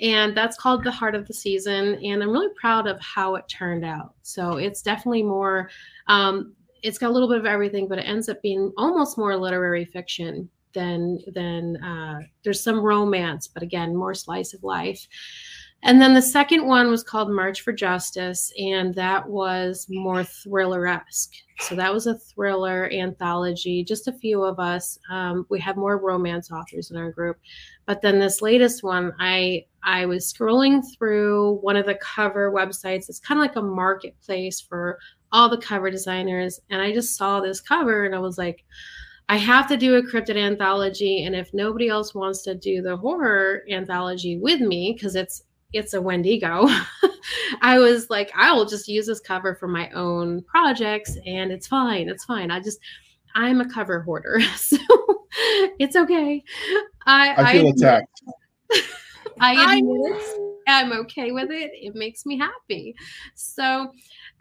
And 0.01 0.37
that's 0.37 0.55
called 0.55 0.85
the 0.85 0.91
heart 0.91 1.13
of 1.13 1.27
the 1.27 1.33
season 1.33 1.95
and 1.95 2.23
i'm 2.23 2.29
really 2.31 2.53
proud 2.55 2.87
of 2.87 2.99
how 3.01 3.35
it 3.35 3.49
turned 3.49 3.83
out. 3.83 4.13
So 4.21 4.57
it's 4.57 4.81
definitely 4.81 5.23
more 5.23 5.69
um, 6.07 6.53
it's 6.81 6.97
got 6.97 7.09
a 7.09 7.13
little 7.13 7.27
bit 7.27 7.37
of 7.37 7.45
everything 7.45 7.89
but 7.89 7.99
it 7.99 8.03
ends 8.03 8.29
up 8.29 8.41
being 8.41 8.71
almost 8.77 9.17
more 9.17 9.35
literary 9.35 9.83
fiction 9.83 10.49
than 10.73 11.19
than 11.33 11.77
uh, 11.83 12.19
there's 12.43 12.63
some 12.63 12.79
romance, 12.79 13.47
but 13.47 13.63
again, 13.63 13.95
more 13.95 14.13
slice 14.13 14.53
of 14.53 14.63
life. 14.63 15.07
And 15.81 16.01
then 16.01 16.13
the 16.13 16.21
second 16.21 16.67
one 16.67 16.89
was 16.89 17.03
called 17.03 17.31
March 17.31 17.61
for 17.61 17.71
Justice, 17.71 18.51
and 18.59 18.93
that 18.95 19.29
was 19.29 19.87
more 19.89 20.25
thriller 20.25 20.85
esque. 20.87 21.31
So 21.59 21.75
that 21.75 21.93
was 21.93 22.05
a 22.05 22.17
thriller 22.17 22.91
anthology, 22.91 23.85
just 23.85 24.07
a 24.09 24.13
few 24.13 24.43
of 24.43 24.59
us. 24.59 24.99
Um, 25.09 25.45
we 25.49 25.59
have 25.61 25.77
more 25.77 25.97
romance 25.97 26.51
authors 26.51 26.91
in 26.91 26.97
our 26.97 27.11
group. 27.11 27.37
But 27.85 28.01
then 28.01 28.19
this 28.19 28.41
latest 28.41 28.83
one, 28.83 29.13
I 29.19 29.65
I 29.83 30.05
was 30.05 30.31
scrolling 30.33 30.83
through 30.97 31.59
one 31.61 31.77
of 31.77 31.85
the 31.85 31.95
cover 31.95 32.51
websites. 32.51 33.07
It's 33.07 33.19
kind 33.19 33.39
of 33.39 33.45
like 33.45 33.55
a 33.55 33.61
marketplace 33.61 34.59
for 34.59 34.99
all 35.31 35.47
the 35.47 35.57
cover 35.57 35.89
designers. 35.89 36.59
And 36.69 36.81
I 36.81 36.91
just 36.91 37.15
saw 37.15 37.39
this 37.39 37.61
cover 37.61 38.05
and 38.05 38.13
I 38.13 38.19
was 38.19 38.37
like, 38.37 38.65
I 39.29 39.37
have 39.37 39.67
to 39.69 39.77
do 39.77 39.95
a 39.95 40.03
cryptid 40.03 40.35
anthology, 40.37 41.23
and 41.23 41.35
if 41.35 41.53
nobody 41.53 41.87
else 41.87 42.13
wants 42.13 42.41
to 42.43 42.55
do 42.55 42.81
the 42.81 42.97
horror 42.97 43.61
anthology 43.69 44.37
with 44.37 44.59
me, 44.59 44.93
because 44.93 45.15
it's 45.15 45.43
it's 45.71 45.93
a 45.93 46.01
Wendigo, 46.01 46.67
I 47.61 47.77
was 47.79 48.09
like, 48.09 48.31
I 48.35 48.51
will 48.53 48.65
just 48.65 48.87
use 48.87 49.05
this 49.05 49.19
cover 49.19 49.55
for 49.55 49.67
my 49.67 49.89
own 49.91 50.41
projects 50.43 51.15
and 51.25 51.51
it's 51.51 51.67
fine. 51.67 52.09
It's 52.09 52.25
fine. 52.25 52.49
I 52.49 52.59
just, 52.59 52.79
I'm 53.35 53.61
a 53.61 53.69
cover 53.69 54.01
hoarder. 54.01 54.39
So 54.55 54.77
it's 55.77 55.95
okay. 55.95 56.43
I, 57.05 57.35
I 57.37 57.53
feel 57.53 57.67
I 57.67 57.69
attacked. 57.69 58.21
I 59.39 59.77
admit. 59.77 60.21
I'm 60.67 60.91
okay 60.91 61.31
with 61.31 61.51
it. 61.51 61.71
It 61.73 61.93
makes 61.95 62.25
me 62.25 62.37
happy. 62.37 62.95
So, 63.35 63.91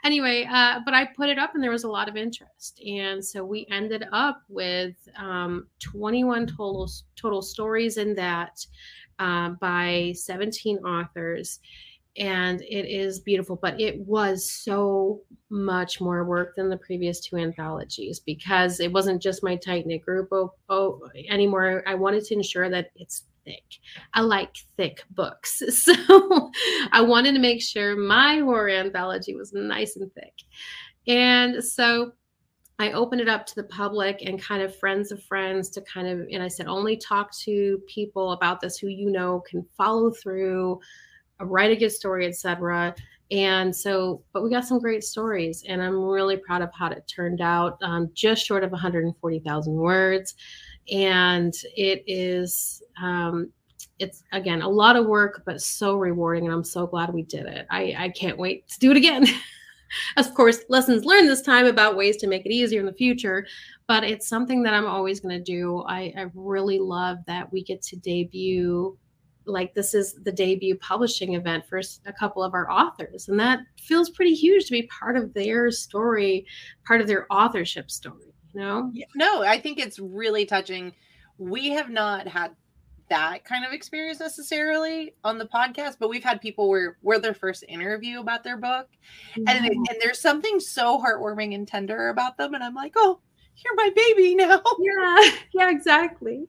anyway, 0.04 0.46
uh, 0.50 0.80
but 0.84 0.94
I 0.94 1.06
put 1.06 1.28
it 1.28 1.38
up 1.38 1.54
and 1.54 1.62
there 1.62 1.70
was 1.70 1.84
a 1.84 1.90
lot 1.90 2.08
of 2.08 2.16
interest. 2.16 2.80
And 2.86 3.24
so 3.24 3.44
we 3.44 3.66
ended 3.70 4.04
up 4.12 4.42
with 4.48 4.94
um, 5.16 5.66
21 5.80 6.46
total, 6.46 6.90
total 7.16 7.42
stories 7.42 7.96
in 7.96 8.14
that 8.14 8.64
uh, 9.18 9.50
by 9.60 10.12
17 10.16 10.78
authors. 10.78 11.60
And 12.16 12.60
it 12.62 12.86
is 12.86 13.20
beautiful, 13.20 13.56
but 13.56 13.80
it 13.80 14.00
was 14.00 14.50
so 14.50 15.22
much 15.50 16.00
more 16.00 16.24
work 16.24 16.56
than 16.56 16.68
the 16.68 16.76
previous 16.76 17.20
two 17.20 17.36
anthologies 17.36 18.18
because 18.18 18.80
it 18.80 18.92
wasn't 18.92 19.22
just 19.22 19.44
my 19.44 19.54
tight 19.54 19.86
knit 19.86 20.04
group 20.04 20.28
oh, 20.32 20.52
oh, 20.68 21.00
anymore. 21.28 21.84
I 21.86 21.94
wanted 21.94 22.24
to 22.24 22.34
ensure 22.34 22.68
that 22.70 22.90
it's 22.96 23.24
thick. 23.48 23.78
I 24.12 24.20
like 24.20 24.54
thick 24.76 25.02
books. 25.10 25.62
So 25.78 26.50
I 26.92 27.00
wanted 27.00 27.32
to 27.32 27.38
make 27.38 27.62
sure 27.62 27.96
my 27.96 28.38
horror 28.38 28.68
anthology 28.68 29.34
was 29.34 29.52
nice 29.54 29.96
and 29.96 30.12
thick. 30.12 30.34
And 31.06 31.64
so 31.64 32.12
I 32.78 32.92
opened 32.92 33.22
it 33.22 33.28
up 33.28 33.46
to 33.46 33.54
the 33.54 33.64
public 33.64 34.22
and 34.24 34.40
kind 34.40 34.62
of 34.62 34.76
friends 34.76 35.10
of 35.10 35.22
friends 35.24 35.70
to 35.70 35.80
kind 35.82 36.06
of, 36.08 36.26
and 36.30 36.42
I 36.42 36.48
said, 36.48 36.66
only 36.66 36.96
talk 36.96 37.34
to 37.44 37.80
people 37.86 38.32
about 38.32 38.60
this 38.60 38.76
who 38.76 38.88
you 38.88 39.10
know 39.10 39.42
can 39.48 39.64
follow 39.76 40.10
through, 40.10 40.78
write 41.40 41.70
a 41.70 41.76
good 41.76 41.90
story, 41.90 42.26
etc. 42.26 42.94
And 43.30 43.74
so, 43.74 44.22
but 44.32 44.42
we 44.42 44.50
got 44.50 44.64
some 44.64 44.78
great 44.78 45.04
stories, 45.04 45.64
and 45.68 45.82
I'm 45.82 45.98
really 45.98 46.36
proud 46.36 46.62
of 46.62 46.70
how 46.72 46.88
it 46.90 47.10
turned 47.14 47.40
out. 47.40 47.78
Um, 47.82 48.10
just 48.14 48.44
short 48.44 48.64
of 48.64 48.70
140,000 48.70 49.72
words 49.72 50.34
and 50.90 51.54
it 51.76 52.02
is 52.06 52.82
um, 53.00 53.52
it's 53.98 54.22
again 54.32 54.62
a 54.62 54.68
lot 54.68 54.96
of 54.96 55.06
work 55.06 55.42
but 55.44 55.60
so 55.60 55.96
rewarding 55.96 56.44
and 56.44 56.54
i'm 56.54 56.64
so 56.64 56.86
glad 56.86 57.12
we 57.12 57.22
did 57.22 57.46
it. 57.46 57.66
I 57.70 57.94
i 57.98 58.08
can't 58.10 58.38
wait 58.38 58.68
to 58.68 58.78
do 58.78 58.90
it 58.90 58.96
again. 58.96 59.26
Of 60.18 60.34
course 60.34 60.58
lessons 60.68 61.06
learned 61.06 61.30
this 61.30 61.40
time 61.40 61.64
about 61.64 61.96
ways 61.96 62.18
to 62.18 62.26
make 62.26 62.44
it 62.44 62.52
easier 62.52 62.78
in 62.78 62.84
the 62.84 62.92
future 62.92 63.46
but 63.86 64.04
it's 64.04 64.28
something 64.28 64.62
that 64.64 64.74
i'm 64.74 64.86
always 64.86 65.18
going 65.18 65.34
to 65.38 65.42
do. 65.42 65.82
I, 65.88 66.12
I 66.14 66.26
really 66.34 66.78
love 66.78 67.16
that 67.26 67.50
we 67.50 67.64
get 67.64 67.80
to 67.84 67.96
debut 67.96 68.98
like 69.46 69.72
this 69.72 69.94
is 69.94 70.14
the 70.24 70.30
debut 70.30 70.76
publishing 70.76 71.34
event 71.34 71.64
for 71.66 71.80
a 72.04 72.12
couple 72.12 72.42
of 72.42 72.52
our 72.52 72.70
authors 72.70 73.28
and 73.28 73.40
that 73.40 73.60
feels 73.78 74.10
pretty 74.10 74.34
huge 74.34 74.66
to 74.66 74.72
be 74.72 74.82
part 74.88 75.16
of 75.16 75.32
their 75.32 75.70
story 75.70 76.44
part 76.86 77.00
of 77.00 77.06
their 77.06 77.26
authorship 77.32 77.90
story 77.90 78.27
no? 78.54 78.92
No 79.14 79.42
i 79.42 79.58
think 79.58 79.78
it's 79.78 79.98
really 79.98 80.46
touching. 80.46 80.92
We 81.38 81.70
have 81.70 81.88
not 81.90 82.26
had 82.26 82.52
that 83.08 83.44
kind 83.44 83.64
of 83.64 83.72
experience 83.72 84.20
necessarily 84.20 85.14
on 85.24 85.38
the 85.38 85.46
podcast 85.46 85.96
but 85.98 86.10
we've 86.10 86.24
had 86.24 86.40
people 86.40 86.68
where 86.68 86.98
we're 87.02 87.18
their 87.18 87.32
first 87.32 87.64
interview 87.68 88.20
about 88.20 88.44
their 88.44 88.58
book 88.58 88.88
and 89.34 89.48
and 89.48 89.88
there's 90.02 90.20
something 90.20 90.60
so 90.60 90.98
heartwarming 90.98 91.54
and 91.54 91.66
tender 91.66 92.08
about 92.08 92.36
them 92.36 92.52
and 92.52 92.62
i'm 92.62 92.74
like 92.74 92.92
oh 92.96 93.18
you're 93.64 93.74
my 93.74 93.90
baby 93.94 94.34
now. 94.34 94.62
Yeah 94.78 95.30
yeah 95.54 95.70
exactly. 95.70 96.46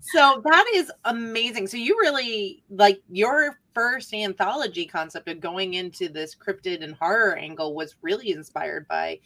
So 0.00 0.42
that 0.44 0.64
is 0.74 0.90
amazing. 1.04 1.66
So 1.66 1.76
you 1.76 1.96
really 2.00 2.62
like 2.70 3.02
your 3.10 3.58
first 3.74 4.14
anthology 4.14 4.86
concept 4.86 5.28
of 5.28 5.40
going 5.40 5.74
into 5.74 6.08
this 6.08 6.34
cryptid 6.34 6.82
and 6.82 6.94
horror 6.94 7.36
angle 7.36 7.74
was 7.74 7.96
really 8.02 8.30
inspired 8.30 8.88
by 8.88 9.20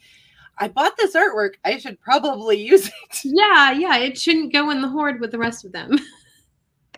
I 0.59 0.67
bought 0.67 0.97
this 0.97 1.15
artwork. 1.15 1.55
I 1.65 1.77
should 1.77 1.99
probably 2.01 2.57
use 2.61 2.87
it. 2.87 2.93
Yeah, 3.23 3.71
yeah. 3.71 3.97
It 3.97 4.17
shouldn't 4.17 4.53
go 4.53 4.69
in 4.69 4.81
the 4.81 4.87
hoard 4.87 5.19
with 5.19 5.31
the 5.31 5.37
rest 5.37 5.65
of 5.65 5.71
them. 5.71 5.97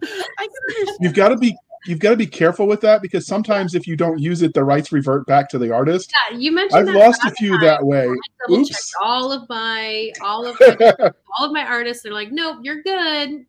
You've 1.02 1.14
got 1.14 1.30
to 1.30 1.38
be 1.38 1.58
you've 1.86 2.00
got 2.00 2.12
to 2.12 2.16
be 2.16 2.28
careful 2.28 2.68
with 2.68 2.82
that 2.82 3.02
because 3.02 3.26
sometimes 3.26 3.76
if 3.76 3.88
you 3.88 3.96
don't 3.96 4.20
use 4.20 4.42
it, 4.42 4.54
the 4.54 4.64
rights 4.64 4.92
revert 4.92 5.26
back 5.28 5.50
to 5.50 5.58
the 5.58 5.74
artist. 5.74 6.14
Yeah, 6.32 6.38
you 6.38 6.52
mentioned. 6.52 6.90
I've 6.90 6.96
lost 6.96 7.24
a 7.26 7.32
few 7.32 7.52
time. 7.52 7.62
that 7.62 7.86
way. 7.86 8.08
Oops. 8.50 8.94
All 9.04 9.32
of 9.32 9.48
my 9.50 10.12
all 10.22 10.46
of 10.46 10.58
my, 10.60 10.78
all 11.38 11.46
of 11.46 11.52
my 11.52 11.66
artists 11.66 12.06
are 12.06 12.14
like, 12.14 12.32
nope, 12.32 12.60
you're 12.62 12.82
good. 12.82 13.46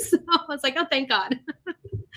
so 0.00 0.18
I 0.30 0.38
was 0.48 0.62
like, 0.62 0.74
oh, 0.76 0.86
thank 0.90 1.08
God. 1.08 1.38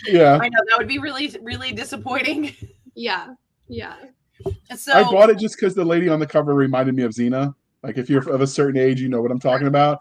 yeah, 0.06 0.38
I 0.40 0.50
know 0.50 0.60
that 0.68 0.78
would 0.78 0.88
be 0.88 1.00
really 1.00 1.36
really 1.42 1.72
disappointing. 1.72 2.56
Yeah, 2.96 3.34
yeah. 3.68 3.96
So 4.76 4.94
I 4.94 5.04
bought 5.04 5.30
it 5.30 5.38
just 5.40 5.56
because 5.56 5.76
the 5.76 5.84
lady 5.86 6.10
on 6.10 6.20
the 6.20 6.28
cover 6.28 6.54
reminded 6.54 6.96
me 6.96 7.04
of 7.04 7.12
Xena. 7.12 7.54
Like 7.84 7.98
if 7.98 8.10
you're 8.10 8.28
of 8.30 8.42
a 8.42 8.48
certain 8.48 8.80
age, 8.80 9.00
you 9.00 9.08
know 9.08 9.22
what 9.22 9.32
I'm 9.32 9.40
talking 9.40 9.68
about. 9.68 10.00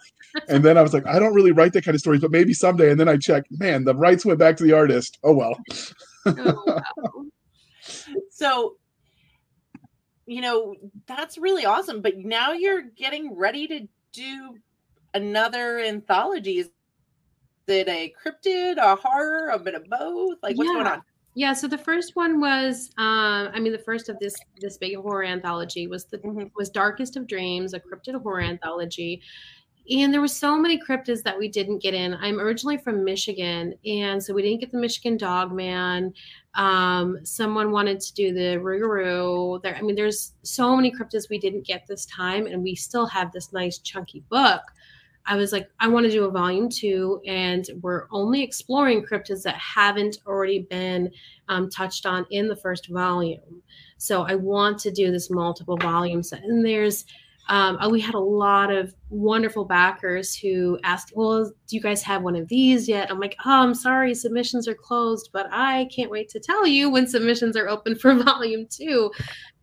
And 0.48 0.64
then 0.64 0.76
I 0.76 0.82
was 0.82 0.92
like, 0.92 1.06
I 1.06 1.18
don't 1.18 1.32
really 1.32 1.52
write 1.52 1.72
that 1.72 1.84
kind 1.84 1.94
of 1.94 2.00
stories, 2.00 2.20
but 2.20 2.30
maybe 2.30 2.52
someday. 2.52 2.90
And 2.90 2.98
then 2.98 3.08
I 3.08 3.16
checked, 3.16 3.48
man, 3.58 3.84
the 3.84 3.94
rights 3.94 4.24
went 4.24 4.38
back 4.38 4.56
to 4.58 4.64
the 4.64 4.72
artist. 4.72 5.18
Oh 5.22 5.32
well. 5.32 5.58
oh, 6.26 6.62
wow. 6.66 7.24
So, 8.30 8.76
you 10.26 10.42
know, 10.42 10.74
that's 11.06 11.38
really 11.38 11.64
awesome. 11.64 12.02
But 12.02 12.18
now 12.18 12.52
you're 12.52 12.82
getting 12.82 13.34
ready 13.36 13.66
to 13.68 13.88
do 14.12 14.56
another 15.14 15.78
anthology. 15.80 16.58
Is 16.58 16.70
it 17.66 17.88
a 17.88 18.12
cryptid, 18.22 18.76
a 18.76 18.96
horror, 18.96 19.48
a 19.48 19.58
bit 19.58 19.74
of 19.74 19.88
both? 19.88 20.38
Like 20.42 20.56
what's 20.56 20.68
yeah. 20.68 20.74
going 20.74 20.86
on? 20.86 21.02
Yeah, 21.34 21.52
so 21.52 21.68
the 21.68 21.78
first 21.78 22.16
one 22.16 22.40
was, 22.40 22.90
um, 22.98 23.50
I 23.54 23.60
mean, 23.60 23.72
the 23.72 23.78
first 23.78 24.08
of 24.08 24.18
this 24.18 24.34
this 24.60 24.76
big 24.76 24.96
horror 24.96 25.24
anthology 25.24 25.86
was 25.86 26.04
the 26.06 26.18
mm-hmm. 26.18 26.44
was 26.56 26.68
Darkest 26.70 27.16
of 27.16 27.26
Dreams, 27.26 27.74
a 27.74 27.80
cryptid 27.80 28.20
horror 28.20 28.40
anthology, 28.40 29.22
and 29.90 30.12
there 30.12 30.20
were 30.20 30.28
so 30.28 30.58
many 30.58 30.78
cryptids 30.78 31.22
that 31.22 31.38
we 31.38 31.48
didn't 31.48 31.78
get 31.78 31.94
in. 31.94 32.14
I'm 32.14 32.40
originally 32.40 32.76
from 32.76 33.04
Michigan, 33.04 33.74
and 33.86 34.22
so 34.22 34.34
we 34.34 34.42
didn't 34.42 34.60
get 34.60 34.70
the 34.70 34.78
Michigan 34.78 35.16
Dogman. 35.16 36.12
Um, 36.54 37.18
someone 37.24 37.70
wanted 37.70 38.00
to 38.00 38.14
do 38.14 38.34
the 38.34 38.58
Rougarou. 38.58 39.62
There, 39.62 39.76
I 39.76 39.80
mean, 39.80 39.96
there's 39.96 40.34
so 40.42 40.76
many 40.76 40.92
cryptids 40.92 41.30
we 41.30 41.38
didn't 41.38 41.66
get 41.66 41.86
this 41.86 42.04
time, 42.06 42.46
and 42.46 42.62
we 42.62 42.74
still 42.74 43.06
have 43.06 43.32
this 43.32 43.52
nice 43.52 43.78
chunky 43.78 44.22
book. 44.28 44.62
I 45.28 45.36
was 45.36 45.52
like, 45.52 45.68
I 45.78 45.88
want 45.88 46.06
to 46.06 46.10
do 46.10 46.24
a 46.24 46.30
volume 46.30 46.70
two, 46.70 47.20
and 47.26 47.68
we're 47.82 48.06
only 48.10 48.42
exploring 48.42 49.04
cryptids 49.04 49.42
that 49.42 49.56
haven't 49.56 50.16
already 50.26 50.60
been 50.70 51.10
um, 51.50 51.68
touched 51.68 52.06
on 52.06 52.24
in 52.30 52.48
the 52.48 52.56
first 52.56 52.88
volume. 52.88 53.62
So 53.98 54.22
I 54.22 54.36
want 54.36 54.78
to 54.80 54.90
do 54.90 55.12
this 55.12 55.30
multiple 55.30 55.76
volume 55.76 56.22
set. 56.22 56.44
And 56.44 56.64
there's, 56.64 57.04
um, 57.50 57.76
uh, 57.76 57.90
we 57.90 58.00
had 58.00 58.14
a 58.14 58.18
lot 58.18 58.72
of 58.72 58.94
wonderful 59.10 59.66
backers 59.66 60.34
who 60.34 60.78
asked, 60.82 61.12
Well, 61.14 61.52
do 61.66 61.76
you 61.76 61.82
guys 61.82 62.02
have 62.02 62.22
one 62.22 62.36
of 62.36 62.48
these 62.48 62.88
yet? 62.88 63.10
I'm 63.10 63.20
like, 63.20 63.36
Oh, 63.44 63.50
I'm 63.50 63.74
sorry, 63.74 64.14
submissions 64.14 64.66
are 64.66 64.74
closed, 64.74 65.28
but 65.32 65.46
I 65.50 65.88
can't 65.94 66.10
wait 66.10 66.30
to 66.30 66.40
tell 66.40 66.66
you 66.66 66.88
when 66.88 67.06
submissions 67.06 67.54
are 67.54 67.68
open 67.68 67.96
for 67.96 68.14
volume 68.22 68.66
two 68.70 69.10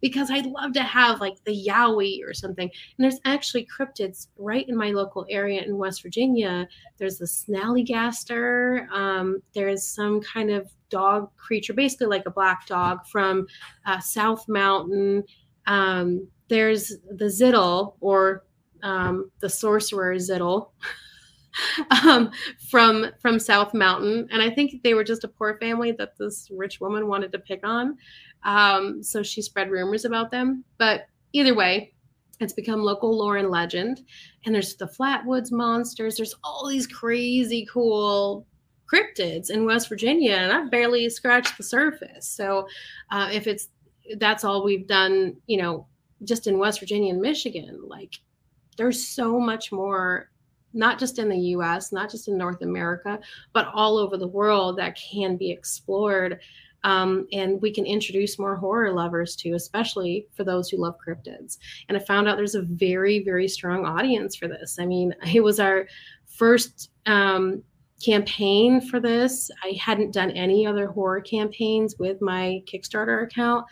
because 0.05 0.29
I'd 0.29 0.45
love 0.45 0.71
to 0.73 0.83
have 0.83 1.19
like 1.19 1.43
the 1.45 1.65
Yowie 1.67 2.19
or 2.23 2.31
something. 2.31 2.69
And 2.69 3.03
there's 3.03 3.19
actually 3.25 3.65
cryptids 3.65 4.27
right 4.37 4.69
in 4.69 4.77
my 4.77 4.91
local 4.91 5.25
area 5.31 5.63
in 5.63 5.79
West 5.79 6.03
Virginia. 6.03 6.67
There's 6.99 7.17
the 7.17 7.25
Snallygaster. 7.25 8.87
Um, 8.91 9.41
there's 9.55 9.83
some 9.83 10.21
kind 10.21 10.51
of 10.51 10.69
dog 10.91 11.35
creature, 11.37 11.73
basically 11.73 12.05
like 12.05 12.27
a 12.27 12.29
black 12.29 12.67
dog 12.67 12.99
from 13.07 13.47
uh, 13.87 13.99
South 13.99 14.47
Mountain. 14.47 15.23
Um, 15.65 16.27
there's 16.49 16.93
the 17.09 17.25
Ziddle 17.25 17.95
or 17.99 18.45
um, 18.83 19.31
the 19.39 19.49
sorcerer 19.49 20.17
Ziddle. 20.17 20.69
um, 22.03 22.29
from 22.69 23.07
from 23.21 23.39
South 23.39 23.73
Mountain, 23.73 24.27
and 24.29 24.41
I 24.41 24.49
think 24.49 24.83
they 24.83 24.93
were 24.93 25.05
just 25.05 25.23
a 25.23 25.29
poor 25.29 25.57
family 25.57 25.93
that 25.93 26.17
this 26.17 26.49
rich 26.51 26.81
woman 26.81 27.07
wanted 27.07 27.31
to 27.31 27.39
pick 27.39 27.65
on. 27.65 27.97
Um, 28.43 29.01
so 29.01 29.23
she 29.23 29.41
spread 29.41 29.71
rumors 29.71 30.05
about 30.05 30.31
them. 30.31 30.63
But 30.77 31.07
either 31.33 31.55
way, 31.55 31.93
it's 32.39 32.53
become 32.53 32.83
local 32.83 33.17
lore 33.17 33.37
and 33.37 33.49
legend. 33.49 34.01
And 34.45 34.53
there's 34.53 34.75
the 34.75 34.87
Flatwoods 34.87 35.51
monsters. 35.51 36.15
There's 36.15 36.35
all 36.43 36.67
these 36.67 36.87
crazy 36.87 37.67
cool 37.71 38.45
cryptids 38.91 39.49
in 39.49 39.65
West 39.65 39.89
Virginia, 39.89 40.35
and 40.35 40.51
I've 40.51 40.71
barely 40.71 41.09
scratched 41.09 41.57
the 41.57 41.63
surface. 41.63 42.27
So 42.27 42.67
uh, 43.11 43.29
if 43.31 43.47
it's 43.47 43.69
that's 44.17 44.43
all 44.43 44.63
we've 44.63 44.87
done, 44.87 45.35
you 45.47 45.57
know, 45.57 45.87
just 46.23 46.47
in 46.47 46.59
West 46.59 46.79
Virginia 46.79 47.13
and 47.13 47.21
Michigan, 47.21 47.79
like 47.87 48.19
there's 48.77 49.07
so 49.07 49.39
much 49.39 49.71
more 49.71 50.29
not 50.73 50.99
just 50.99 51.19
in 51.19 51.29
the 51.29 51.37
US, 51.37 51.93
not 51.93 52.11
just 52.11 52.27
in 52.27 52.37
North 52.37 52.61
America, 52.61 53.17
but 53.53 53.67
all 53.73 53.97
over 53.97 54.17
the 54.17 54.27
world 54.27 54.77
that 54.77 54.97
can 54.97 55.37
be 55.37 55.49
explored 55.49 56.39
um, 56.85 57.27
and 57.33 57.59
we 57.63 57.73
can 57.73 57.85
introduce 57.85 58.37
more 58.37 58.55
horror 58.55 58.93
lovers 58.93 59.35
to, 59.37 59.53
especially 59.53 60.27
for 60.37 60.43
those 60.43 60.69
who 60.69 60.77
love 60.77 60.95
cryptids. 61.05 61.57
And 61.89 61.97
I 61.97 61.99
found 61.99 62.29
out 62.29 62.37
there's 62.37 62.53
a 62.53 62.61
very, 62.61 63.23
very 63.23 63.47
strong 63.47 63.85
audience 63.85 64.35
for 64.35 64.47
this. 64.47 64.77
I 64.79 64.85
mean, 64.85 65.13
it 65.33 65.43
was 65.43 65.59
our 65.59 65.87
first 66.27 66.91
um, 67.07 67.63
campaign 68.05 68.81
for 68.81 68.99
this. 68.99 69.49
I 69.63 69.75
hadn't 69.81 70.13
done 70.13 70.29
any 70.31 70.67
other 70.67 70.85
horror 70.85 71.21
campaigns 71.21 71.95
with 71.97 72.21
my 72.21 72.61
Kickstarter 72.71 73.23
account, 73.23 73.65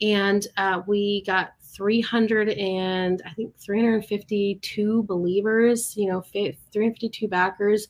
and 0.00 0.46
uh, 0.56 0.82
we 0.86 1.24
got 1.26 1.50
300 1.74 2.50
and 2.50 3.22
I 3.26 3.30
think 3.30 3.56
352 3.58 5.04
believers, 5.04 5.96
you 5.96 6.08
know, 6.08 6.20
352 6.20 7.26
backers, 7.26 7.88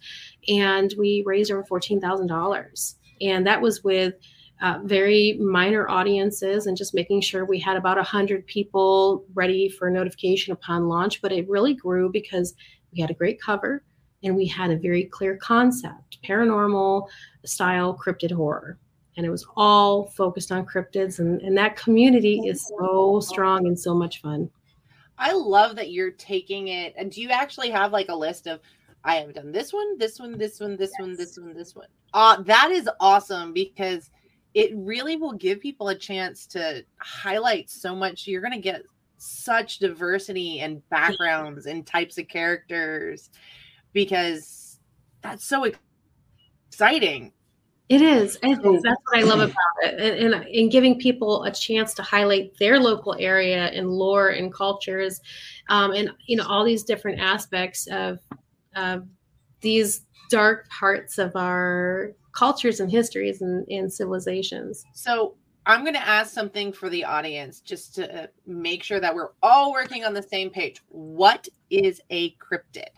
and 0.49 0.95
we 0.99 1.23
raised 1.27 1.51
over 1.51 1.65
$14,000. 1.65 2.95
And 3.21 3.47
that 3.47 3.61
was 3.61 3.85
with 3.85 4.15
uh, 4.61 4.79
very 4.85 5.39
minor 5.41 5.89
audiences 5.89 6.67
and 6.67 6.77
just 6.77 6.95
making 6.95 7.21
sure 7.21 7.45
we 7.45 7.59
had 7.59 7.77
about 7.77 7.97
100 7.97 8.47
people 8.47 9.25
ready 9.35 9.69
for 9.69 9.91
notification 9.91 10.53
upon 10.53 10.89
launch. 10.89 11.23
But 11.23 11.33
it 11.33 11.49
really 11.49 11.75
grew 11.75 12.11
because 12.11 12.55
we 12.93 13.01
had 13.01 13.11
a 13.11 13.15
great 13.15 13.41
cover 13.41 13.83
and 14.23 14.37
we 14.37 14.47
had 14.47 14.71
a 14.71 14.77
very 14.77 15.05
clear 15.05 15.37
concept 15.37 16.19
paranormal 16.25 17.09
style 17.45 17.97
cryptid 17.97 18.31
horror 18.31 18.79
and 19.17 19.27
it 19.27 19.31
was 19.31 19.47
all 19.57 20.07
focused 20.09 20.53
on 20.53 20.67
cryptids 20.67 21.19
and, 21.19 21.41
and 21.43 21.57
that 21.57 21.77
community 21.77 22.41
is 22.47 22.71
so 22.79 23.21
strong 23.21 23.67
and 23.67 23.79
so 23.79 23.95
much 23.95 24.21
fun 24.21 24.51
i 25.19 25.33
love 25.33 25.77
that 25.77 25.91
you're 25.91 26.13
taking 26.13 26.69
it 26.69 26.95
and 26.97 27.11
do 27.11 27.21
you 27.21 27.31
actually 27.31 27.71
have 27.71 27.93
like 27.93 28.09
a 28.09 28.15
list 28.15 28.47
of 28.47 28.61
i 29.05 29.17
have 29.17 29.35
done 29.35 29.53
this 29.53 29.73
one 29.73 29.97
this 29.99 30.19
one 30.19 30.37
this 30.37 30.61
one 30.61 30.77
this 30.77 30.93
yes. 30.93 31.01
one 31.01 31.17
this 31.17 31.39
one 31.39 31.55
this 31.55 31.75
one 31.75 31.89
uh 32.15 32.41
that 32.43 32.71
is 32.71 32.89
awesome 33.01 33.53
because 33.53 34.11
it 34.55 34.73
really 34.75 35.17
will 35.17 35.33
give 35.33 35.61
people 35.61 35.89
a 35.89 35.95
chance 35.95 36.47
to 36.47 36.85
highlight 36.99 37.71
so 37.71 37.95
much 37.95 38.27
you're 38.27 38.41
going 38.41 38.53
to 38.53 38.59
get 38.59 38.83
such 39.19 39.79
diversity 39.79 40.61
and 40.61 40.87
backgrounds 40.89 41.67
and 41.67 41.87
types 41.87 42.19
of 42.19 42.27
characters 42.27 43.31
because 43.93 44.79
that's 45.23 45.45
so 45.45 45.71
exciting 46.69 47.33
it 47.91 48.03
is. 48.03 48.39
That's 48.41 48.63
what 48.63 48.97
I 49.13 49.23
love 49.23 49.41
about 49.41 49.55
it. 49.83 50.01
And, 50.01 50.33
and, 50.33 50.45
and, 50.47 50.71
giving 50.71 50.97
people 50.97 51.43
a 51.43 51.51
chance 51.51 51.93
to 51.95 52.03
highlight 52.03 52.57
their 52.57 52.79
local 52.79 53.17
area 53.19 53.65
and 53.67 53.91
lore 53.91 54.29
and 54.29 54.55
cultures 54.55 55.21
um, 55.69 55.91
and, 55.91 56.13
you 56.27 56.37
know, 56.37 56.47
all 56.47 56.63
these 56.63 56.85
different 56.85 57.21
aspects 57.21 57.89
of, 57.89 58.21
of 58.77 59.09
these 59.61 60.03
dark 60.31 60.69
parts 60.71 61.19
of 61.19 61.35
our 61.35 62.13
cultures 62.33 62.81
and 62.81 62.91
histories 62.91 63.43
and, 63.43 63.67
and 63.69 63.93
civilizations. 63.93 64.85
So 64.95 65.35
I'm 65.67 65.83
going 65.83 65.95
to 65.95 66.09
ask 66.09 66.33
something 66.33 66.73
for 66.73 66.89
the 66.89 67.05
audience 67.05 67.61
just 67.61 67.95
to 67.97 68.31
make 68.47 68.83
sure 68.83 69.01
that 69.01 69.15
we're 69.15 69.31
all 69.43 69.73
working 69.73 70.05
on 70.05 70.15
the 70.15 70.23
same 70.23 70.51
page. 70.51 70.81
What 70.89 71.49
is 71.69 72.01
a 72.11 72.35
cryptid? 72.37 72.89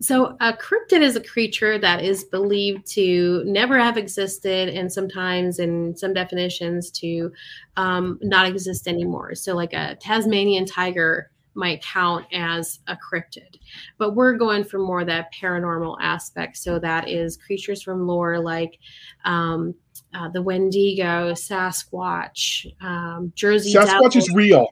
So, 0.00 0.36
a 0.40 0.52
cryptid 0.52 1.00
is 1.00 1.16
a 1.16 1.20
creature 1.20 1.76
that 1.78 2.04
is 2.04 2.22
believed 2.22 2.86
to 2.92 3.42
never 3.44 3.78
have 3.78 3.96
existed, 3.96 4.68
and 4.68 4.92
sometimes, 4.92 5.58
in 5.58 5.96
some 5.96 6.14
definitions, 6.14 6.92
to 6.92 7.32
um, 7.76 8.18
not 8.22 8.46
exist 8.46 8.86
anymore. 8.86 9.34
So, 9.34 9.56
like 9.56 9.72
a 9.72 9.96
Tasmanian 9.96 10.66
tiger 10.66 11.32
might 11.58 11.82
count 11.82 12.24
as 12.32 12.78
a 12.86 12.96
cryptid, 12.96 13.58
but 13.98 14.14
we're 14.14 14.34
going 14.34 14.64
for 14.64 14.78
more 14.78 15.04
that 15.04 15.32
paranormal 15.34 15.96
aspect. 16.00 16.56
So, 16.56 16.78
that 16.78 17.08
is 17.08 17.36
creatures 17.36 17.82
from 17.82 18.06
lore 18.06 18.38
like 18.38 18.78
um, 19.24 19.74
uh, 20.14 20.28
the 20.28 20.40
Wendigo, 20.40 21.32
Sasquatch, 21.32 22.66
um, 22.82 23.32
Jersey. 23.34 23.74
Sasquatch 23.74 24.12
Devil. 24.12 24.18
is 24.18 24.32
real. 24.32 24.68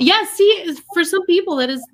Yes, 0.00 0.30
see, 0.30 0.76
for 0.94 1.02
some 1.02 1.26
people 1.26 1.56
that 1.56 1.68
is 1.68 1.84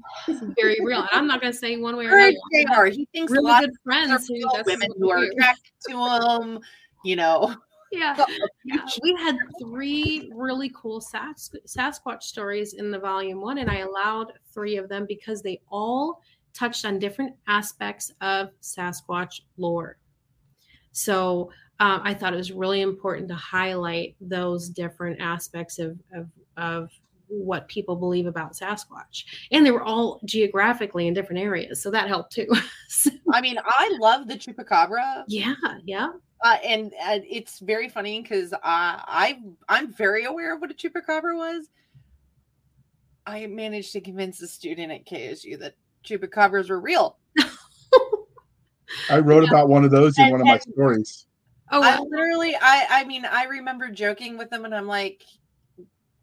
very 0.61 0.79
real. 0.83 1.01
And 1.01 1.09
I'm 1.13 1.27
not 1.27 1.41
going 1.41 1.53
to 1.53 1.59
say 1.59 1.79
one 1.79 1.97
way 1.97 2.05
or 2.05 2.15
another. 2.15 2.37
They 2.53 2.65
are. 2.67 2.87
He 2.87 3.09
thinks 3.13 3.33
really 3.33 3.59
good 3.61 3.73
friends 3.83 4.29
who 4.29 4.35
women 4.67 4.89
who 4.99 5.11
are 5.11 5.25
attracted 5.25 5.73
to 5.89 6.43
him. 6.43 6.61
You 7.03 7.17
know. 7.17 7.57
Yeah. 7.95 8.25
yeah. 8.65 8.85
we 9.03 9.15
had 9.15 9.37
three 9.61 10.31
really 10.35 10.71
cool 10.75 11.01
Sas- 11.01 11.55
Sasquatch 11.67 12.23
stories 12.23 12.75
in 12.75 12.91
the 12.91 12.99
volume 12.99 13.41
one, 13.41 13.59
and 13.59 13.71
I 13.71 13.79
allowed 13.79 14.33
three 14.53 14.77
of 14.77 14.89
them 14.89 15.07
because 15.09 15.43
they 15.43 15.61
all 15.71 16.21
touched 16.53 16.85
on 16.85 16.99
different 16.99 17.35
aspects 17.49 18.13
of 18.21 18.51
Sasquatch 18.63 19.41
lore. 19.57 19.99
So 20.93 21.51
um, 21.81 22.01
I 22.05 22.15
thought 22.15 22.33
it 22.33 22.37
was 22.37 22.53
really 22.53 22.81
important 22.81 23.29
to 23.29 23.35
highlight 23.35 24.15
those 24.21 24.69
different 24.69 25.21
aspects 25.21 25.79
of, 25.79 25.99
of, 26.15 26.29
of 26.57 26.91
what 27.43 27.69
people 27.69 27.97
believe 27.97 28.27
about 28.27 28.53
Sasquatch. 28.53 29.25
And 29.51 29.65
they 29.65 29.71
were 29.71 29.83
all 29.83 30.21
geographically 30.25 31.07
in 31.07 31.15
different 31.15 31.43
areas. 31.43 31.83
So 31.83 31.91
that 31.91 32.09
helped 32.09 32.33
too. 32.33 32.49
so, 32.89 33.11
I 33.33 33.41
mean, 33.41 33.59
I 33.65 33.97
love 34.01 34.29
the 34.29 34.35
chupacabra. 34.35 35.25
Yeah, 35.29 35.55
yeah. 35.85 36.09
Uh, 36.43 36.57
and, 36.65 36.93
and 37.01 37.25
it's 37.29 37.59
very 37.61 37.89
funny 37.89 38.21
because 38.21 38.53
uh, 38.53 38.59
I 38.63 39.41
I'm 39.69 39.93
very 39.93 40.25
aware 40.25 40.55
of 40.55 40.61
what 40.61 40.71
a 40.71 40.75
chupacabra 40.75 41.37
was. 41.37 41.71
I 43.27 43.47
managed 43.47 43.93
to 43.93 44.01
convince 44.01 44.43
a 44.43 44.47
student 44.47 44.93
at 44.93 45.07
KSU 45.07 45.59
that 45.61 45.75
chupacabras 46.05 46.69
were 46.69 46.81
real. 46.81 47.17
I 49.11 49.19
wrote 49.19 49.43
yeah. 49.43 49.49
about 49.49 49.69
one 49.69 49.85
of 49.85 49.91
those 49.91 50.19
in 50.19 50.25
and, 50.25 50.33
one 50.33 50.41
of 50.41 50.47
my 50.47 50.59
stories. 50.59 51.27
Oh, 51.71 51.83
I 51.83 51.99
literally, 51.99 52.55
I 52.61 52.87
I 52.91 53.05
mean, 53.05 53.25
I 53.25 53.45
remember 53.45 53.89
joking 53.89 54.37
with 54.37 54.51
them, 54.51 54.65
and 54.65 54.75
I'm 54.75 54.87
like, 54.87 55.23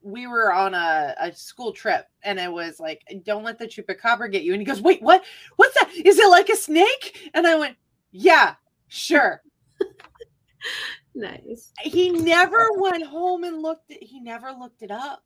we 0.02 0.28
were 0.28 0.54
on 0.54 0.74
a, 0.74 1.16
a 1.20 1.34
school 1.34 1.72
trip 1.72 2.08
and 2.24 2.40
it 2.40 2.52
was 2.52 2.80
like, 2.80 3.02
don't 3.24 3.44
let 3.44 3.60
the 3.60 3.68
chupacabra 3.68 4.32
get 4.32 4.44
you. 4.44 4.54
And 4.54 4.62
he 4.62 4.66
goes, 4.66 4.82
wait, 4.82 5.02
what? 5.02 5.24
What's 5.56 5.76
that? 5.76 5.92
Is 5.94 6.18
it 6.18 6.30
like 6.30 6.50
a 6.50 6.56
snake? 6.56 7.32
And 7.34 7.46
I 7.46 7.56
went, 7.56 7.78
yeah, 8.12 8.56
sure. 8.88 9.42
nice. 11.16 11.72
He 11.82 12.10
never 12.10 12.70
went 12.76 13.06
home 13.06 13.44
and 13.44 13.62
looked, 13.62 13.92
he 13.92 14.20
never 14.20 14.52
looked 14.52 14.82
it 14.82 14.92
up. 14.92 15.24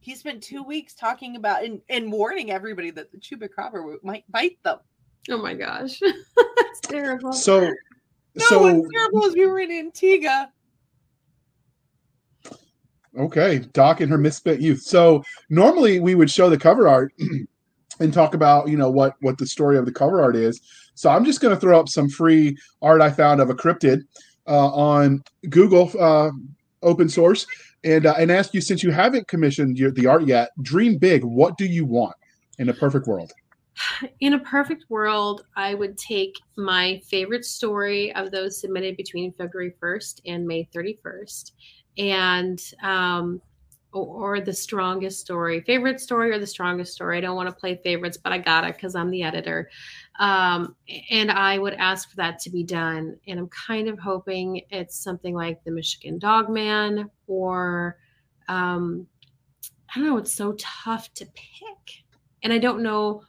He 0.00 0.14
spent 0.14 0.42
two 0.42 0.62
weeks 0.62 0.94
talking 0.94 1.36
about 1.36 1.64
and, 1.64 1.80
and 1.88 2.12
warning 2.12 2.50
everybody 2.50 2.90
that 2.90 3.10
the 3.10 3.18
chupacabra 3.18 4.02
might 4.02 4.30
bite 4.30 4.62
them. 4.62 4.78
Oh 5.30 5.38
my 5.38 5.54
gosh. 5.54 6.00
That's 6.56 6.80
terrible. 6.82 7.32
So, 7.32 7.72
no, 8.34 8.46
so, 8.46 8.62
what's 8.62 8.88
terrible 8.92 9.24
is 9.24 9.34
we 9.34 9.46
were 9.46 9.60
in 9.60 9.70
Antigua 9.70 10.50
Okay, 13.18 13.60
Doc 13.72 14.00
and 14.00 14.10
her 14.10 14.18
misspent 14.18 14.60
youth. 14.60 14.82
So 14.82 15.22
normally 15.48 16.00
we 16.00 16.14
would 16.14 16.30
show 16.30 16.50
the 16.50 16.58
cover 16.58 16.88
art 16.88 17.12
and 18.00 18.12
talk 18.12 18.34
about 18.34 18.68
you 18.68 18.76
know 18.76 18.90
what 18.90 19.14
what 19.20 19.38
the 19.38 19.46
story 19.46 19.78
of 19.78 19.86
the 19.86 19.92
cover 19.92 20.20
art 20.20 20.36
is. 20.36 20.60
So 20.94 21.10
I'm 21.10 21.24
just 21.24 21.40
going 21.40 21.54
to 21.54 21.60
throw 21.60 21.78
up 21.78 21.88
some 21.88 22.08
free 22.08 22.56
art 22.82 23.00
I 23.00 23.10
found 23.10 23.40
of 23.40 23.50
a 23.50 23.54
cryptid 23.54 24.02
uh, 24.46 24.68
on 24.68 25.22
Google 25.48 25.90
uh, 25.98 26.30
open 26.82 27.08
source 27.08 27.46
and 27.84 28.06
uh, 28.06 28.14
and 28.18 28.32
ask 28.32 28.52
you 28.52 28.60
since 28.60 28.82
you 28.82 28.90
haven't 28.90 29.28
commissioned 29.28 29.78
your, 29.78 29.92
the 29.92 30.06
art 30.06 30.26
yet, 30.26 30.50
dream 30.62 30.98
big. 30.98 31.22
What 31.22 31.56
do 31.56 31.66
you 31.66 31.84
want 31.84 32.16
in 32.58 32.68
a 32.68 32.74
perfect 32.74 33.06
world? 33.06 33.32
In 34.20 34.34
a 34.34 34.38
perfect 34.38 34.84
world, 34.88 35.46
I 35.56 35.74
would 35.74 35.98
take 35.98 36.36
my 36.56 37.00
favorite 37.08 37.44
story 37.44 38.14
of 38.14 38.30
those 38.30 38.60
submitted 38.60 38.96
between 38.96 39.32
February 39.32 39.74
1st 39.82 40.20
and 40.26 40.46
May 40.46 40.68
31st 40.72 41.50
and 41.98 42.60
um, 42.82 43.40
or, 43.92 44.40
the 44.40 44.52
strongest 44.52 45.20
story, 45.20 45.60
favorite 45.60 46.00
story 46.00 46.32
or 46.32 46.38
the 46.38 46.46
strongest 46.46 46.92
story. 46.92 47.18
I 47.18 47.20
don't 47.20 47.36
want 47.36 47.48
to 47.48 47.54
play 47.54 47.76
favorites, 47.84 48.16
but 48.16 48.32
I 48.32 48.38
got 48.38 48.64
it 48.64 48.74
because 48.74 48.96
I'm 48.96 49.10
the 49.10 49.22
editor. 49.22 49.70
Um, 50.18 50.74
and 51.10 51.30
I 51.30 51.58
would 51.58 51.74
ask 51.74 52.10
for 52.10 52.16
that 52.16 52.40
to 52.40 52.50
be 52.50 52.64
done. 52.64 53.16
And 53.28 53.38
I'm 53.38 53.48
kind 53.48 53.88
of 53.88 53.98
hoping 53.98 54.62
it's 54.70 54.96
something 54.96 55.34
like 55.34 55.62
the 55.62 55.70
Michigan 55.70 56.18
Dogman 56.18 57.08
or 57.28 57.98
um, 58.48 59.06
I 59.94 60.00
don't 60.00 60.08
know. 60.08 60.18
It's 60.18 60.34
so 60.34 60.54
tough 60.58 61.12
to 61.14 61.26
pick, 61.26 62.04
and 62.42 62.52
I 62.52 62.58
don't 62.58 62.82
know 62.82 63.22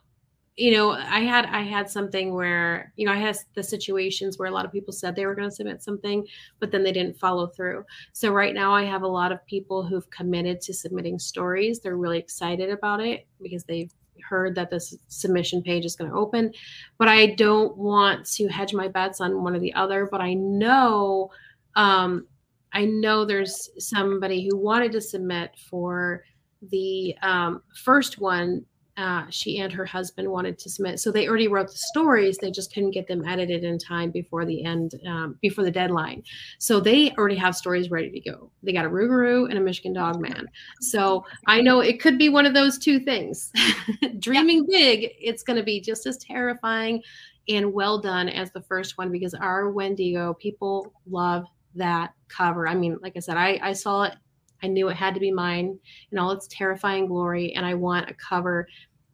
you 0.55 0.71
know 0.71 0.91
i 0.91 1.19
had 1.19 1.45
i 1.47 1.61
had 1.61 1.89
something 1.89 2.33
where 2.33 2.93
you 2.95 3.05
know 3.05 3.11
i 3.11 3.17
had 3.17 3.35
the 3.55 3.63
situations 3.63 4.37
where 4.37 4.47
a 4.47 4.51
lot 4.51 4.65
of 4.65 4.71
people 4.71 4.93
said 4.93 5.15
they 5.15 5.25
were 5.25 5.35
going 5.35 5.49
to 5.49 5.55
submit 5.55 5.83
something 5.83 6.25
but 6.59 6.71
then 6.71 6.83
they 6.83 6.91
didn't 6.91 7.19
follow 7.19 7.47
through. 7.47 7.83
So 8.13 8.31
right 8.31 8.53
now 8.53 8.73
i 8.73 8.83
have 8.83 9.03
a 9.03 9.07
lot 9.07 9.31
of 9.31 9.45
people 9.45 9.83
who've 9.83 10.09
committed 10.09 10.61
to 10.61 10.73
submitting 10.73 11.19
stories. 11.19 11.79
They're 11.79 11.97
really 11.97 12.19
excited 12.19 12.69
about 12.69 13.01
it 13.01 13.27
because 13.41 13.65
they've 13.65 13.91
heard 14.27 14.55
that 14.55 14.69
this 14.69 14.95
submission 15.07 15.61
page 15.61 15.85
is 15.85 15.95
going 15.95 16.09
to 16.09 16.17
open. 16.17 16.53
But 16.97 17.09
i 17.09 17.27
don't 17.27 17.77
want 17.77 18.25
to 18.33 18.47
hedge 18.47 18.73
my 18.73 18.87
bets 18.87 19.19
on 19.19 19.43
one 19.43 19.55
or 19.55 19.59
the 19.59 19.73
other 19.73 20.07
but 20.09 20.21
i 20.21 20.33
know 20.33 21.31
um 21.75 22.25
i 22.71 22.85
know 22.85 23.25
there's 23.25 23.69
somebody 23.77 24.47
who 24.47 24.55
wanted 24.55 24.93
to 24.93 25.01
submit 25.01 25.51
for 25.69 26.23
the 26.71 27.15
um, 27.21 27.61
first 27.83 28.19
one 28.19 28.65
uh, 28.97 29.25
she 29.29 29.59
and 29.59 29.73
her 29.73 29.85
husband 29.85 30.29
wanted 30.29 30.57
to 30.57 30.69
submit. 30.69 30.99
So 30.99 31.11
they 31.11 31.27
already 31.27 31.47
wrote 31.47 31.67
the 31.67 31.77
stories. 31.77 32.37
They 32.37 32.51
just 32.51 32.73
couldn't 32.73 32.91
get 32.91 33.07
them 33.07 33.25
edited 33.27 33.63
in 33.63 33.77
time 33.77 34.09
before 34.09 34.45
the 34.45 34.63
end, 34.63 34.93
um, 35.05 35.37
before 35.41 35.63
the 35.63 35.71
deadline. 35.71 36.23
So 36.59 36.79
they 36.79 37.11
already 37.11 37.35
have 37.35 37.55
stories 37.55 37.91
ready 37.91 38.09
to 38.09 38.19
go. 38.19 38.51
They 38.63 38.71
got 38.71 38.85
a 38.85 38.89
Rougarou 38.89 39.49
and 39.49 39.57
a 39.57 39.61
Michigan 39.61 39.93
Dog 39.93 40.21
Man. 40.21 40.47
So 40.79 41.25
I 41.47 41.61
know 41.61 41.81
it 41.81 41.99
could 41.99 42.17
be 42.17 42.29
one 42.29 42.45
of 42.45 42.53
those 42.53 42.77
two 42.77 42.99
things. 42.99 43.51
Dreaming 44.19 44.65
big, 44.69 45.11
it's 45.19 45.43
going 45.43 45.57
to 45.57 45.63
be 45.63 45.81
just 45.81 46.05
as 46.05 46.17
terrifying 46.17 47.03
and 47.49 47.73
well 47.73 47.99
done 47.99 48.29
as 48.29 48.51
the 48.51 48.61
first 48.61 48.97
one 48.97 49.11
because 49.11 49.33
our 49.33 49.69
Wendigo 49.69 50.33
people 50.35 50.93
love 51.05 51.45
that 51.75 52.13
cover. 52.29 52.67
I 52.67 52.75
mean, 52.75 52.97
like 53.01 53.13
I 53.15 53.19
said, 53.19 53.37
I, 53.37 53.59
I 53.61 53.73
saw 53.73 54.03
it, 54.03 54.15
I 54.63 54.67
knew 54.67 54.89
it 54.89 54.95
had 54.95 55.13
to 55.13 55.19
be 55.19 55.31
mine 55.31 55.79
in 56.11 56.17
all 56.17 56.31
its 56.31 56.47
terrifying 56.47 57.07
glory, 57.07 57.53
and 57.53 57.65
I 57.65 57.73
want 57.73 58.09
a 58.09 58.13
cover 58.13 58.67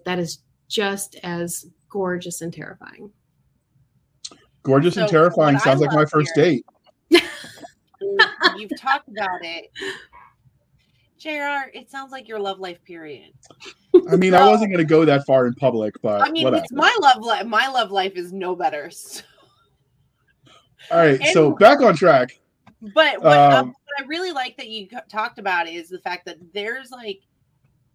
that 0.06 0.20
is 0.20 0.40
just 0.68 1.16
as 1.24 1.66
gorgeous 1.90 2.42
and 2.42 2.54
terrifying. 2.54 3.12
Gorgeous 4.64 4.96
so 4.96 5.02
and 5.02 5.10
terrifying 5.10 5.58
sounds 5.60 5.82
like 5.82 5.92
my 5.92 6.06
first 6.06 6.32
here, 6.36 6.46
date. 6.46 6.66
You've 8.58 8.72
talked 8.80 9.10
about 9.10 9.44
it. 9.44 9.66
JR, 11.18 11.70
it 11.74 11.90
sounds 11.92 12.12
like 12.12 12.28
your 12.28 12.40
love 12.40 12.60
life 12.60 12.84
period. 12.84 13.32
I 14.10 14.16
mean, 14.16 14.32
so, 14.32 14.38
I 14.38 14.48
wasn't 14.48 14.72
going 14.72 14.86
to 14.86 14.90
go 14.90 15.06
that 15.06 15.26
far 15.26 15.46
in 15.46 15.54
public, 15.54 15.96
but 16.02 16.22
I 16.22 16.32
mean, 16.32 16.46
whatever. 16.46 16.64
it's 16.64 16.72
my 16.72 16.96
love 17.02 17.24
life. 17.24 17.46
My 17.46 17.68
love 17.68 17.92
life 17.92 18.14
is 18.16 18.34
no 18.34 18.56
better. 18.56 18.90
So. 18.90 19.22
All 20.90 20.98
right, 20.98 21.20
and, 21.20 21.30
so 21.30 21.52
back 21.52 21.82
on 21.82 21.96
track. 21.96 22.32
But 22.96 23.22
what, 23.22 23.38
um, 23.38 23.76
what, 23.98 24.06
I 24.06 24.08
really 24.08 24.32
like 24.32 24.58
that 24.58 24.68
you 24.68 24.88
talked 25.10 25.40
about 25.40 25.68
is 25.68 25.90
the 25.90 26.00
fact 26.00 26.26
that 26.26 26.38
there's 26.54 26.92
like, 26.92 27.22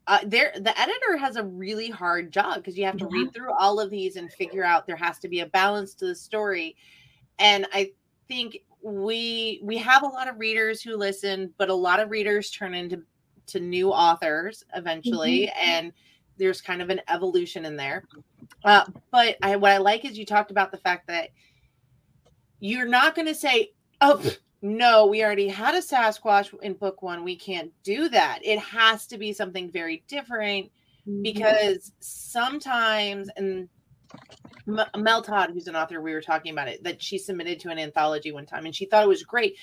uh, 0.08 0.20
there 0.24 0.52
the 0.54 0.78
editor 0.78 1.16
has 1.18 1.36
a 1.36 1.44
really 1.44 1.90
hard 1.90 2.32
job 2.32 2.56
because 2.56 2.78
you 2.78 2.84
have 2.84 2.96
to 2.96 3.08
read 3.08 3.34
through 3.34 3.52
all 3.52 3.80
of 3.80 3.90
these 3.90 4.16
and 4.16 4.32
figure 4.32 4.62
out 4.62 4.86
there 4.86 4.96
has 4.96 5.18
to 5.18 5.28
be 5.28 5.40
a 5.40 5.46
balance 5.46 5.94
to 5.94 6.06
the 6.06 6.14
story, 6.14 6.76
and 7.40 7.66
I 7.72 7.90
think 8.28 8.58
we 8.82 9.60
we 9.64 9.76
have 9.78 10.04
a 10.04 10.06
lot 10.06 10.28
of 10.28 10.38
readers 10.38 10.80
who 10.80 10.96
listen, 10.96 11.52
but 11.58 11.70
a 11.70 11.74
lot 11.74 11.98
of 11.98 12.10
readers 12.10 12.50
turn 12.50 12.72
into 12.72 13.02
to 13.48 13.58
new 13.58 13.90
authors 13.90 14.64
eventually, 14.74 15.48
mm-hmm. 15.48 15.70
and 15.70 15.92
there's 16.36 16.60
kind 16.60 16.82
of 16.82 16.90
an 16.90 17.00
evolution 17.08 17.64
in 17.64 17.76
there. 17.76 18.04
Uh, 18.64 18.84
but 19.10 19.36
I, 19.42 19.56
what 19.56 19.72
I 19.72 19.78
like 19.78 20.04
is 20.04 20.16
you 20.18 20.26
talked 20.26 20.50
about 20.50 20.70
the 20.70 20.78
fact 20.78 21.08
that 21.08 21.30
you're 22.60 22.86
not 22.86 23.14
going 23.14 23.26
to 23.26 23.34
say, 23.34 23.72
"Oh, 24.00 24.22
no, 24.62 25.06
we 25.06 25.24
already 25.24 25.48
had 25.48 25.74
a 25.74 25.80
Sasquatch 25.80 26.52
in 26.62 26.74
book 26.74 27.02
one. 27.02 27.24
We 27.24 27.36
can't 27.36 27.72
do 27.82 28.08
that." 28.08 28.40
It 28.42 28.58
has 28.58 29.06
to 29.08 29.18
be 29.18 29.32
something 29.32 29.70
very 29.70 30.04
different 30.08 30.70
mm-hmm. 31.06 31.22
because 31.22 31.92
sometimes, 32.00 33.28
and 33.36 33.68
Mel 34.96 35.22
Todd, 35.22 35.50
who's 35.52 35.68
an 35.68 35.76
author, 35.76 36.00
we 36.00 36.12
were 36.12 36.22
talking 36.22 36.52
about 36.52 36.68
it, 36.68 36.82
that 36.84 37.02
she 37.02 37.18
submitted 37.18 37.60
to 37.60 37.70
an 37.70 37.78
anthology 37.78 38.32
one 38.32 38.46
time 38.46 38.66
and 38.66 38.74
she 38.74 38.86
thought 38.86 39.04
it 39.04 39.08
was 39.08 39.22
great. 39.22 39.56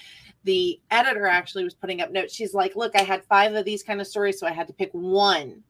The 0.43 0.79
editor 0.91 1.25
actually 1.25 1.63
was 1.63 1.73
putting 1.73 2.01
up 2.01 2.11
notes. 2.11 2.33
She's 2.33 2.53
like, 2.53 2.75
Look, 2.75 2.95
I 2.95 3.03
had 3.03 3.23
five 3.25 3.53
of 3.53 3.65
these 3.65 3.83
kind 3.83 4.01
of 4.01 4.07
stories, 4.07 4.39
so 4.39 4.47
I 4.47 4.51
had 4.51 4.67
to 4.67 4.73
pick 4.73 4.91
one 4.91 5.63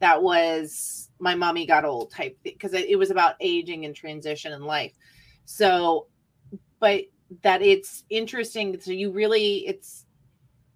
that 0.00 0.22
was 0.22 1.10
my 1.18 1.34
mommy 1.34 1.66
got 1.66 1.84
old 1.84 2.10
type 2.10 2.36
because 2.42 2.74
it 2.74 2.98
was 2.98 3.10
about 3.10 3.36
aging 3.40 3.84
and 3.84 3.94
transition 3.94 4.52
in 4.52 4.62
life. 4.62 4.92
So, 5.44 6.08
but 6.80 7.04
that 7.42 7.62
it's 7.62 8.04
interesting. 8.10 8.78
So, 8.80 8.92
you 8.92 9.10
really, 9.10 9.66
it's 9.66 10.04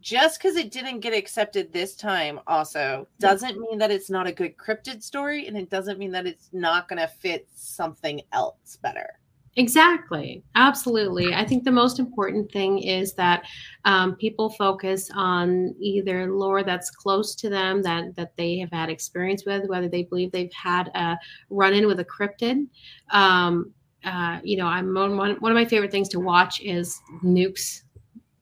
just 0.00 0.40
because 0.40 0.56
it 0.56 0.70
didn't 0.70 1.00
get 1.00 1.12
accepted 1.12 1.72
this 1.72 1.96
time 1.96 2.40
also 2.46 3.06
doesn't 3.18 3.58
mean 3.58 3.78
that 3.78 3.90
it's 3.90 4.08
not 4.08 4.26
a 4.26 4.32
good 4.32 4.56
cryptid 4.56 5.02
story 5.02 5.46
and 5.46 5.56
it 5.56 5.70
doesn't 5.70 5.98
mean 5.98 6.12
that 6.12 6.26
it's 6.26 6.48
not 6.52 6.88
going 6.88 7.00
to 7.00 7.08
fit 7.08 7.46
something 7.54 8.22
else 8.32 8.78
better. 8.80 9.18
Exactly. 9.56 10.44
Absolutely. 10.54 11.34
I 11.34 11.44
think 11.44 11.64
the 11.64 11.72
most 11.72 11.98
important 11.98 12.52
thing 12.52 12.78
is 12.78 13.14
that 13.14 13.42
um, 13.84 14.14
people 14.14 14.50
focus 14.50 15.10
on 15.12 15.74
either 15.80 16.32
lore 16.32 16.62
that's 16.62 16.90
close 16.90 17.34
to 17.34 17.48
them 17.48 17.82
that 17.82 18.14
that 18.14 18.36
they 18.36 18.58
have 18.58 18.70
had 18.70 18.88
experience 18.88 19.44
with 19.44 19.68
whether 19.68 19.88
they 19.88 20.04
believe 20.04 20.30
they've 20.30 20.52
had 20.52 20.92
a 20.94 21.18
run-in 21.50 21.88
with 21.88 21.98
a 21.98 22.04
cryptid 22.04 22.68
um, 23.10 23.72
uh, 24.04 24.38
you 24.42 24.56
know 24.56 24.66
i'm 24.66 24.94
one, 24.94 25.16
one 25.16 25.52
of 25.52 25.54
my 25.56 25.64
favorite 25.64 25.90
things 25.90 26.08
to 26.08 26.20
watch 26.20 26.60
is 26.60 27.00
nukes 27.24 27.82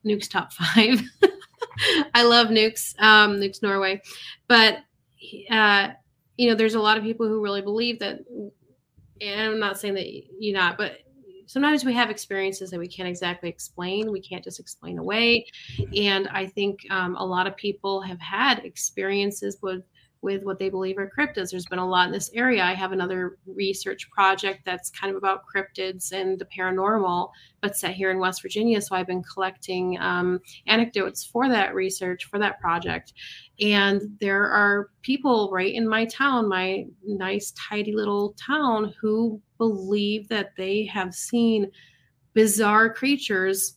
nukes 0.04 0.28
top 0.28 0.52
five 0.52 1.00
I 2.14 2.22
love 2.22 2.48
Nukes, 2.48 2.98
um, 3.00 3.36
Nukes 3.36 3.62
Norway, 3.62 4.00
but 4.48 4.78
uh, 5.50 5.88
you 6.36 6.48
know, 6.48 6.54
there's 6.54 6.74
a 6.74 6.80
lot 6.80 6.98
of 6.98 7.04
people 7.04 7.26
who 7.26 7.42
really 7.42 7.62
believe 7.62 7.98
that. 8.00 8.20
And 9.20 9.40
I'm 9.40 9.58
not 9.58 9.78
saying 9.78 9.94
that 9.94 10.06
you're 10.38 10.56
not, 10.56 10.76
but 10.76 10.98
sometimes 11.46 11.84
we 11.84 11.94
have 11.94 12.10
experiences 12.10 12.70
that 12.70 12.78
we 12.78 12.88
can't 12.88 13.08
exactly 13.08 13.48
explain. 13.48 14.12
We 14.12 14.20
can't 14.20 14.44
just 14.44 14.60
explain 14.60 14.98
away. 14.98 15.46
And 15.96 16.28
I 16.28 16.46
think 16.46 16.80
um, 16.90 17.16
a 17.16 17.24
lot 17.24 17.46
of 17.46 17.56
people 17.56 18.02
have 18.02 18.20
had 18.20 18.64
experiences 18.64 19.56
with 19.62 19.82
with 20.22 20.42
what 20.44 20.58
they 20.58 20.68
believe 20.68 20.98
are 20.98 21.10
cryptids. 21.16 21.50
There's 21.50 21.66
been 21.66 21.78
a 21.78 21.88
lot 21.88 22.06
in 22.06 22.12
this 22.12 22.30
area. 22.34 22.64
I 22.64 22.74
have 22.74 22.92
another 22.92 23.38
research 23.46 24.10
project 24.10 24.64
that's 24.64 24.90
kind 24.90 25.10
of 25.10 25.16
about 25.16 25.42
cryptids 25.46 26.12
and 26.12 26.38
the 26.38 26.46
paranormal, 26.46 27.30
but 27.60 27.76
set 27.76 27.94
here 27.94 28.10
in 28.10 28.18
West 28.18 28.42
Virginia. 28.42 28.80
So 28.80 28.96
I've 28.96 29.06
been 29.06 29.22
collecting 29.22 29.98
um, 30.00 30.40
anecdotes 30.66 31.24
for 31.24 31.48
that 31.48 31.74
research, 31.74 32.24
for 32.24 32.38
that 32.38 32.60
project. 32.60 33.12
And 33.60 34.02
there 34.20 34.44
are 34.44 34.90
people 35.02 35.50
right 35.52 35.72
in 35.72 35.88
my 35.88 36.06
town, 36.06 36.48
my 36.48 36.86
nice, 37.06 37.52
tidy 37.52 37.92
little 37.92 38.34
town, 38.34 38.94
who 39.00 39.40
believe 39.58 40.28
that 40.28 40.52
they 40.56 40.84
have 40.86 41.14
seen 41.14 41.70
bizarre 42.34 42.92
creatures 42.92 43.76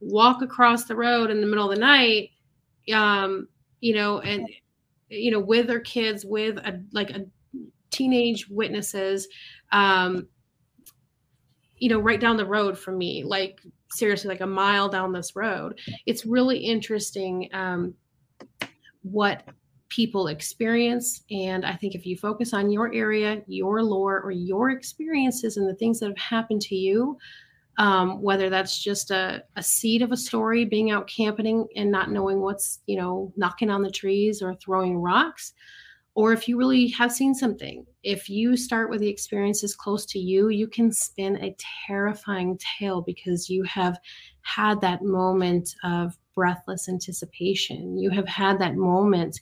walk 0.00 0.42
across 0.42 0.84
the 0.84 0.94
road 0.94 1.30
in 1.30 1.40
the 1.40 1.46
middle 1.46 1.68
of 1.68 1.74
the 1.74 1.80
night 1.80 2.30
um, 2.92 3.48
you 3.80 3.94
know, 3.94 4.20
and 4.20 4.48
you 5.08 5.30
know 5.30 5.40
with 5.40 5.66
their 5.66 5.80
kids 5.80 6.24
with 6.24 6.56
a 6.58 6.82
like 6.92 7.10
a 7.10 7.24
teenage 7.90 8.48
witnesses 8.48 9.28
um 9.72 10.26
you 11.78 11.88
know 11.88 11.98
right 11.98 12.20
down 12.20 12.36
the 12.36 12.46
road 12.46 12.78
from 12.78 12.98
me 12.98 13.22
like 13.24 13.60
seriously 13.92 14.28
like 14.28 14.40
a 14.40 14.46
mile 14.46 14.88
down 14.88 15.12
this 15.12 15.36
road. 15.36 15.78
It's 16.06 16.26
really 16.26 16.58
interesting 16.58 17.48
um 17.52 17.94
what 19.02 19.44
people 19.88 20.26
experience. 20.26 21.22
And 21.30 21.64
i 21.64 21.74
think 21.74 21.94
if 21.94 22.04
you 22.04 22.16
focus 22.16 22.52
on 22.52 22.70
your 22.70 22.92
area 22.92 23.42
your 23.46 23.82
lore 23.82 24.20
or 24.20 24.30
your 24.32 24.70
experiences 24.70 25.56
and 25.56 25.68
the 25.68 25.76
things 25.76 26.00
that 26.00 26.08
have 26.08 26.18
happened 26.18 26.60
to 26.62 26.74
you 26.74 27.16
um, 27.78 28.22
whether 28.22 28.48
that's 28.48 28.82
just 28.82 29.10
a, 29.10 29.44
a 29.56 29.62
seed 29.62 30.02
of 30.02 30.12
a 30.12 30.16
story 30.16 30.64
being 30.64 30.90
out 30.90 31.06
camping 31.08 31.66
and 31.76 31.90
not 31.90 32.10
knowing 32.10 32.40
what's 32.40 32.80
you 32.86 32.96
know 32.96 33.32
knocking 33.36 33.70
on 33.70 33.82
the 33.82 33.90
trees 33.90 34.42
or 34.42 34.54
throwing 34.54 34.98
rocks. 34.98 35.52
Or 36.14 36.32
if 36.32 36.48
you 36.48 36.56
really 36.56 36.88
have 36.88 37.12
seen 37.12 37.34
something 37.34 37.84
if 38.02 38.30
you 38.30 38.56
start 38.56 38.88
with 38.88 39.00
the 39.00 39.08
experiences 39.08 39.76
close 39.76 40.06
to 40.06 40.18
you 40.18 40.48
you 40.48 40.66
can 40.66 40.90
spin 40.90 41.36
a 41.44 41.54
terrifying 41.86 42.58
tale 42.78 43.02
because 43.02 43.50
you 43.50 43.62
have 43.64 43.98
had 44.40 44.80
that 44.80 45.02
moment 45.02 45.74
of 45.84 46.16
breathless 46.36 46.88
anticipation. 46.88 47.98
You 47.98 48.10
have 48.10 48.28
had 48.28 48.60
that 48.60 48.76
moment 48.76 49.40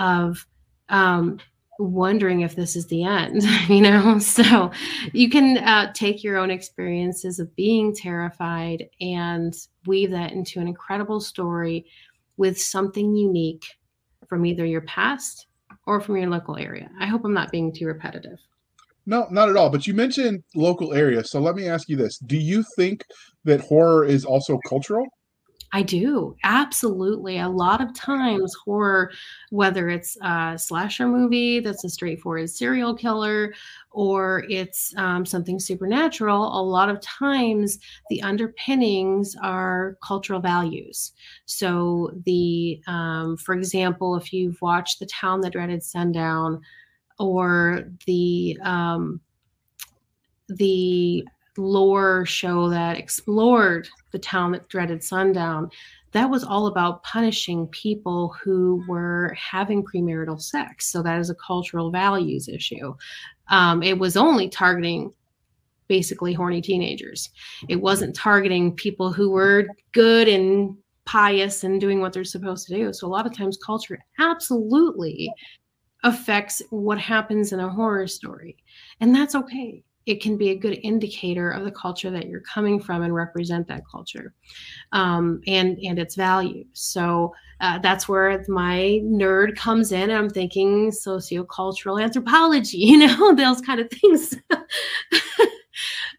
of 0.00 0.44
um, 0.88 1.38
wondering 1.80 2.42
if 2.42 2.54
this 2.54 2.76
is 2.76 2.86
the 2.86 3.04
end, 3.04 3.42
you 3.68 3.80
know? 3.80 4.18
So 4.18 4.70
you 5.12 5.30
can 5.30 5.58
uh, 5.58 5.92
take 5.92 6.22
your 6.22 6.36
own 6.36 6.50
experiences 6.50 7.38
of 7.38 7.54
being 7.56 7.94
terrified 7.94 8.88
and 9.00 9.54
weave 9.86 10.10
that 10.10 10.32
into 10.32 10.60
an 10.60 10.68
incredible 10.68 11.20
story 11.20 11.86
with 12.36 12.60
something 12.60 13.16
unique 13.16 13.64
from 14.28 14.46
either 14.46 14.64
your 14.64 14.82
past 14.82 15.46
or 15.86 16.00
from 16.00 16.16
your 16.16 16.30
local 16.30 16.56
area. 16.56 16.90
I 17.00 17.06
hope 17.06 17.24
I'm 17.24 17.34
not 17.34 17.50
being 17.50 17.72
too 17.72 17.86
repetitive. 17.86 18.38
No, 19.06 19.26
not 19.30 19.48
at 19.48 19.56
all. 19.56 19.70
But 19.70 19.86
you 19.86 19.94
mentioned 19.94 20.44
local 20.54 20.94
area. 20.94 21.24
So 21.24 21.40
let 21.40 21.56
me 21.56 21.66
ask 21.68 21.88
you 21.88 21.96
this 21.96 22.18
Do 22.18 22.36
you 22.36 22.64
think 22.76 23.04
that 23.44 23.60
horror 23.60 24.04
is 24.04 24.24
also 24.24 24.58
cultural? 24.68 25.06
I 25.72 25.82
do. 25.82 26.36
Absolutely. 26.42 27.38
A 27.38 27.48
lot 27.48 27.80
of 27.80 27.94
times, 27.94 28.54
horror, 28.64 29.12
whether 29.50 29.88
it's 29.88 30.16
a 30.20 30.58
slasher 30.58 31.06
movie 31.06 31.60
that's 31.60 31.84
a 31.84 31.88
straightforward 31.88 32.50
serial 32.50 32.92
killer 32.92 33.54
or 33.92 34.44
it's 34.48 34.92
um, 34.96 35.24
something 35.24 35.60
supernatural, 35.60 36.58
a 36.58 36.62
lot 36.62 36.88
of 36.88 37.00
times 37.00 37.78
the 38.08 38.20
underpinnings 38.20 39.36
are 39.40 39.96
cultural 40.02 40.40
values. 40.40 41.12
So, 41.46 42.10
the, 42.24 42.82
um, 42.88 43.36
for 43.36 43.54
example, 43.54 44.16
if 44.16 44.32
you've 44.32 44.60
watched 44.60 44.98
The 44.98 45.06
Town 45.06 45.40
That 45.42 45.52
Dreaded 45.52 45.84
Sundown 45.84 46.62
or 47.20 47.84
the, 48.06 48.58
um, 48.62 49.20
the 50.48 51.24
lore 51.56 52.24
show 52.26 52.68
that 52.68 52.96
explored 52.96 53.88
the 54.12 54.18
town 54.18 54.52
that 54.52 54.68
dreaded 54.68 55.02
sundown. 55.02 55.70
That 56.12 56.30
was 56.30 56.42
all 56.42 56.66
about 56.66 57.02
punishing 57.04 57.68
people 57.68 58.34
who 58.42 58.84
were 58.88 59.36
having 59.38 59.84
premarital 59.84 60.40
sex. 60.40 60.90
So 60.90 61.02
that 61.02 61.20
is 61.20 61.30
a 61.30 61.34
cultural 61.34 61.90
values 61.90 62.48
issue. 62.48 62.94
Um, 63.48 63.82
it 63.82 63.98
was 63.98 64.16
only 64.16 64.48
targeting 64.48 65.12
basically 65.88 66.32
horny 66.32 66.60
teenagers. 66.60 67.30
It 67.68 67.76
wasn't 67.76 68.14
targeting 68.14 68.74
people 68.74 69.12
who 69.12 69.30
were 69.30 69.66
good 69.92 70.28
and 70.28 70.76
pious 71.04 71.64
and 71.64 71.80
doing 71.80 72.00
what 72.00 72.12
they're 72.12 72.24
supposed 72.24 72.68
to 72.68 72.74
do. 72.74 72.92
So 72.92 73.06
a 73.06 73.08
lot 73.08 73.26
of 73.26 73.36
times 73.36 73.56
culture 73.56 73.98
absolutely 74.18 75.32
affects 76.04 76.62
what 76.70 76.98
happens 76.98 77.52
in 77.52 77.60
a 77.60 77.68
horror 77.68 78.06
story. 78.06 78.56
And 79.00 79.14
that's 79.14 79.34
okay 79.34 79.82
it 80.06 80.22
can 80.22 80.36
be 80.36 80.50
a 80.50 80.56
good 80.56 80.78
indicator 80.82 81.50
of 81.50 81.64
the 81.64 81.70
culture 81.70 82.10
that 82.10 82.26
you're 82.26 82.40
coming 82.40 82.80
from 82.80 83.02
and 83.02 83.14
represent 83.14 83.68
that 83.68 83.82
culture 83.90 84.34
um, 84.92 85.40
and 85.46 85.78
and 85.78 85.98
its 85.98 86.14
value. 86.14 86.64
So 86.72 87.34
uh, 87.60 87.78
that's 87.78 88.08
where 88.08 88.44
my 88.48 89.00
nerd 89.04 89.54
comes 89.54 89.92
in 89.92 90.10
i'm 90.10 90.30
thinking 90.30 90.90
sociocultural 90.90 92.02
anthropology 92.02 92.78
you 92.78 92.96
know 92.96 93.34
those 93.34 93.60
kind 93.60 93.80
of 93.80 93.90
things. 93.90 94.36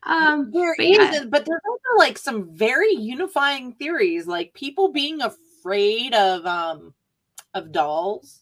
Um, 0.04 0.50
there 0.52 0.74
but, 0.78 0.86
is, 0.86 1.26
but 1.26 1.46
there's 1.46 1.62
also 1.70 1.98
like 2.00 2.18
some 2.18 2.56
very 2.56 2.92
unifying 2.94 3.74
theories 3.74 4.26
like 4.26 4.54
people 4.54 4.92
being 4.92 5.22
afraid 5.22 6.16
of 6.16 6.46
um 6.46 6.94
of 7.54 7.72
dolls 7.72 8.42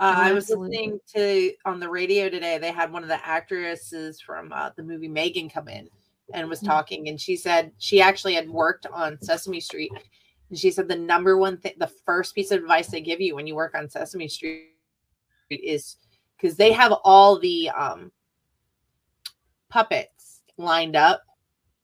uh, 0.00 0.14
I 0.16 0.32
was 0.32 0.48
listening 0.48 0.98
to 1.14 1.52
on 1.66 1.78
the 1.78 1.88
radio 1.88 2.30
today. 2.30 2.56
They 2.56 2.72
had 2.72 2.90
one 2.90 3.02
of 3.02 3.08
the 3.08 3.26
actresses 3.26 4.20
from 4.20 4.50
uh, 4.52 4.70
the 4.74 4.82
movie 4.82 5.08
Megan 5.08 5.50
come 5.50 5.68
in 5.68 5.88
and 6.32 6.48
was 6.48 6.60
mm-hmm. 6.60 6.68
talking, 6.68 7.08
and 7.08 7.20
she 7.20 7.36
said 7.36 7.70
she 7.78 8.00
actually 8.00 8.34
had 8.34 8.48
worked 8.48 8.86
on 8.86 9.20
Sesame 9.20 9.60
Street, 9.60 9.92
and 10.48 10.58
she 10.58 10.70
said 10.70 10.88
the 10.88 10.96
number 10.96 11.36
one 11.36 11.58
thing, 11.58 11.74
the 11.78 11.92
first 12.06 12.34
piece 12.34 12.50
of 12.50 12.60
advice 12.60 12.88
they 12.88 13.02
give 13.02 13.20
you 13.20 13.34
when 13.34 13.46
you 13.46 13.54
work 13.54 13.74
on 13.76 13.90
Sesame 13.90 14.26
Street 14.26 14.70
is 15.50 15.96
because 16.36 16.56
they 16.56 16.72
have 16.72 16.92
all 17.04 17.38
the 17.38 17.68
um, 17.70 18.10
puppets 19.68 20.40
lined 20.56 20.96
up 20.96 21.22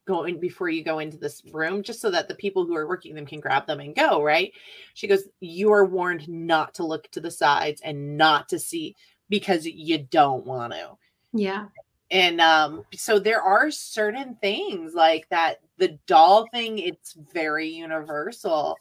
going 0.07 0.39
before 0.39 0.69
you 0.69 0.83
go 0.83 1.01
into 1.01 1.17
this 1.17 1.43
room 1.53 1.83
just 1.83 2.01
so 2.01 2.11
that 2.11 2.29
the 2.29 2.35
people 2.35 2.65
who 2.65 2.75
are 2.75 2.89
working 2.89 3.15
them 3.15 3.27
can 3.27 3.41
grab 3.41 3.67
them 3.67 3.81
and 3.81 3.95
go 3.95 4.23
right? 4.23 4.53
She 4.95 5.07
goes 5.07 5.25
you 5.41 5.73
are 5.73 5.85
warned 5.85 6.29
not 6.29 6.75
to 6.75 6.87
look 6.87 7.11
to 7.11 7.21
the 7.21 7.31
sides 7.31 7.81
and 7.83 8.17
not 8.17 8.49
to 8.51 8.59
see 8.59 8.97
because 9.29 9.67
you 9.67 9.99
don't 9.99 10.47
want 10.47 10.73
to. 10.73 10.93
Yeah. 11.33 11.67
And 12.11 12.41
um 12.41 12.85
so 12.95 13.19
there 13.19 13.43
are 13.43 13.71
certain 13.71 14.37
things 14.41 14.95
like 14.95 15.29
that 15.31 15.61
the 15.79 15.99
doll 16.07 16.47
thing 16.53 16.79
it's 16.79 17.15
very 17.35 17.69
universal. 17.69 18.79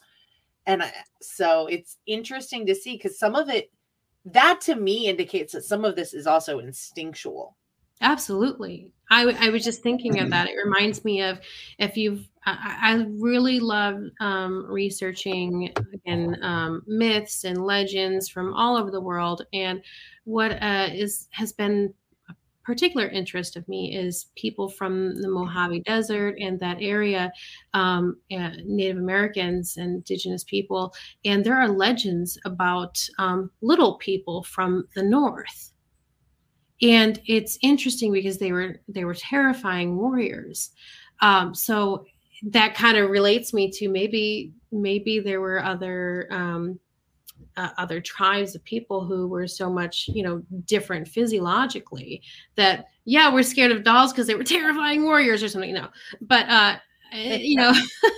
And 0.67 0.83
I, 0.83 0.91
so 1.21 1.67
it's 1.67 1.97
interesting 2.07 2.65
to 2.67 2.75
see 2.75 2.95
because 2.95 3.19
some 3.19 3.35
of 3.35 3.49
it 3.49 3.71
that 4.25 4.61
to 4.61 4.75
me 4.75 5.07
indicates 5.07 5.53
that 5.53 5.63
some 5.63 5.85
of 5.85 5.95
this 5.95 6.13
is 6.13 6.27
also 6.27 6.59
instinctual 6.59 7.55
Absolutely. 8.01 8.91
I, 9.09 9.49
was 9.49 9.63
just 9.63 9.83
thinking 9.83 10.19
of 10.19 10.29
that. 10.31 10.49
It 10.49 10.55
reminds 10.63 11.05
me 11.05 11.21
of 11.21 11.39
if 11.77 11.95
you've, 11.95 12.27
I, 12.45 12.77
I 12.81 13.05
really 13.19 13.59
love 13.59 14.01
um, 14.19 14.65
researching 14.67 15.71
again 15.93 16.37
um, 16.41 16.81
myths 16.87 17.43
and 17.43 17.65
legends 17.65 18.29
from 18.29 18.53
all 18.53 18.75
over 18.75 18.91
the 18.91 19.01
world. 19.01 19.45
And 19.53 19.83
what 20.23 20.51
uh, 20.61 20.89
is 20.91 21.27
has 21.31 21.53
been 21.53 21.93
a 22.29 22.33
particular 22.63 23.07
interest 23.07 23.55
of 23.55 23.67
me 23.67 23.95
is 23.95 24.27
people 24.35 24.69
from 24.69 25.21
the 25.21 25.29
Mojave 25.29 25.81
Desert 25.81 26.35
and 26.39 26.59
that 26.59 26.77
area, 26.81 27.31
um, 27.73 28.17
Native 28.29 28.97
Americans, 28.97 29.77
and 29.77 29.97
indigenous 29.97 30.43
people. 30.43 30.93
And 31.23 31.43
there 31.43 31.59
are 31.61 31.69
legends 31.69 32.39
about 32.43 33.07
um, 33.19 33.51
little 33.61 33.95
people 33.95 34.43
from 34.43 34.87
the 34.95 35.03
north 35.03 35.71
and 36.81 37.21
it's 37.25 37.57
interesting 37.61 38.11
because 38.11 38.37
they 38.37 38.51
were 38.51 38.77
they 38.87 39.05
were 39.05 39.13
terrifying 39.13 39.97
warriors. 39.97 40.71
Um, 41.21 41.55
so 41.55 42.05
that 42.43 42.75
kind 42.75 42.97
of 42.97 43.09
relates 43.09 43.53
me 43.53 43.71
to 43.71 43.87
maybe 43.87 44.53
maybe 44.71 45.19
there 45.19 45.41
were 45.41 45.63
other 45.63 46.27
um, 46.31 46.79
uh, 47.57 47.69
other 47.77 48.01
tribes 48.01 48.55
of 48.55 48.63
people 48.65 49.05
who 49.05 49.27
were 49.27 49.47
so 49.47 49.69
much 49.69 50.09
you 50.13 50.23
know 50.23 50.41
different 50.65 51.07
physiologically 51.07 52.21
that 52.55 52.87
yeah 53.05 53.33
we're 53.33 53.43
scared 53.43 53.71
of 53.71 53.83
dolls 53.83 54.11
because 54.11 54.27
they 54.27 54.35
were 54.35 54.43
terrifying 54.55 55.03
warriors 55.03 55.41
or 55.41 55.47
something 55.47 55.69
you 55.69 55.75
know. 55.75 55.89
But 56.21 56.49
uh 56.49 56.75
eh, 57.13 57.37
you 57.37 57.55
know 57.55 57.73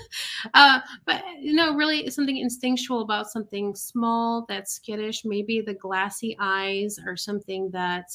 uh 0.55 0.79
but 1.05 1.23
you 1.39 1.53
know 1.53 1.75
really 1.75 2.09
something 2.09 2.37
instinctual 2.37 3.01
about 3.01 3.29
something 3.29 3.75
small 3.75 4.45
that's 4.49 4.73
skittish. 4.73 5.23
Maybe 5.25 5.61
the 5.61 5.75
glassy 5.75 6.35
eyes 6.39 6.99
or 7.05 7.15
something 7.15 7.69
that 7.71 8.05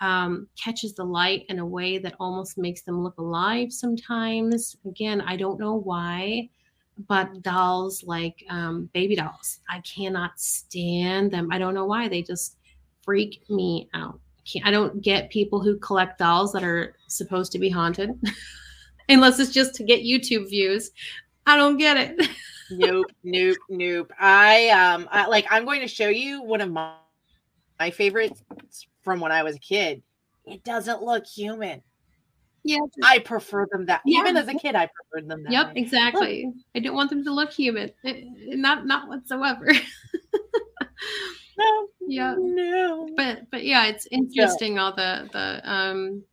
um, 0.00 0.48
catches 0.62 0.94
the 0.94 1.04
light 1.04 1.44
in 1.48 1.58
a 1.58 1.66
way 1.66 1.98
that 1.98 2.14
almost 2.20 2.58
makes 2.58 2.82
them 2.82 3.02
look 3.02 3.18
alive 3.18 3.72
sometimes. 3.72 4.76
Again, 4.84 5.20
I 5.20 5.36
don't 5.36 5.58
know 5.58 5.74
why, 5.74 6.48
but 7.08 7.42
dolls 7.42 8.04
like 8.04 8.44
um, 8.50 8.88
baby 8.92 9.16
dolls, 9.16 9.60
I 9.68 9.80
cannot 9.80 10.38
stand 10.38 11.30
them. 11.30 11.48
I 11.50 11.58
don't 11.58 11.74
know 11.74 11.86
why. 11.86 12.08
They 12.08 12.22
just 12.22 12.56
freak 13.02 13.48
me 13.48 13.88
out. 13.94 14.20
I 14.62 14.70
don't 14.70 15.00
get 15.00 15.30
people 15.30 15.60
who 15.60 15.78
collect 15.78 16.18
dolls 16.18 16.52
that 16.52 16.62
are 16.62 16.96
supposed 17.06 17.50
to 17.52 17.58
be 17.58 17.70
haunted, 17.70 18.10
unless 19.08 19.38
it's 19.38 19.52
just 19.52 19.74
to 19.76 19.84
get 19.84 20.02
YouTube 20.02 20.50
views. 20.50 20.90
I 21.46 21.56
don't 21.56 21.78
get 21.78 21.96
it. 21.96 22.28
nope, 22.70 23.06
nope, 23.24 23.56
nope. 23.70 24.12
I 24.18 24.68
um, 24.68 25.08
I, 25.10 25.26
like 25.26 25.46
I'm 25.50 25.64
going 25.64 25.80
to 25.80 25.88
show 25.88 26.08
you 26.08 26.42
one 26.42 26.60
of 26.60 26.70
my 26.70 26.94
my 27.78 27.90
favorites 27.90 28.42
from 29.04 29.20
when 29.20 29.30
I 29.32 29.42
was 29.42 29.56
a 29.56 29.60
kid, 29.60 30.02
it 30.46 30.64
doesn't 30.64 31.02
look 31.02 31.26
human. 31.26 31.82
Yeah. 32.64 32.78
I 33.02 33.18
prefer 33.18 33.66
them 33.70 33.86
that 33.86 34.00
yeah. 34.06 34.20
even 34.20 34.36
as 34.38 34.48
a 34.48 34.54
kid, 34.54 34.74
I 34.74 34.88
preferred 34.88 35.28
them 35.28 35.44
that. 35.44 35.52
Yep, 35.52 35.66
way. 35.66 35.72
exactly. 35.76 36.44
Look. 36.46 36.54
I 36.74 36.78
didn't 36.80 36.94
want 36.94 37.10
them 37.10 37.22
to 37.24 37.32
look 37.32 37.52
human. 37.52 37.90
Not 38.04 38.86
not 38.86 39.08
whatsoever. 39.08 39.66
no. 41.58 41.88
Yeah. 42.08 42.34
No. 42.38 43.08
But 43.16 43.50
but 43.50 43.64
yeah, 43.64 43.86
it's 43.86 44.08
interesting 44.10 44.78
all 44.78 44.94
the 44.94 45.28
the 45.32 45.70
um 45.70 46.24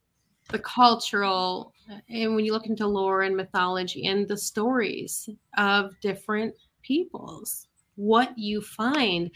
the 0.50 0.60
cultural 0.60 1.74
and 2.10 2.36
when 2.36 2.46
you 2.46 2.54
look 2.54 2.68
into 2.68 2.88
lore 2.88 3.24
and 3.24 3.36
mythology 3.36 4.08
and 4.08 4.28
the 4.28 4.38
stories 4.38 5.30
of 5.58 5.92
different 6.02 6.56
peoples, 6.82 7.68
what 7.96 8.38
you 8.38 8.62
find 8.62 9.32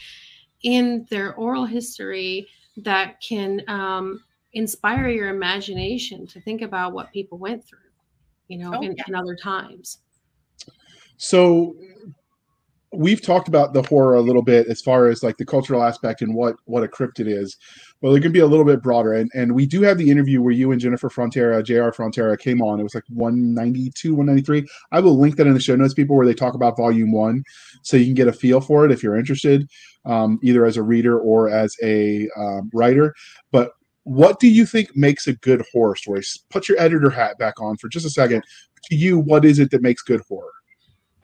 in 0.63 1.05
their 1.09 1.35
oral 1.35 1.65
history 1.65 2.47
that 2.77 3.21
can 3.21 3.61
um, 3.67 4.23
inspire 4.53 5.07
your 5.09 5.29
imagination 5.29 6.27
to 6.27 6.41
think 6.41 6.61
about 6.61 6.93
what 6.93 7.11
people 7.11 7.37
went 7.37 7.63
through, 7.63 7.79
you 8.47 8.57
know, 8.57 8.73
oh, 8.75 8.81
in, 8.81 8.95
yeah. 8.95 9.03
in 9.07 9.15
other 9.15 9.35
times. 9.35 9.99
So 11.17 11.75
we've 12.95 13.21
talked 13.21 13.47
about 13.47 13.73
the 13.73 13.81
horror 13.83 14.15
a 14.15 14.21
little 14.21 14.41
bit 14.41 14.67
as 14.67 14.81
far 14.81 15.07
as 15.07 15.23
like 15.23 15.37
the 15.37 15.45
cultural 15.45 15.83
aspect 15.83 16.21
and 16.21 16.33
what 16.33 16.55
what 16.65 16.83
a 16.83 16.87
cryptid 16.87 17.27
is 17.27 17.57
well 18.01 18.15
it 18.15 18.21
can 18.21 18.31
be 18.31 18.39
a 18.39 18.45
little 18.45 18.65
bit 18.65 18.81
broader 18.81 19.13
and 19.13 19.29
and 19.33 19.53
we 19.53 19.65
do 19.65 19.81
have 19.81 19.97
the 19.97 20.09
interview 20.09 20.41
where 20.41 20.53
you 20.53 20.71
and 20.71 20.81
jennifer 20.81 21.09
frontera 21.09 21.63
jr 21.63 21.89
frontera 21.89 22.37
came 22.37 22.61
on. 22.61 22.79
It 22.79 22.83
was 22.83 22.95
like 22.95 23.03
192 23.09 24.15
193 24.15 24.67
i 24.91 24.99
will 24.99 25.17
link 25.17 25.35
that 25.35 25.47
in 25.47 25.53
the 25.53 25.59
show 25.59 25.75
notes 25.75 25.93
people 25.93 26.15
where 26.15 26.25
they 26.25 26.33
talk 26.33 26.53
about 26.53 26.77
volume 26.77 27.11
one 27.11 27.43
so 27.81 27.97
you 27.97 28.05
can 28.05 28.13
get 28.13 28.27
a 28.27 28.33
feel 28.33 28.61
for 28.61 28.85
it 28.85 28.91
if 28.91 29.03
you're 29.03 29.17
interested 29.17 29.67
um, 30.05 30.39
either 30.43 30.65
as 30.65 30.77
a 30.77 30.83
reader 30.83 31.19
or 31.19 31.49
as 31.49 31.75
a 31.83 32.29
um, 32.37 32.69
writer. 32.73 33.13
But 33.51 33.71
what 34.03 34.39
do 34.39 34.47
you 34.47 34.65
think 34.65 34.95
makes 34.95 35.27
a 35.27 35.33
good 35.33 35.63
horror 35.71 35.95
story? 35.95 36.21
Put 36.49 36.69
your 36.69 36.79
editor 36.79 37.09
hat 37.09 37.37
back 37.37 37.59
on 37.59 37.77
for 37.77 37.89
just 37.89 38.05
a 38.05 38.09
second. 38.09 38.43
To 38.89 38.95
you 38.95 39.17
what 39.17 39.45
is 39.45 39.57
it 39.57 39.71
that 39.71 39.81
makes 39.81 40.03
good 40.03 40.21
horror 40.29 40.51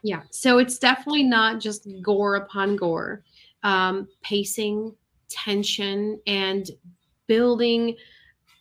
yeah. 0.03 0.21
So 0.31 0.57
it's 0.57 0.79
definitely 0.79 1.23
not 1.23 1.59
just 1.59 1.87
gore 2.01 2.35
upon 2.35 2.75
gore. 2.75 3.23
Um, 3.63 4.07
pacing, 4.23 4.95
tension, 5.29 6.19
and 6.25 6.69
building 7.27 7.95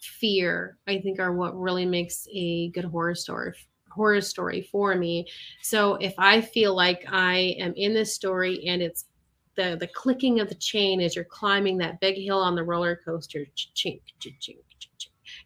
fear, 0.00 0.76
I 0.86 0.98
think, 0.98 1.18
are 1.18 1.32
what 1.32 1.58
really 1.58 1.86
makes 1.86 2.28
a 2.32 2.68
good 2.70 2.84
horror 2.84 3.14
story 3.14 3.54
horror 3.90 4.20
story 4.20 4.62
for 4.70 4.94
me. 4.94 5.26
So 5.62 5.96
if 5.96 6.14
I 6.16 6.40
feel 6.40 6.74
like 6.74 7.04
I 7.08 7.56
am 7.58 7.74
in 7.74 7.92
this 7.92 8.14
story 8.14 8.66
and 8.68 8.80
it's 8.80 9.06
the 9.56 9.76
the 9.78 9.88
clicking 9.88 10.40
of 10.40 10.48
the 10.48 10.54
chain 10.54 11.00
as 11.00 11.16
you're 11.16 11.24
climbing 11.24 11.78
that 11.78 12.00
big 12.00 12.16
hill 12.16 12.38
on 12.38 12.54
the 12.54 12.62
roller 12.62 13.00
coaster, 13.04 13.44
chink, 13.56 14.00
chink, 14.20 14.38
chink, 14.40 14.58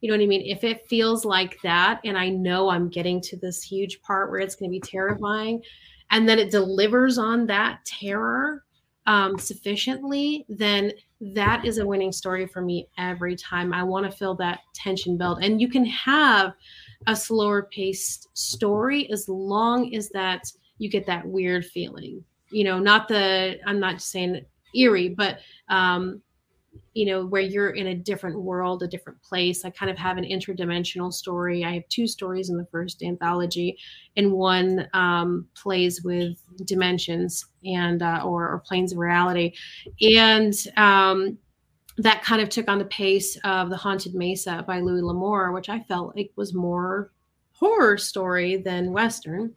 you 0.04 0.10
know 0.10 0.18
what 0.18 0.22
I 0.22 0.26
mean? 0.26 0.42
If 0.44 0.64
it 0.64 0.86
feels 0.86 1.24
like 1.24 1.56
that, 1.62 1.98
and 2.04 2.18
I 2.18 2.28
know 2.28 2.68
I'm 2.68 2.90
getting 2.90 3.22
to 3.22 3.38
this 3.38 3.62
huge 3.62 4.02
part 4.02 4.30
where 4.30 4.38
it's 4.38 4.54
going 4.54 4.70
to 4.70 4.78
be 4.78 4.78
terrifying, 4.78 5.62
and 6.10 6.28
then 6.28 6.38
it 6.38 6.50
delivers 6.50 7.16
on 7.16 7.46
that 7.46 7.82
terror 7.86 8.64
um, 9.06 9.38
sufficiently, 9.38 10.44
then 10.50 10.92
that 11.22 11.64
is 11.64 11.78
a 11.78 11.86
winning 11.86 12.12
story 12.12 12.46
for 12.46 12.60
me 12.60 12.86
every 12.98 13.34
time. 13.34 13.72
I 13.72 13.82
want 13.82 14.04
to 14.04 14.14
feel 14.14 14.34
that 14.34 14.60
tension 14.74 15.16
build. 15.16 15.42
And 15.42 15.58
you 15.58 15.70
can 15.70 15.86
have 15.86 16.52
a 17.06 17.16
slower 17.16 17.62
paced 17.72 18.28
story 18.36 19.10
as 19.10 19.26
long 19.26 19.94
as 19.94 20.10
that 20.10 20.52
you 20.76 20.90
get 20.90 21.06
that 21.06 21.26
weird 21.26 21.64
feeling. 21.64 22.22
You 22.50 22.64
know, 22.64 22.78
not 22.78 23.08
the, 23.08 23.58
I'm 23.64 23.80
not 23.80 24.02
saying 24.02 24.44
eerie, 24.76 25.08
but 25.08 25.38
um, 25.70 26.20
you 26.94 27.06
know, 27.06 27.26
where 27.26 27.42
you're 27.42 27.70
in 27.70 27.88
a 27.88 27.94
different 27.94 28.40
world, 28.40 28.82
a 28.82 28.86
different 28.86 29.20
place. 29.22 29.64
I 29.64 29.70
kind 29.70 29.90
of 29.90 29.98
have 29.98 30.16
an 30.16 30.24
interdimensional 30.24 31.12
story. 31.12 31.64
I 31.64 31.74
have 31.74 31.88
two 31.88 32.06
stories 32.06 32.50
in 32.50 32.56
the 32.56 32.66
first 32.66 33.02
anthology, 33.02 33.76
and 34.16 34.32
one 34.32 34.88
um, 34.92 35.48
plays 35.54 36.02
with 36.04 36.38
dimensions 36.64 37.44
and 37.64 38.02
uh, 38.02 38.22
or, 38.24 38.48
or, 38.48 38.62
planes 38.64 38.92
of 38.92 38.98
reality. 38.98 39.54
And 40.00 40.54
um, 40.76 41.38
that 41.98 42.22
kind 42.22 42.42
of 42.42 42.48
took 42.48 42.68
on 42.68 42.78
the 42.78 42.84
pace 42.84 43.36
of 43.44 43.70
the 43.70 43.76
Haunted 43.76 44.14
Mesa 44.14 44.64
by 44.66 44.80
Louis 44.80 45.02
L'Amour, 45.02 45.52
which 45.52 45.68
I 45.68 45.80
felt 45.80 46.16
like 46.16 46.30
was 46.36 46.54
more 46.54 47.10
horror 47.52 47.98
story 47.98 48.56
than 48.56 48.92
Western. 48.92 49.54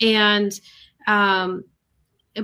And, 0.00 0.58
um, 1.06 1.64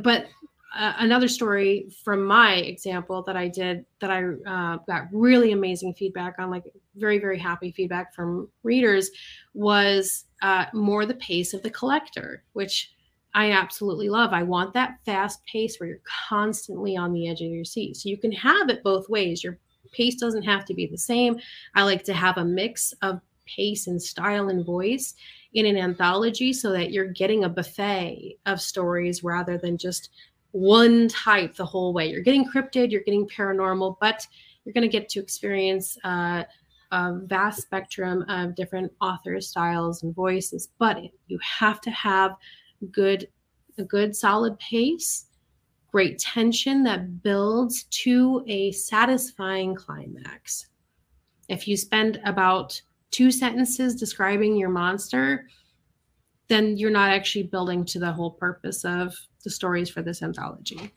but 0.02 0.26
another 0.74 1.28
story 1.28 1.90
from 2.04 2.24
my 2.24 2.56
example 2.56 3.22
that 3.22 3.36
I 3.36 3.48
did 3.48 3.84
that 4.00 4.10
I 4.10 4.24
uh, 4.46 4.78
got 4.86 5.08
really 5.12 5.52
amazing 5.52 5.94
feedback 5.94 6.36
on, 6.38 6.50
like 6.50 6.64
very, 6.96 7.18
very 7.18 7.38
happy 7.38 7.72
feedback 7.72 8.14
from 8.14 8.48
readers, 8.62 9.10
was 9.54 10.26
uh, 10.42 10.66
more 10.72 11.06
the 11.06 11.14
pace 11.14 11.54
of 11.54 11.62
the 11.62 11.70
collector, 11.70 12.44
which 12.52 12.92
I 13.34 13.52
absolutely 13.52 14.08
love. 14.08 14.32
I 14.32 14.42
want 14.42 14.74
that 14.74 14.98
fast 15.04 15.44
pace 15.46 15.78
where 15.78 15.88
you're 15.88 16.02
constantly 16.28 16.96
on 16.96 17.12
the 17.12 17.28
edge 17.28 17.40
of 17.40 17.50
your 17.50 17.64
seat. 17.64 17.96
So 17.96 18.08
you 18.08 18.18
can 18.18 18.32
have 18.32 18.68
it 18.68 18.82
both 18.82 19.08
ways. 19.08 19.44
Your 19.44 19.58
pace 19.92 20.16
doesn't 20.16 20.42
have 20.42 20.64
to 20.66 20.74
be 20.74 20.86
the 20.86 20.98
same. 20.98 21.38
I 21.74 21.82
like 21.82 22.04
to 22.04 22.14
have 22.14 22.38
a 22.38 22.44
mix 22.44 22.92
of 23.02 23.20
pace 23.46 23.86
and 23.86 24.00
style 24.00 24.48
and 24.48 24.64
voice 24.64 25.14
in 25.54 25.66
an 25.66 25.76
anthology 25.76 26.52
so 26.52 26.70
that 26.72 26.92
you're 26.92 27.12
getting 27.12 27.44
a 27.44 27.48
buffet 27.48 28.36
of 28.46 28.60
stories 28.60 29.24
rather 29.24 29.58
than 29.58 29.76
just 29.76 30.10
one 30.52 31.08
type 31.08 31.54
the 31.54 31.64
whole 31.64 31.92
way. 31.92 32.10
You're 32.10 32.22
getting 32.22 32.48
cryptid, 32.48 32.90
you're 32.90 33.02
getting 33.02 33.28
paranormal, 33.28 33.96
but 34.00 34.26
you're 34.64 34.72
going 34.72 34.82
to 34.82 34.88
get 34.88 35.08
to 35.10 35.20
experience 35.20 35.96
uh, 36.04 36.44
a 36.92 37.18
vast 37.24 37.62
spectrum 37.62 38.24
of 38.28 38.54
different 38.54 38.92
authors, 39.00 39.48
styles, 39.48 40.02
and 40.02 40.14
voices. 40.14 40.68
But 40.78 40.98
you 41.28 41.38
have 41.42 41.80
to 41.82 41.90
have 41.90 42.36
good 42.90 43.28
a 43.78 43.84
good 43.84 44.14
solid 44.14 44.58
pace 44.58 45.26
great 45.90 46.18
tension 46.18 46.82
that 46.84 47.22
builds 47.22 47.84
to 47.84 48.44
a 48.46 48.70
satisfying 48.72 49.74
climax 49.74 50.66
if 51.48 51.66
you 51.66 51.76
spend 51.76 52.20
about 52.24 52.80
two 53.10 53.30
sentences 53.30 53.96
describing 53.96 54.56
your 54.56 54.68
monster 54.68 55.48
then 56.48 56.76
you're 56.76 56.90
not 56.90 57.10
actually 57.10 57.42
building 57.42 57.84
to 57.84 57.98
the 57.98 58.12
whole 58.12 58.30
purpose 58.30 58.84
of 58.84 59.14
the 59.42 59.50
stories 59.50 59.90
for 59.90 60.02
this 60.02 60.22
anthology 60.22 60.92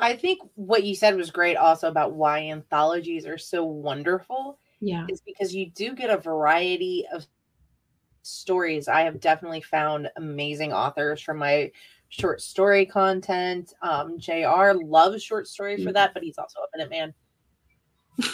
I 0.00 0.16
think 0.16 0.40
what 0.54 0.84
you 0.84 0.94
said 0.94 1.16
was 1.16 1.30
great 1.30 1.56
also 1.56 1.88
about 1.88 2.14
why 2.14 2.48
anthologies 2.48 3.26
are 3.26 3.36
so 3.36 3.64
wonderful. 3.64 4.58
Yeah. 4.80 5.04
Is 5.10 5.20
because 5.20 5.54
you 5.54 5.70
do 5.70 5.94
get 5.94 6.08
a 6.08 6.16
variety 6.16 7.06
of 7.12 7.26
stories. 8.22 8.88
I 8.88 9.02
have 9.02 9.20
definitely 9.20 9.60
found 9.60 10.08
amazing 10.16 10.72
authors 10.72 11.20
from 11.20 11.36
my 11.36 11.70
short 12.08 12.40
story 12.40 12.86
content. 12.86 13.74
Um, 13.82 14.18
JR 14.18 14.72
loves 14.72 15.22
short 15.22 15.46
story 15.46 15.84
for 15.84 15.92
that, 15.92 16.14
but 16.14 16.22
he's 16.22 16.38
also 16.38 16.60
a 16.60 16.76
minute 16.76 16.90
man. 16.90 17.12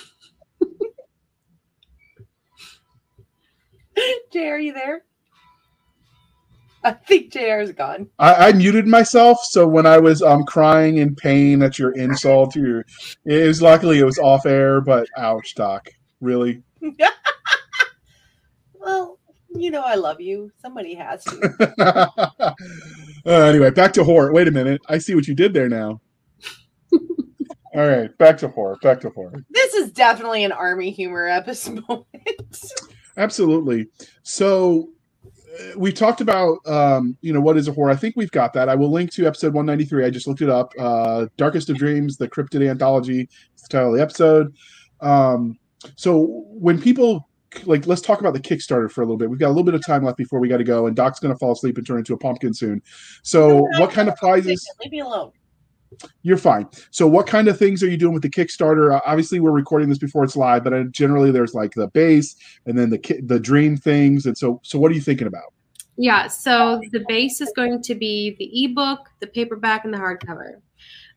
JR, 4.33 4.39
are 4.39 4.59
you 4.59 4.73
there? 4.73 5.03
I 6.87 6.93
think 6.93 7.33
JR 7.33 7.59
is 7.59 7.73
gone. 7.73 8.09
I, 8.21 8.49
I, 8.49 8.53
muted 8.53 8.87
myself, 8.87 9.41
so 9.43 9.67
when 9.67 9.87
I 9.87 9.99
was 9.99 10.23
um 10.23 10.45
crying 10.45 10.99
in 10.99 11.17
pain 11.17 11.61
at 11.63 11.81
your 11.81 11.91
insult, 11.97 12.55
your 12.55 12.87
it 13.25 13.45
was 13.49 13.61
luckily 13.61 13.99
it 13.99 14.05
was 14.05 14.21
off 14.21 14.47
air, 14.47 14.81
but 14.81 15.09
ouch, 15.17 15.57
Doc. 15.57 15.89
Really? 16.21 16.63
well, 18.75 19.19
you 19.53 19.73
know 19.73 19.83
I 19.83 19.97
love 19.97 20.21
you. 20.21 20.53
Somebody 20.63 20.95
has 20.95 21.25
to. 21.25 21.75
uh, 23.27 23.31
anyway, 23.31 23.71
back 23.71 23.93
to 23.95 24.05
horror. 24.05 24.33
Wait 24.33 24.47
a 24.47 24.53
minute. 24.53 24.81
I 24.89 24.99
see 24.99 25.17
what 25.17 25.27
you 25.27 25.35
did 25.35 25.53
there 25.53 25.69
now. 25.69 26.01
All 27.75 27.89
right, 27.89 28.17
back 28.17 28.39
to 28.39 28.49
horror. 28.49 28.79
Back 28.81 29.01
to 29.01 29.11
horror. 29.11 29.45
This 29.51 29.75
is 29.75 29.91
definitely 29.91 30.45
an 30.45 30.53
army 30.53 30.93
humor 30.93 31.27
episode. 31.27 32.05
Absolutely. 33.17 33.89
So 34.23 34.91
we 35.77 35.93
talked 35.93 36.21
about 36.21 36.59
um, 36.67 37.17
you 37.21 37.33
know 37.33 37.41
what 37.41 37.57
is 37.57 37.69
a 37.69 37.73
horror. 37.73 37.91
I 37.91 37.97
think 37.97 38.17
we've 38.17 38.31
got 38.31 38.53
that. 38.55 38.69
I 38.69 38.75
will 38.75 38.91
link 38.91 39.11
to 39.13 39.27
episode 39.27 39.55
193. 39.55 40.05
I 40.05 40.11
just 40.11 40.27
looked 40.27 40.43
it 40.43 40.51
up. 40.51 40.73
Uh, 40.79 41.27
Darkest 41.37 41.71
of 41.71 41.77
Dreams, 41.77 42.17
the 42.17 42.29
Cryptid 42.29 42.69
Anthology. 42.69 43.29
Is 43.55 43.63
the 43.63 43.69
title 43.69 43.91
of 43.91 43.97
the 43.97 44.03
episode. 44.03 44.55
Um, 45.01 45.59
so 45.97 46.45
when 46.49 46.81
people 46.81 47.29
like 47.65 47.87
let's 47.87 48.03
talk 48.03 48.21
about 48.21 48.35
the 48.35 48.41
Kickstarter 48.41 48.91
for 48.91 49.03
a 49.03 49.05
little 49.05 49.17
bit. 49.17 49.31
We've 49.31 49.39
got 49.39 49.49
a 49.49 49.55
little 49.55 49.65
bit 49.65 49.75
of 49.75 49.85
time 49.85 50.05
left 50.05 50.19
before 50.19 50.41
we 50.41 50.49
got 50.49 50.59
to 50.59 50.65
go, 50.65 50.87
and 50.87 50.95
Doc's 50.95 51.21
going 51.21 51.33
to 51.33 51.39
fall 51.39 51.53
asleep 51.53 51.79
and 51.79 51.87
turn 51.87 51.99
into 51.99 52.13
a 52.15 52.19
pumpkin 52.19 52.53
soon. 52.53 52.83
So, 53.23 53.49
no, 53.49 53.67
no, 53.71 53.81
what 53.81 53.91
kind 53.91 54.09
of 54.09 54.17
prizes? 54.17 54.67
Leave 54.81 54.93
me 54.93 55.01
alone. 55.01 55.33
You're 56.23 56.37
fine. 56.37 56.69
So, 56.91 57.07
what 57.07 57.27
kind 57.27 57.49
of 57.49 57.59
things 57.59 57.83
are 57.83 57.89
you 57.89 57.97
doing 57.97 58.15
with 58.15 58.23
the 58.23 58.31
Kickstarter? 58.31 58.95
Uh, 58.95 59.01
obviously, 59.07 59.41
we're 59.41 59.53
recording 59.53 59.89
this 59.89 59.99
before 59.99 60.25
it's 60.25 60.37
live, 60.37 60.65
but 60.65 60.73
uh, 60.73 60.85
generally, 60.85 61.31
there's 61.31 61.55
like 61.55 61.73
the 61.73 61.89
base 61.89 62.37
and 62.67 62.79
then 62.79 62.91
the 62.91 63.21
the 63.25 63.39
dream 63.39 63.77
things. 63.77 64.27
And 64.27 64.37
so, 64.37 64.61
so 64.63 64.79
what 64.79 64.91
are 64.91 64.95
you 64.95 65.01
thinking 65.01 65.27
about? 65.27 65.53
Yeah. 65.97 66.27
So 66.27 66.81
the 66.93 67.05
base 67.09 67.41
is 67.41 67.53
going 67.57 67.83
to 67.83 67.95
be 67.95 68.37
the 68.39 68.65
ebook, 68.65 69.09
the 69.21 69.27
paperback, 69.27 69.85
and 69.85 69.95
the 69.95 69.99
hardcover. 69.99 70.61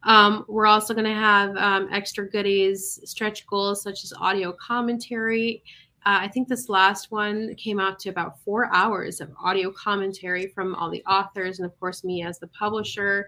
Um, 0.03 0.45
we're 0.47 0.67
also 0.67 0.93
going 0.93 1.05
to 1.05 1.13
have 1.13 1.57
um, 1.57 1.89
extra 1.91 2.29
goodies, 2.29 3.01
stretch 3.03 3.45
goals 3.47 3.83
such 3.83 4.05
as 4.05 4.13
audio 4.13 4.53
commentary 4.53 5.61
uh, 6.05 6.19
I 6.21 6.27
think 6.29 6.47
this 6.47 6.69
last 6.69 7.11
one 7.11 7.53
came 7.55 7.79
out 7.79 7.99
to 7.99 8.09
about 8.09 8.39
four 8.39 8.73
hours 8.73 9.19
of 9.19 9.31
audio 9.39 9.69
commentary 9.71 10.47
from 10.47 10.73
all 10.75 10.89
the 10.89 11.03
authors 11.05 11.59
and, 11.59 11.65
of 11.65 11.77
course, 11.77 12.05
me 12.05 12.23
as 12.23 12.39
the 12.39 12.47
publisher. 12.47 13.27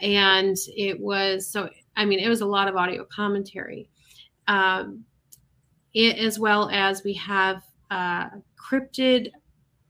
And 0.00 0.56
it 0.76 0.98
was 0.98 1.50
so, 1.50 1.68
I 1.96 2.04
mean, 2.04 2.18
it 2.18 2.28
was 2.28 2.40
a 2.40 2.46
lot 2.46 2.68
of 2.68 2.76
audio 2.76 3.04
commentary. 3.04 3.88
Um, 4.46 5.04
it, 5.94 6.18
as 6.18 6.38
well 6.38 6.70
as 6.70 7.02
we 7.02 7.14
have 7.14 7.62
uh, 7.90 8.28
cryptid 8.56 9.30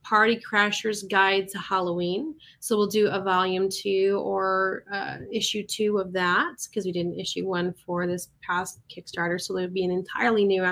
Party 0.09 0.40
Crashers 0.40 1.06
Guide 1.06 1.48
to 1.48 1.59
Halloween. 1.59 2.34
So 2.61 2.78
we'll 2.78 2.86
do 2.86 3.09
a 3.09 3.22
volume 3.22 3.68
two 3.68 4.22
or 4.24 4.84
uh, 4.90 5.18
issue 5.30 5.62
two 5.66 5.98
of 5.98 6.14
that 6.14 6.54
because 6.64 6.86
we 6.86 6.92
didn't 6.92 7.20
issue 7.20 7.46
one 7.46 7.74
for 7.84 8.06
this 8.06 8.30
past 8.40 8.80
Kickstarter. 8.88 9.38
So 9.38 9.52
there'll 9.52 9.70
be 9.70 9.84
an 9.84 9.90
entirely 9.90 10.46
new 10.46 10.64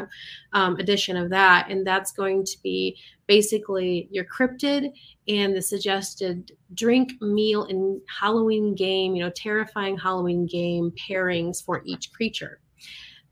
um, 0.54 0.76
edition 0.76 1.18
of 1.18 1.28
that. 1.30 1.66
And 1.68 1.86
that's 1.86 2.12
going 2.12 2.46
to 2.46 2.56
be 2.62 2.96
basically 3.26 4.08
your 4.10 4.24
cryptid 4.24 4.92
and 5.28 5.56
the 5.56 5.62
suggested 5.62 6.52
drink, 6.74 7.12
meal, 7.20 7.64
and 7.64 8.00
Halloween 8.08 8.74
game, 8.74 9.14
you 9.16 9.22
know, 9.22 9.32
terrifying 9.34 9.98
Halloween 9.98 10.46
game 10.46 10.92
pairings 10.92 11.64
for 11.64 11.82
each 11.84 12.12
creature. 12.12 12.60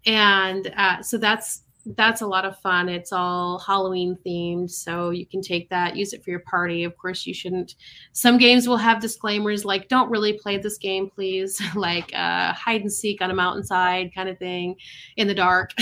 And 0.07 0.73
uh, 0.77 1.03
so 1.03 1.19
that's 1.19 1.63
that's 1.87 2.23
a 2.23 2.27
lot 2.27 2.45
of 2.45 2.59
fun. 2.61 2.89
It's 2.89 3.13
all 3.13 3.59
Halloween 3.59 4.17
themed, 4.27 4.71
so 4.71 5.11
you 5.11 5.27
can 5.27 5.43
take 5.43 5.69
that, 5.69 5.97
use 5.97 6.13
it 6.13 6.25
for 6.25 6.31
your 6.31 6.41
party. 6.41 6.85
Of 6.85 6.97
course, 6.97 7.27
you 7.27 7.35
shouldn't. 7.35 7.75
Some 8.13 8.39
games 8.39 8.67
will 8.67 8.79
have 8.79 9.01
disclaimers 9.01 9.65
like 9.65 9.89
"Don't 9.89 10.11
really 10.11 10.33
play 10.35 10.57
this 10.57 10.79
game, 10.79 11.11
please," 11.11 11.61
like 11.75 12.13
uh, 12.15 12.53
hide 12.55 12.81
and 12.81 12.93
seek 12.93 13.21
on 13.21 13.31
a 13.31 13.35
mountainside 13.35 14.15
kind 14.15 14.29
of 14.29 14.39
thing 14.39 14.77
in 15.17 15.29
the 15.29 15.35
dark. 15.35 15.73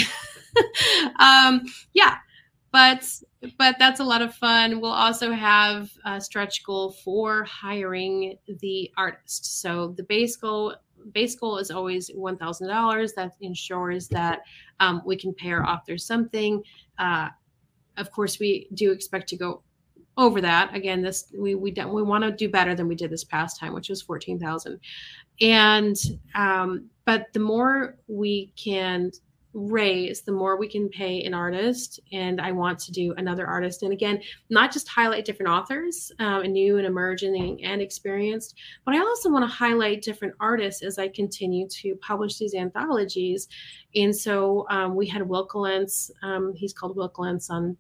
um, 1.21 1.63
yeah, 1.93 2.17
but 2.73 3.07
but 3.59 3.77
that's 3.79 4.01
a 4.01 4.05
lot 4.05 4.23
of 4.23 4.35
fun. 4.35 4.81
We'll 4.81 4.93
also 4.93 5.33
have 5.33 5.91
a 6.05 6.21
stretch 6.21 6.65
goal 6.65 6.93
for 7.05 7.45
hiring 7.45 8.39
the 8.61 8.91
artist. 8.97 9.61
So 9.61 9.95
the 9.97 10.05
base 10.05 10.37
goal 10.37 10.75
base 11.13 11.35
goal 11.35 11.59
is 11.59 11.71
always 11.71 12.11
$1,000. 12.11 13.15
That 13.15 13.33
ensures 13.41 14.09
that 14.09 14.43
um, 14.81 15.03
we 15.05 15.17
can 15.17 15.35
pay 15.35 15.51
our 15.51 15.69
authors 15.69 16.07
something. 16.07 16.63
Uh, 16.99 17.29
of 17.97 18.11
course, 18.11 18.39
we 18.39 18.69
do 18.75 18.91
expect 18.91 19.29
to 19.31 19.37
go 19.37 19.63
over 20.17 20.41
that. 20.41 20.75
Again, 20.75 21.03
this 21.03 21.33
we 21.37 21.55
we 21.55 21.71
don't, 21.71 21.93
we 21.93 22.03
want 22.03 22.25
to 22.25 22.31
do 22.33 22.49
better 22.49 22.75
than 22.75 22.89
we 22.89 22.95
did 22.95 23.11
this 23.11 23.25
past 23.25 23.59
time, 23.59 23.75
which 23.75 23.89
was 23.89 24.01
14,000. 24.03 24.79
And 25.41 25.97
um, 26.35 26.89
but 27.05 27.27
the 27.33 27.41
more 27.41 27.97
we 28.07 28.53
can 28.57 29.11
raise, 29.55 30.23
the 30.23 30.33
more 30.33 30.57
we 30.57 30.69
can 30.69 30.89
pay 30.89 31.23
an 31.25 31.35
artist. 31.35 32.01
And 32.13 32.41
I 32.41 32.53
want 32.53 32.79
to 32.81 32.93
do 32.93 33.15
another 33.17 33.47
artist. 33.47 33.83
And 33.83 33.93
again, 33.93 34.21
not 34.51 34.73
just 34.73 34.89
highlight 34.89 35.25
different 35.25 35.51
authors, 35.51 36.11
um, 36.19 36.43
new 36.45 36.79
and 36.79 36.87
emerging 36.87 37.63
and 37.65 37.83
experienced, 37.83 38.55
but 38.85 38.95
I 38.95 38.99
also 38.99 39.31
want 39.31 39.43
to 39.43 39.55
highlight 39.55 40.03
different 40.03 40.35
artists 40.41 40.83
as 40.83 40.99
I 40.99 41.09
continue 41.09 41.69
to 41.69 41.95
publish 41.97 42.39
these 42.39 42.55
anthologies. 42.55 43.49
And 43.95 44.15
so 44.15 44.67
um, 44.71 44.95
we 44.95 45.07
had 45.07 45.23
Wilkelance, 45.23 46.11
um, 46.23 46.55
he's 46.55 46.73
called 46.73 46.97
Wilkelance 46.97 47.51
on 47.51 47.77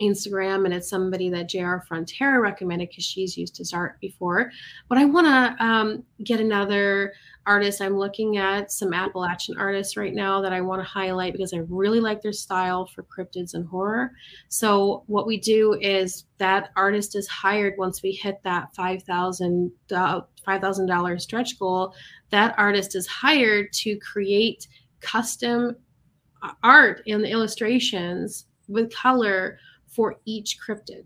Instagram, 0.00 0.64
and 0.64 0.74
it's 0.74 0.88
somebody 0.88 1.28
that 1.30 1.48
JR 1.48 1.76
Frontera 1.88 2.40
recommended 2.40 2.88
because 2.88 3.04
she's 3.04 3.36
used 3.36 3.56
his 3.56 3.72
art 3.72 4.00
before. 4.00 4.50
But 4.88 4.98
I 4.98 5.04
want 5.04 5.26
to 5.26 5.64
um, 5.64 6.04
get 6.24 6.40
another 6.40 7.12
artist. 7.46 7.80
I'm 7.80 7.96
looking 7.96 8.36
at 8.36 8.70
some 8.70 8.92
Appalachian 8.92 9.56
artists 9.58 9.96
right 9.96 10.14
now 10.14 10.40
that 10.40 10.52
I 10.52 10.60
want 10.60 10.80
to 10.80 10.88
highlight 10.88 11.32
because 11.32 11.52
I 11.52 11.62
really 11.68 12.00
like 12.00 12.22
their 12.22 12.32
style 12.32 12.86
for 12.86 13.04
cryptids 13.04 13.54
and 13.54 13.66
horror. 13.66 14.12
So 14.48 15.04
what 15.06 15.26
we 15.26 15.38
do 15.38 15.74
is 15.80 16.24
that 16.38 16.70
artist 16.76 17.16
is 17.16 17.26
hired 17.28 17.74
once 17.78 18.02
we 18.02 18.12
hit 18.12 18.40
that 18.44 18.74
five 18.74 19.02
thousand 19.04 19.72
uh, 19.94 20.20
five 20.44 20.60
thousand 20.60 20.86
dollars 20.86 21.22
stretch 21.22 21.58
goal. 21.58 21.94
That 22.30 22.54
artist 22.58 22.94
is 22.94 23.06
hired 23.06 23.72
to 23.74 23.98
create 23.98 24.66
custom 25.00 25.76
uh, 26.42 26.52
art 26.62 27.02
and 27.06 27.24
illustrations 27.24 28.46
with 28.68 28.94
color 28.94 29.58
for 29.88 30.16
each 30.24 30.58
cryptid. 30.66 31.04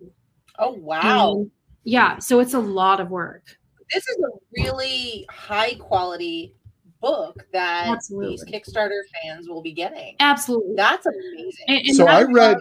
Oh 0.59 0.72
wow. 0.72 1.32
And 1.37 1.51
yeah, 1.85 2.18
so 2.18 2.41
it's 2.41 2.55
a 2.55 2.61
lot 2.61 3.01
of 3.01 3.11
work. 3.11 3.57
This 3.93 4.07
is 4.09 4.16
a 4.18 4.62
really 4.62 5.26
high 5.30 5.74
quality 5.74 6.55
book 7.01 7.47
that 7.53 7.89
Absolutely. 7.89 8.30
these 8.30 8.45
Kickstarter 8.45 9.01
fans 9.22 9.49
will 9.49 9.61
be 9.62 9.72
getting. 9.72 10.16
Absolutely. 10.20 10.74
That's 10.76 11.07
amazing. 11.07 11.64
And- 11.68 11.87
and 11.87 11.97
So 11.97 12.07
I 12.07 12.22
read 12.22 12.57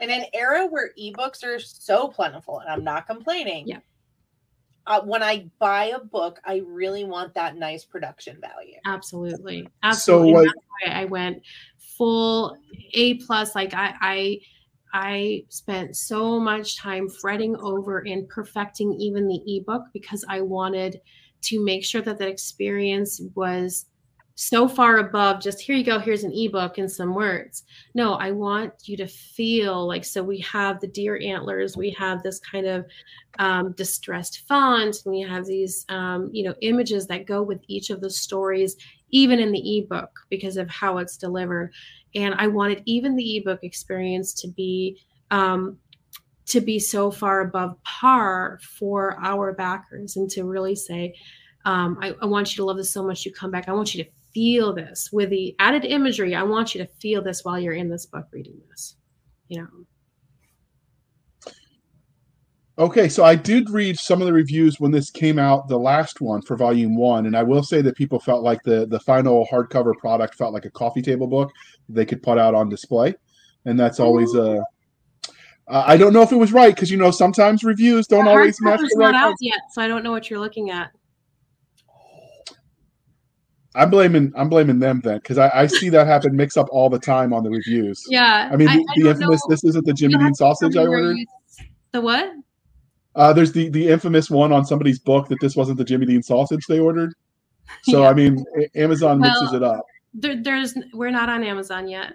in 0.00 0.10
an 0.10 0.24
era 0.34 0.66
where 0.66 0.90
ebooks 1.00 1.42
are 1.42 1.58
so 1.58 2.08
plentiful, 2.08 2.58
and 2.60 2.68
I'm 2.68 2.84
not 2.84 3.06
complaining. 3.06 3.66
Yeah. 3.66 3.78
Uh, 4.86 5.00
when 5.02 5.22
I 5.22 5.50
buy 5.58 5.86
a 5.86 5.98
book, 5.98 6.38
I 6.44 6.58
really 6.66 7.04
want 7.04 7.32
that 7.34 7.56
nice 7.56 7.84
production 7.84 8.38
value. 8.40 8.76
absolutely 8.84 9.66
absolutely 9.82 10.32
what- 10.32 10.40
And 10.42 10.48
that's 10.48 10.92
why 10.94 11.00
i 11.00 11.04
went 11.06 11.42
full 11.78 12.56
a 12.92 13.14
plus 13.14 13.54
like 13.54 13.72
i 13.74 13.94
i 14.00 14.40
i 14.96 15.44
spent 15.50 15.94
so 15.94 16.40
much 16.40 16.78
time 16.78 17.08
fretting 17.08 17.54
over 17.56 17.98
and 18.06 18.28
perfecting 18.28 18.92
even 18.94 19.28
the 19.28 19.42
ebook 19.46 19.82
because 19.92 20.24
i 20.28 20.40
wanted 20.40 21.00
to 21.42 21.62
make 21.62 21.84
sure 21.84 22.00
that 22.00 22.18
that 22.18 22.28
experience 22.28 23.20
was 23.34 23.86
so 24.38 24.68
far 24.68 24.98
above 24.98 25.40
just 25.40 25.60
here 25.60 25.74
you 25.74 25.82
go 25.84 25.98
here's 25.98 26.22
an 26.22 26.32
ebook 26.34 26.76
and 26.76 26.90
some 26.90 27.14
words. 27.14 27.64
No 27.94 28.14
i 28.14 28.30
want 28.30 28.72
you 28.84 28.96
to 28.98 29.06
feel 29.06 29.86
like 29.86 30.04
so 30.04 30.22
we 30.22 30.38
have 30.40 30.78
the 30.78 30.86
deer 30.86 31.18
antlers 31.22 31.76
we 31.76 31.90
have 31.92 32.22
this 32.22 32.38
kind 32.38 32.66
of 32.66 32.84
um, 33.38 33.72
distressed 33.72 34.42
font 34.46 35.02
and 35.04 35.12
we 35.12 35.20
have 35.22 35.46
these 35.46 35.86
um, 35.88 36.30
you 36.32 36.44
know 36.44 36.54
images 36.60 37.06
that 37.06 37.26
go 37.26 37.42
with 37.42 37.60
each 37.66 37.88
of 37.88 38.00
the 38.02 38.10
stories 38.10 38.76
even 39.10 39.38
in 39.38 39.52
the 39.52 39.78
ebook 39.78 40.10
because 40.28 40.58
of 40.58 40.68
how 40.68 40.98
it's 40.98 41.16
delivered 41.16 41.72
and 42.16 42.34
i 42.34 42.46
wanted 42.46 42.82
even 42.86 43.14
the 43.14 43.36
ebook 43.36 43.60
experience 43.62 44.32
to 44.34 44.48
be 44.48 44.98
um, 45.30 45.78
to 46.46 46.60
be 46.60 46.78
so 46.78 47.10
far 47.10 47.40
above 47.40 47.76
par 47.82 48.58
for 48.62 49.18
our 49.22 49.52
backers 49.52 50.16
and 50.16 50.30
to 50.30 50.44
really 50.44 50.76
say 50.76 51.14
um, 51.64 51.98
I, 52.00 52.14
I 52.22 52.26
want 52.26 52.52
you 52.52 52.56
to 52.58 52.64
love 52.64 52.76
this 52.76 52.92
so 52.92 53.02
much 53.02 53.26
you 53.26 53.32
come 53.32 53.50
back. 53.50 53.68
I 53.68 53.72
want 53.72 53.92
you 53.92 54.04
to 54.04 54.10
feel 54.32 54.72
this 54.72 55.10
with 55.12 55.30
the 55.30 55.56
added 55.58 55.84
imagery. 55.84 56.32
I 56.32 56.44
want 56.44 56.72
you 56.72 56.84
to 56.84 56.88
feel 57.00 57.22
this 57.22 57.44
while 57.44 57.58
you're 57.58 57.72
in 57.72 57.90
this 57.90 58.06
book 58.06 58.28
reading 58.30 58.60
this 58.70 58.94
you 59.48 59.60
know 59.60 59.68
Okay, 62.78 63.08
so 63.08 63.24
I 63.24 63.34
did 63.34 63.70
read 63.70 63.98
some 63.98 64.20
of 64.20 64.26
the 64.26 64.32
reviews 64.34 64.78
when 64.78 64.90
this 64.90 65.10
came 65.10 65.38
out, 65.38 65.66
the 65.66 65.78
last 65.78 66.20
one 66.20 66.42
for 66.42 66.58
volume 66.58 66.94
one, 66.94 67.24
and 67.24 67.34
I 67.34 67.42
will 67.42 67.62
say 67.62 67.80
that 67.80 67.96
people 67.96 68.20
felt 68.20 68.42
like 68.42 68.62
the 68.64 68.86
the 68.86 69.00
final 69.00 69.46
hardcover 69.50 69.94
product 69.96 70.34
felt 70.34 70.52
like 70.52 70.66
a 70.66 70.70
coffee 70.70 71.00
table 71.00 71.26
book 71.26 71.50
they 71.88 72.04
could 72.04 72.22
put 72.22 72.36
out 72.36 72.54
on 72.54 72.68
display, 72.68 73.14
and 73.64 73.80
that's 73.80 73.98
always 73.98 74.34
a. 74.34 74.62
Uh, 75.68 75.84
I 75.86 75.96
don't 75.96 76.12
know 76.12 76.22
if 76.22 76.32
it 76.32 76.36
was 76.36 76.52
right 76.52 76.74
because 76.74 76.90
you 76.90 76.98
know 76.98 77.10
sometimes 77.10 77.64
reviews 77.64 78.06
don't 78.06 78.26
The 78.26 78.30
always 78.30 78.60
match 78.60 78.80
the 78.80 78.94
not 78.98 79.14
out 79.14 79.34
yet 79.40 79.58
so 79.72 79.82
i 79.82 79.88
don't 79.88 80.04
know 80.04 80.12
what 80.12 80.30
you're 80.30 80.38
looking 80.38 80.70
at 80.70 80.92
I'm 83.74 83.90
blaming 83.90 84.32
I'm 84.36 84.48
blaming 84.48 84.78
them 84.78 85.00
then 85.02 85.16
because 85.16 85.38
I, 85.38 85.50
I 85.52 85.66
see 85.66 85.88
that 85.90 86.06
happen 86.06 86.36
mix 86.36 86.56
up 86.56 86.68
all 86.70 86.88
the 86.88 87.00
time 87.00 87.32
on 87.32 87.42
the 87.42 87.50
reviews. 87.50 88.02
yeah 88.08 88.48
I 88.50 88.56
mean 88.56 88.68
the, 88.68 88.74
the 88.94 89.02
don't 89.02 89.10
infamous 89.16 89.40
know. 89.44 89.52
this 89.52 89.64
isn't 89.64 89.84
the 89.84 89.92
Jimmy 89.92 90.14
Dean 90.14 90.22
have 90.22 90.32
to 90.32 90.38
tell 90.38 90.54
sausage 90.54 90.76
I 90.76 90.86
ordered. 90.86 91.16
the 91.92 92.00
what 92.00 92.32
Uh, 93.16 93.32
there's 93.32 93.52
the 93.52 93.68
the 93.70 93.88
infamous 93.88 94.30
one 94.30 94.52
on 94.52 94.64
somebody's 94.64 94.98
book 94.98 95.28
that 95.28 95.38
this 95.40 95.56
wasn't 95.56 95.78
the 95.78 95.84
Jimmy 95.84 96.06
Dean 96.06 96.22
sausage 96.22 96.66
they 96.68 96.78
ordered. 96.78 97.14
So 97.82 98.02
Yeah. 98.02 98.10
I 98.10 98.14
mean, 98.14 98.44
A- 98.60 98.78
Amazon 98.80 99.18
mixes 99.20 99.52
it 99.54 99.62
up. 99.62 99.84
there, 100.14 100.40
there's 100.40 100.74
we're 100.92 101.10
not 101.10 101.28
on 101.28 101.42
amazon 101.42 101.88
yet 101.88 102.14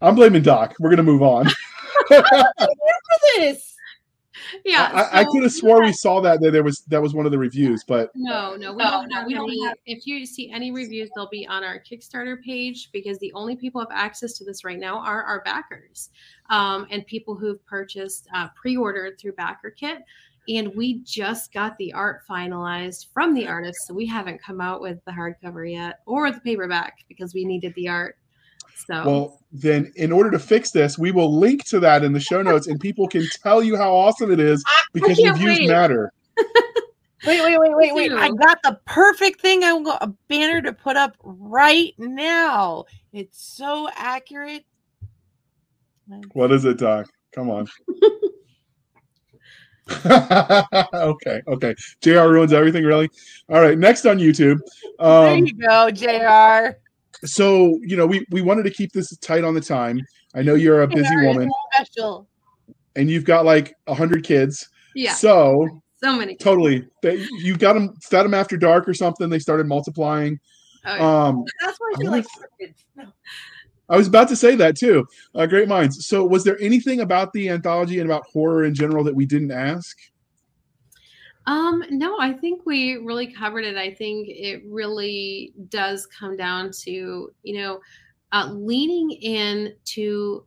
I'm 0.00 0.14
blaming 0.14 0.42
Doc. 0.42 0.74
We're 0.80 0.90
gonna 0.90 1.02
move 1.02 1.22
on. 1.22 1.48
For 2.08 2.22
this, 3.38 3.74
yeah 4.64 4.90
I, 5.12 5.20
I 5.20 5.24
could 5.24 5.42
have 5.44 5.52
swore 5.52 5.80
we 5.82 5.92
saw 5.92 6.20
that 6.20 6.40
there. 6.40 6.50
There 6.50 6.62
was 6.64 6.80
that 6.88 7.00
was 7.00 7.14
one 7.14 7.24
of 7.26 7.32
the 7.32 7.38
reviews, 7.38 7.84
but 7.86 8.10
No, 8.14 8.56
no, 8.56 8.72
we 8.72 8.82
No, 8.82 8.90
don't 8.90 9.08
no, 9.08 9.16
have 9.16 9.26
we 9.26 9.34
don't 9.34 9.48
any. 9.48 9.64
have- 9.64 9.76
If 9.86 10.06
you 10.06 10.26
see 10.26 10.50
any 10.50 10.72
reviews, 10.72 11.08
they'll 11.14 11.28
be 11.28 11.46
on 11.46 11.62
our 11.62 11.78
Kickstarter 11.80 12.42
page 12.42 12.90
because 12.92 13.18
the 13.20 13.32
only 13.34 13.54
people 13.56 13.80
have 13.80 13.90
access 13.92 14.32
to 14.38 14.44
this 14.44 14.64
right 14.64 14.78
now 14.78 14.98
are 14.98 15.22
our 15.22 15.42
backers 15.44 16.10
um, 16.52 16.86
and 16.90 17.04
people 17.06 17.34
who've 17.34 17.64
purchased 17.66 18.28
uh, 18.34 18.46
pre-ordered 18.54 19.18
through 19.18 19.32
BackerKit. 19.32 19.98
And 20.48 20.74
we 20.76 21.00
just 21.04 21.52
got 21.52 21.78
the 21.78 21.92
art 21.92 22.22
finalized 22.28 23.06
from 23.14 23.32
the 23.32 23.46
artist, 23.46 23.86
so 23.86 23.94
we 23.94 24.06
haven't 24.06 24.42
come 24.42 24.60
out 24.60 24.80
with 24.80 24.98
the 25.04 25.12
hardcover 25.12 25.70
yet 25.70 26.00
or 26.04 26.30
the 26.30 26.40
paperback 26.40 26.98
because 27.08 27.32
we 27.32 27.44
needed 27.44 27.72
the 27.74 27.88
art. 27.88 28.16
So 28.86 29.06
well, 29.06 29.40
then 29.52 29.92
in 29.94 30.10
order 30.10 30.32
to 30.32 30.40
fix 30.40 30.72
this, 30.72 30.98
we 30.98 31.12
will 31.12 31.38
link 31.38 31.64
to 31.66 31.78
that 31.80 32.02
in 32.02 32.12
the 32.12 32.20
show 32.20 32.42
notes, 32.42 32.66
and 32.66 32.80
people 32.80 33.06
can 33.06 33.24
tell 33.42 33.62
you 33.62 33.76
how 33.76 33.94
awesome 33.94 34.32
it 34.32 34.40
is 34.40 34.64
because 34.92 35.16
can't 35.16 35.38
reviews 35.38 35.60
wait. 35.60 35.68
matter. 35.68 36.12
wait, 36.36 37.40
wait, 37.44 37.58
wait, 37.60 37.76
wait, 37.76 37.94
wait! 37.94 38.12
I 38.12 38.30
got 38.30 38.58
the 38.64 38.80
perfect 38.84 39.40
thing. 39.40 39.62
I 39.62 39.74
want 39.74 40.02
a 40.02 40.08
banner 40.26 40.60
to 40.62 40.72
put 40.72 40.96
up 40.96 41.16
right 41.22 41.94
now. 41.98 42.86
It's 43.12 43.40
so 43.40 43.88
accurate. 43.94 44.64
What 46.34 46.52
is 46.52 46.64
it, 46.64 46.78
Doc? 46.78 47.06
Come 47.34 47.50
on. 47.50 47.66
okay, 50.06 51.42
okay. 51.48 51.74
JR 52.00 52.28
ruins 52.28 52.52
everything, 52.52 52.84
really. 52.84 53.10
All 53.48 53.60
right, 53.60 53.76
next 53.76 54.06
on 54.06 54.18
YouTube. 54.18 54.58
there 54.98 55.08
Um, 55.34 55.44
you 55.46 55.52
go, 55.54 55.90
Jr. 55.90 56.76
so 57.26 57.78
you 57.82 57.96
know, 57.96 58.06
we 58.06 58.24
we 58.30 58.42
wanted 58.42 58.62
to 58.64 58.70
keep 58.70 58.92
this 58.92 59.16
tight 59.18 59.44
on 59.44 59.54
the 59.54 59.60
time. 59.60 60.00
I 60.34 60.42
know 60.42 60.54
you're 60.54 60.82
a 60.82 60.86
busy 60.88 61.02
JR 61.14 61.24
woman, 61.26 61.50
Special. 61.74 62.28
and 62.96 63.10
you've 63.10 63.24
got 63.24 63.44
like 63.44 63.74
a 63.86 63.94
hundred 63.94 64.24
kids. 64.24 64.68
yeah, 64.94 65.12
So 65.14 65.68
so 66.02 66.16
many. 66.16 66.36
totally, 66.36 66.86
they, 67.02 67.26
you 67.38 67.56
got 67.56 67.72
them 67.74 67.94
fed 68.02 68.24
them 68.24 68.34
after 68.34 68.56
dark 68.56 68.88
or 68.88 68.94
something. 68.94 69.28
They 69.28 69.40
started 69.40 69.66
multiplying. 69.66 70.38
Oh, 70.86 70.94
yeah. 70.96 71.24
Um, 71.26 71.44
That's 71.60 71.78
why 71.78 71.86
I 71.88 71.96
wonder 71.98 72.10
like 72.12 72.26
kids. 72.60 72.84
No. 72.96 73.04
I 73.92 73.96
was 73.96 74.06
about 74.06 74.28
to 74.30 74.36
say 74.36 74.56
that 74.56 74.74
too. 74.74 75.06
Uh, 75.34 75.44
great 75.44 75.68
minds. 75.68 76.06
So, 76.06 76.24
was 76.24 76.44
there 76.44 76.58
anything 76.60 77.00
about 77.00 77.32
the 77.34 77.50
anthology 77.50 78.00
and 78.00 78.10
about 78.10 78.24
horror 78.32 78.64
in 78.64 78.74
general 78.74 79.04
that 79.04 79.14
we 79.14 79.26
didn't 79.26 79.52
ask? 79.52 79.98
Um, 81.46 81.84
no, 81.90 82.18
I 82.18 82.32
think 82.32 82.62
we 82.64 82.94
really 82.96 83.30
covered 83.30 83.64
it. 83.64 83.76
I 83.76 83.92
think 83.92 84.28
it 84.28 84.62
really 84.66 85.52
does 85.68 86.06
come 86.06 86.36
down 86.36 86.70
to, 86.84 87.32
you 87.42 87.54
know, 87.60 87.80
uh, 88.32 88.50
leaning 88.52 89.10
in 89.10 89.74
to, 89.86 90.46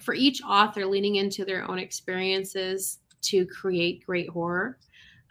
for 0.00 0.14
each 0.14 0.40
author, 0.42 0.86
leaning 0.86 1.16
into 1.16 1.44
their 1.44 1.68
own 1.70 1.78
experiences 1.78 3.00
to 3.22 3.44
create 3.46 4.06
great 4.06 4.28
horror 4.30 4.78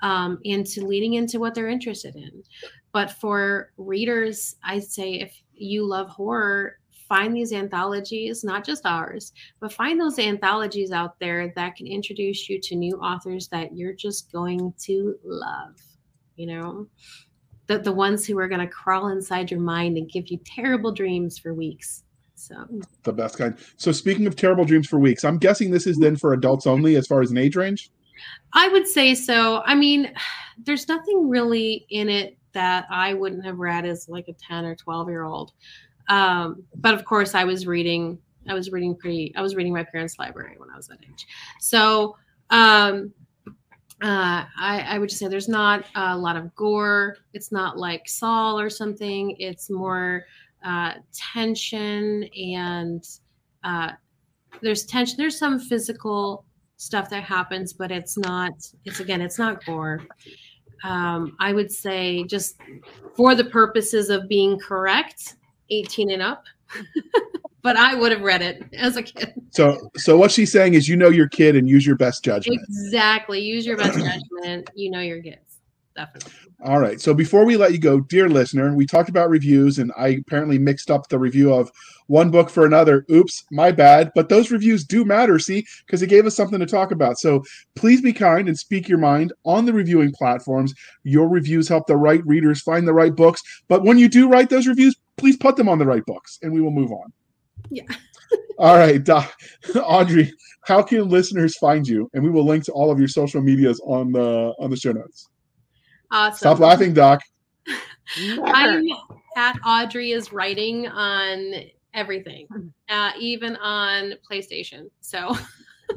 um, 0.02 0.38
and 0.46 0.66
to 0.68 0.86
leaning 0.86 1.14
into 1.14 1.40
what 1.40 1.56
they're 1.56 1.70
interested 1.70 2.16
in. 2.16 2.44
But 2.92 3.10
for 3.10 3.72
readers, 3.78 4.58
I'd 4.64 4.84
say 4.84 5.14
if 5.14 5.42
you 5.54 5.88
love 5.88 6.10
horror, 6.10 6.78
find 7.14 7.36
these 7.36 7.54
anthologies, 7.54 8.44
not 8.44 8.66
just 8.66 8.86
ours, 8.86 9.34
but 9.60 9.72
find 9.72 10.00
those 10.00 10.18
anthologies 10.18 10.92
out 10.92 11.20
there 11.20 11.54
that 11.56 11.76
can 11.76 11.88
introduce 11.88 12.50
you 12.50 12.60
to 12.62 12.76
new 12.76 12.96
authors 12.98 13.48
that 13.50 13.76
you're 13.76 13.94
just 13.94 14.32
going 14.32 14.74
to 14.80 15.16
love 15.24 15.76
you 16.36 16.48
know 16.48 16.88
the, 17.68 17.80
the 17.80 17.92
ones 17.92 18.26
who 18.26 18.38
are 18.38 18.48
going 18.48 18.60
to 18.60 18.68
crawl 18.68 19.08
inside 19.08 19.50
your 19.50 19.60
mind 19.60 19.98
and 19.98 20.12
give 20.12 20.28
you 20.28 20.40
terrible 20.46 20.92
dreams 20.92 21.38
for 21.38 21.54
weeks 21.54 22.04
so 22.36 22.56
The 23.04 23.14
best 23.14 23.38
kind. 23.38 23.58
So, 23.78 23.94
speaking 23.94 24.28
of 24.28 24.36
terrible 24.36 24.66
dreams 24.66 24.88
for 24.88 25.00
weeks, 25.00 25.24
I'm 25.24 25.38
guessing 25.38 25.72
this 25.72 25.88
is 25.88 25.98
then 25.98 26.18
for 26.18 26.34
adults 26.34 26.68
only 26.68 26.98
as 26.98 27.08
far 27.08 27.22
as 27.22 27.32
an 27.32 27.38
age 27.38 27.56
range. 27.56 27.90
i 28.54 28.68
would 28.68 28.88
say 28.88 29.16
so 29.16 29.62
i 29.66 29.76
mean 29.76 30.14
there's 30.66 30.88
nothing 30.88 31.30
really 31.30 31.86
in 31.90 32.10
it 32.10 32.38
that 32.54 32.86
i 32.90 33.14
wouldn't 33.14 33.46
have 33.46 33.60
read 33.60 33.86
as 33.86 34.10
like 34.10 34.28
a 34.28 34.34
10 34.34 34.66
or 34.66 34.76
12 34.76 35.10
year 35.10 35.24
old 35.24 35.54
um, 36.10 36.64
but 36.76 36.94
of 36.94 37.06
course 37.06 37.36
i 37.36 37.44
was 37.44 37.66
reading 37.68 38.18
i 38.50 38.54
was 38.54 38.72
reading 38.72 38.96
pretty 38.96 39.34
i 39.36 39.42
was 39.42 39.56
reading 39.56 39.74
my 39.74 39.84
parents 39.84 40.18
library 40.20 40.56
when 40.58 40.70
i 40.70 40.78
was 40.78 40.88
that 40.88 41.00
age 41.04 41.26
so 41.60 42.16
um, 42.50 43.12
uh, 44.02 44.44
I, 44.60 44.82
I 44.82 45.00
would 45.00 45.08
just 45.08 45.20
say 45.20 45.30
there's 45.30 45.48
not 45.48 45.86
a 45.96 46.18
lot 46.18 46.36
of 46.36 46.54
gore. 46.56 47.16
It's 47.34 47.54
not 47.54 47.78
like 47.78 48.10
Saw 48.10 48.56
or 48.56 48.70
something. 48.70 49.36
It's 49.40 49.70
more 49.70 50.26
uh, 50.64 50.94
tension 51.14 52.26
and 52.36 53.08
uh, 53.64 53.92
there's 54.62 54.86
tension. 54.86 55.16
There's 55.18 55.38
some 55.38 55.58
physical 55.58 56.46
stuff 56.76 57.10
that 57.12 57.24
happens, 57.24 57.72
but 57.72 57.92
it's 57.92 58.18
not. 58.18 58.52
It's 58.84 59.00
again, 59.00 59.22
it's 59.22 59.40
not 59.40 59.64
gore. 59.66 60.02
Um, 60.84 61.38
I 61.40 61.54
would 61.54 61.72
say 61.72 62.26
just 62.26 62.58
for 63.16 63.36
the 63.36 63.46
purposes 63.46 64.10
of 64.10 64.28
being 64.28 64.60
correct, 64.60 65.36
18 65.70 66.12
and 66.12 66.22
up. 66.22 66.46
but 67.64 67.78
I 67.78 67.96
would 67.96 68.12
have 68.12 68.22
read 68.22 68.42
it 68.42 68.64
as 68.74 68.98
a 68.98 69.04
kid. 69.04 69.34
So, 69.52 69.90
so 69.96 70.18
what 70.18 70.32
she's 70.32 70.52
saying 70.52 70.74
is, 70.74 70.90
you 70.90 70.96
know 70.96 71.10
your 71.10 71.30
kid 71.30 71.56
and 71.56 71.68
use 71.68 71.86
your 71.86 71.96
best 71.96 72.24
judgment. 72.24 72.60
Exactly. 72.62 73.40
Use 73.40 73.66
your 73.66 73.78
best 73.78 73.98
judgment. 73.98 74.70
You 74.76 74.92
know 74.92 75.00
your 75.00 75.22
kids. 75.22 75.60
definitely. 75.96 76.32
All 76.66 76.80
right. 76.80 77.02
So 77.02 77.14
before 77.14 77.46
we 77.46 77.58
let 77.58 77.74
you 77.74 77.78
go, 77.78 78.00
dear 78.00 78.30
listener, 78.30 78.74
we 78.74 78.86
talked 78.86 79.10
about 79.10 79.30
reviews 79.30 79.80
and 79.80 79.92
I 79.98 80.20
apparently 80.26 80.58
mixed 80.58 80.90
up 80.90 81.10
the 81.10 81.20
review 81.20 81.54
of 81.54 81.70
one 82.08 82.32
book 82.32 82.50
for 82.50 82.66
another. 82.66 83.06
Oops, 83.12 83.44
my 83.52 83.72
bad. 83.72 84.12
But 84.16 84.30
those 84.30 84.50
reviews 84.50 84.86
do 84.86 85.04
matter, 85.04 85.40
see, 85.40 85.66
because 85.86 86.02
it 86.02 86.08
gave 86.08 86.26
us 86.26 86.36
something 86.38 86.60
to 86.60 86.66
talk 86.66 86.92
about. 86.92 87.18
So 87.18 87.44
please 87.76 88.02
be 88.02 88.14
kind 88.14 88.48
and 88.48 88.58
speak 88.58 88.88
your 88.88 88.98
mind 88.98 89.34
on 89.46 89.66
the 89.66 89.74
reviewing 89.74 90.14
platforms. 90.14 90.74
Your 91.04 91.28
reviews 91.28 91.68
help 91.68 91.86
the 91.86 91.98
right 91.98 92.26
readers 92.26 92.62
find 92.62 92.88
the 92.88 92.94
right 92.94 93.14
books. 93.14 93.42
But 93.68 93.84
when 93.84 93.98
you 93.98 94.08
do 94.08 94.30
write 94.30 94.50
those 94.50 94.68
reviews, 94.68 94.96
please 95.24 95.38
put 95.38 95.56
them 95.56 95.70
on 95.70 95.80
the 95.80 95.86
right 95.86 96.06
books 96.06 96.38
and 96.42 96.52
we 96.52 96.60
will 96.60 96.70
move 96.70 96.92
on. 96.92 97.14
Yeah. 97.70 97.86
All 98.60 98.76
right, 98.76 99.02
Doc, 99.02 99.34
Audrey, 99.74 100.34
how 100.66 100.82
can 100.82 101.08
listeners 101.08 101.56
find 101.58 101.88
you? 101.88 102.10
And 102.14 102.22
we 102.22 102.30
will 102.30 102.46
link 102.46 102.66
to 102.66 102.74
all 102.74 102.92
of 102.92 103.00
your 103.00 103.08
social 103.08 103.42
medias 103.42 103.82
on 103.86 104.12
the 104.12 104.54
on 104.60 104.70
the 104.70 104.76
show 104.76 104.92
notes. 104.92 105.30
Awesome. 106.12 106.38
Stop 106.38 106.60
laughing, 106.60 106.94
Doc. 106.94 107.22
I'm 108.44 108.86
at 109.38 109.58
Audrey 109.66 110.12
is 110.12 110.34
writing 110.34 110.88
on 110.90 111.54
everything, 111.94 112.48
uh, 112.90 113.12
even 113.18 113.56
on 113.56 114.14
PlayStation. 114.30 114.90
So, 115.00 115.36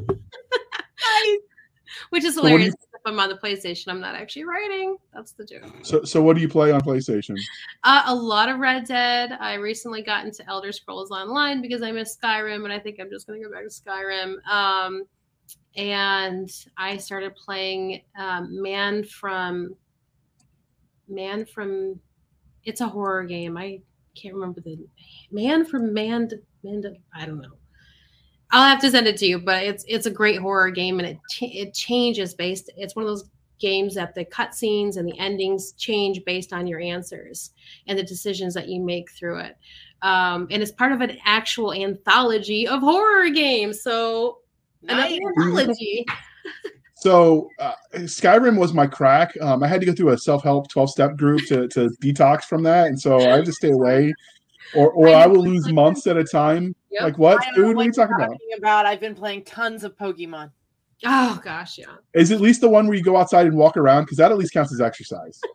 which 2.11 2.25
is 2.25 2.35
So 2.35 2.43
what 2.43 2.49
do 2.49 2.55
hilarious. 2.55 2.75
if 2.75 3.01
I'm 3.05 3.19
on 3.21 3.29
the 3.29 3.37
PlayStation, 3.37 3.89
I'm 3.89 4.01
not 4.01 4.15
actually 4.15 4.45
writing. 4.45 4.97
That's 5.15 5.33
the 5.33 5.45
joke. 5.45 5.65
So, 5.83 6.05
so 6.05 6.23
what 6.23 6.35
do 6.35 6.43
you 6.43 6.49
play 6.49 6.73
on 6.73 6.81
PlayStation? 6.81 7.37
Uh, 7.85 8.03
a 8.07 8.15
lot 8.15 8.49
of 8.49 8.59
Red 8.59 8.87
Dead. 8.87 9.33
I 9.41 9.55
recently 9.55 10.03
got 10.03 10.25
into 10.25 10.47
Elder 10.49 10.73
Scrolls 10.73 11.11
Online 11.11 11.63
because 11.63 11.83
I 11.83 11.93
miss 11.93 12.17
Skyrim, 12.17 12.65
and 12.65 12.73
I 12.73 12.79
think 12.79 12.99
I'm 13.01 13.11
just 13.11 13.27
going 13.27 13.41
to 13.41 13.49
go 13.49 13.53
back 13.53 13.65
to 13.65 13.71
Skyrim. 13.71 14.47
Um, 14.49 15.05
and 15.77 16.51
I 16.77 16.97
started 16.97 17.35
playing 17.37 18.03
um, 18.19 18.63
Man 18.63 19.05
from 19.05 19.75
Man 21.09 21.45
from. 21.45 22.01
It's 22.65 22.81
a 22.81 22.89
horror 22.89 23.25
game. 23.25 23.57
I 23.57 23.81
can't 24.17 24.35
remember 24.35 24.61
the 24.61 24.79
Man 25.31 25.65
from 25.65 25.93
Man. 25.93 26.29
Man. 26.65 26.83
I 27.15 27.27
don't 27.27 27.41
know. 27.41 27.53
I'll 28.53 28.69
have 28.69 28.81
to 28.81 28.91
send 28.91 29.07
it 29.07 29.17
to 29.19 29.27
you, 29.27 29.39
but 29.39 29.65
it's 29.65 29.85
it's 29.89 30.07
a 30.07 30.11
great 30.11 30.39
horror 30.39 30.71
game, 30.71 30.99
and 30.99 31.09
it 31.09 31.19
ch- 31.31 31.43
it 31.55 31.75
changes 31.75 32.35
based. 32.35 32.71
It's 32.77 32.95
one 32.95 33.05
of 33.05 33.09
those 33.09 33.29
games 33.59 33.95
that 33.95 34.15
the 34.15 34.25
cutscenes 34.25 34.97
and 34.97 35.09
the 35.09 35.19
endings 35.19 35.73
change 35.73 36.25
based 36.25 36.53
on 36.53 36.67
your 36.67 36.81
answers 36.81 37.53
and 37.87 37.99
the 37.99 38.03
decisions 38.03 38.55
that 38.55 38.69
you 38.69 38.81
make 38.81 39.11
through 39.11 39.39
it. 39.39 39.57
Um, 40.03 40.47
and 40.51 40.63
it's 40.63 40.73
part 40.73 40.93
of 40.93 41.01
an 41.01 41.17
actual 41.25 41.73
anthology 41.73 42.69
of 42.69 42.81
horror 42.81 43.31
games. 43.31 43.83
So 43.83 44.39
Nice. 44.83 45.13
another 45.13 45.33
anthology. 45.39 46.05
So 46.99 47.51
uh, 47.61 47.75
Skyrim 47.95 48.59
was 48.59 48.73
my 48.73 48.87
crack. 48.87 49.35
Um, 49.43 49.63
I 49.63 49.69
had 49.69 49.81
to 49.81 49.87
go 49.87 49.93
through 49.93 50.09
a 50.09 50.19
self-help 50.19 50.73
12-step 50.73 51.17
group 51.19 51.43
to, 51.47 51.69
to 51.69 51.91
detox 52.03 52.45
from 52.45 52.63
that, 52.63 52.87
and 52.87 52.99
so 52.99 53.19
I 53.19 53.37
had 53.37 53.45
to 53.45 53.53
stay 53.53 53.71
away, 53.71 54.15
or 54.75 54.91
or 54.91 55.09
I 55.09 55.27
will 55.27 55.43
lose 55.43 55.71
months 55.73 56.07
at 56.07 56.17
a 56.17 56.25
time. 56.25 56.75
Yep. 56.91 57.03
Like 57.03 57.19
what 57.19 57.43
I 57.43 57.47
don't 57.47 57.55
food? 57.55 57.77
What 57.77 57.83
are 57.83 57.87
you 57.87 57.93
talking 57.93 58.17
about? 58.17 58.37
about? 58.57 58.87
I've 58.87 59.01
been 59.01 59.15
playing 59.15 59.45
tons 59.45 59.85
of 59.85 59.97
Pokemon. 59.97 60.51
Oh 61.05 61.41
gosh, 61.45 61.79
yeah. 61.79 61.87
Is 62.15 62.33
at 62.33 62.41
least 62.41 62.61
the 62.63 62.69
one 62.69 62.87
where 62.87 62.97
you 62.97 63.03
go 63.03 63.17
outside 63.17 63.47
and 63.47 63.57
walk 63.57 63.77
around 63.77 64.05
because 64.05 64.19
that 64.19 64.31
at 64.31 64.39
least 64.39 64.53
counts 64.53 64.73
as 64.73 64.81
exercise. 64.81 65.41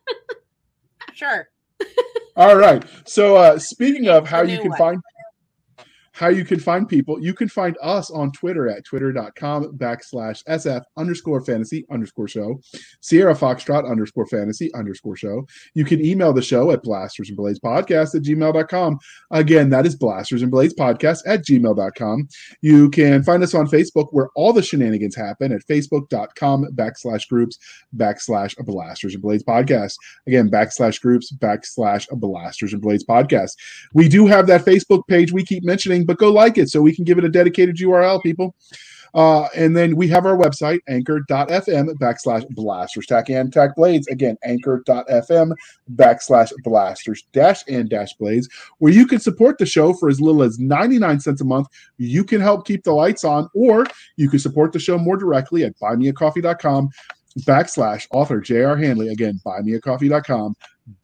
Sure. 1.13 1.49
All 2.35 2.55
right. 2.55 2.83
So 3.05 3.35
uh, 3.35 3.59
speaking 3.59 4.07
of 4.07 4.27
how 4.27 4.41
you 4.41 4.59
can 4.59 4.69
one. 4.69 4.77
find 4.77 5.01
how 6.21 6.29
you 6.29 6.45
can 6.45 6.59
find 6.59 6.87
people, 6.87 7.19
you 7.19 7.33
can 7.33 7.49
find 7.49 7.75
us 7.81 8.11
on 8.11 8.31
Twitter 8.31 8.69
at 8.69 8.85
twitter.com 8.85 9.75
backslash 9.79 10.43
SF 10.43 10.83
underscore 10.95 11.43
fantasy 11.43 11.83
underscore 11.89 12.27
show, 12.27 12.61
Sierra 12.99 13.33
Foxtrot 13.33 13.89
underscore 13.89 14.27
fantasy 14.27 14.71
underscore 14.75 15.15
show. 15.15 15.47
You 15.73 15.83
can 15.83 16.05
email 16.05 16.31
the 16.31 16.43
show 16.43 16.69
at 16.69 16.83
blasters 16.83 17.29
and 17.29 17.37
blades 17.37 17.59
podcast 17.59 18.13
at 18.13 18.21
gmail.com. 18.21 18.99
Again, 19.31 19.71
that 19.71 19.87
is 19.87 19.95
blasters 19.95 20.43
and 20.43 20.51
blades 20.51 20.75
podcast 20.75 21.21
at 21.25 21.43
gmail.com. 21.43 22.27
You 22.61 22.91
can 22.91 23.23
find 23.23 23.41
us 23.41 23.55
on 23.55 23.65
Facebook 23.65 24.09
where 24.11 24.29
all 24.35 24.53
the 24.53 24.61
shenanigans 24.61 25.15
happen 25.15 25.51
at 25.51 25.65
facebook.com 25.65 26.67
backslash 26.75 27.27
groups 27.29 27.57
backslash 27.97 28.55
blasters 28.63 29.15
and 29.15 29.23
blades 29.23 29.43
podcast. 29.43 29.95
Again, 30.27 30.51
backslash 30.51 31.01
groups 31.01 31.31
backslash 31.31 32.07
blasters 32.11 32.73
and 32.73 32.81
blades 32.81 33.05
podcast. 33.05 33.53
We 33.95 34.07
do 34.07 34.27
have 34.27 34.45
that 34.45 34.65
Facebook 34.65 35.07
page 35.07 35.31
we 35.31 35.43
keep 35.43 35.63
mentioning, 35.63 36.05
but 36.11 36.17
go 36.17 36.29
like 36.29 36.57
it 36.57 36.69
so 36.69 36.81
we 36.81 36.93
can 36.93 37.05
give 37.05 37.17
it 37.17 37.23
a 37.23 37.29
dedicated 37.29 37.77
URL, 37.77 38.21
people. 38.21 38.53
Uh, 39.13 39.47
and 39.55 39.77
then 39.77 39.95
we 39.95 40.09
have 40.09 40.25
our 40.25 40.37
website, 40.37 40.79
anchor.fm 40.89 41.87
backslash 41.99 42.45
blasters 42.49 43.05
tack 43.05 43.29
and 43.29 43.53
tack 43.53 43.75
blades. 43.77 44.07
Again, 44.07 44.37
anchor.fm 44.43 45.53
backslash 45.95 46.51
blasters 46.63 47.23
dash 47.31 47.63
and 47.69 47.89
dash 47.89 48.13
blades, 48.15 48.49
where 48.79 48.91
you 48.91 49.07
can 49.07 49.19
support 49.19 49.57
the 49.57 49.65
show 49.65 49.93
for 49.93 50.09
as 50.09 50.19
little 50.19 50.43
as 50.43 50.59
99 50.59 51.21
cents 51.21 51.39
a 51.39 51.45
month. 51.45 51.67
You 51.97 52.25
can 52.25 52.41
help 52.41 52.67
keep 52.67 52.83
the 52.83 52.93
lights 52.93 53.23
on, 53.23 53.49
or 53.53 53.85
you 54.17 54.29
can 54.29 54.39
support 54.39 54.73
the 54.73 54.79
show 54.79 54.97
more 54.97 55.15
directly 55.15 55.63
at 55.63 55.79
buymeacoffee.com 55.79 56.89
backslash 57.41 58.07
author 58.11 58.41
J.R. 58.41 58.75
Handley. 58.75 59.09
Again, 59.09 59.39
buymeacoffee.com 59.45 60.55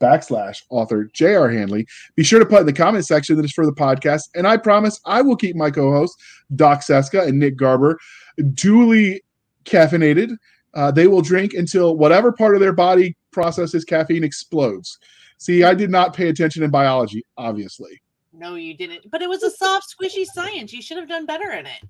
backslash 0.02 0.64
author 0.70 1.10
J.R. 1.14 1.50
Handley. 1.50 1.88
Be 2.16 2.24
sure 2.24 2.40
to 2.40 2.46
put 2.46 2.62
in 2.62 2.66
the 2.66 2.74
comment 2.74 3.06
section 3.06 3.36
that 3.36 3.46
is 3.46 3.52
for 3.52 3.66
the 3.66 3.74
podcast. 3.74 4.24
And 4.36 4.48
I 4.48 4.58
promise 4.58 5.00
I 5.06 5.22
will 5.22 5.36
keep 5.36 5.56
my 5.56 5.72
co 5.72 5.92
hosts, 5.92 6.22
Doc 6.56 6.84
Cisca 6.84 7.22
and 7.22 7.40
Nick 7.40 7.58
Garber, 7.58 7.98
duly 8.54 9.22
caffeinated. 9.66 10.36
Uh, 10.74 10.92
they 10.92 11.08
will 11.08 11.22
drink 11.22 11.54
until 11.54 11.98
whatever 11.98 12.32
part 12.32 12.56
of 12.56 12.62
their 12.62 12.74
body 12.74 13.16
processes 13.32 13.84
caffeine 13.84 14.24
explodes. 14.24 14.98
See, 15.38 15.64
I 15.64 15.74
did 15.74 15.90
not 15.90 16.16
pay 16.16 16.30
attention 16.30 16.64
in 16.64 16.72
biology, 16.72 17.24
obviously. 17.38 18.02
No, 18.34 18.56
you 18.56 18.76
didn't. 18.76 19.10
But 19.10 19.22
it 19.22 19.30
was 19.30 19.44
a 19.44 19.52
soft, 19.52 19.94
squishy 19.96 20.26
science. 20.26 20.74
You 20.74 20.82
should 20.82 20.98
have 20.98 21.10
done 21.10 21.26
better 21.26 21.52
in 21.52 21.66
it. 21.66 21.84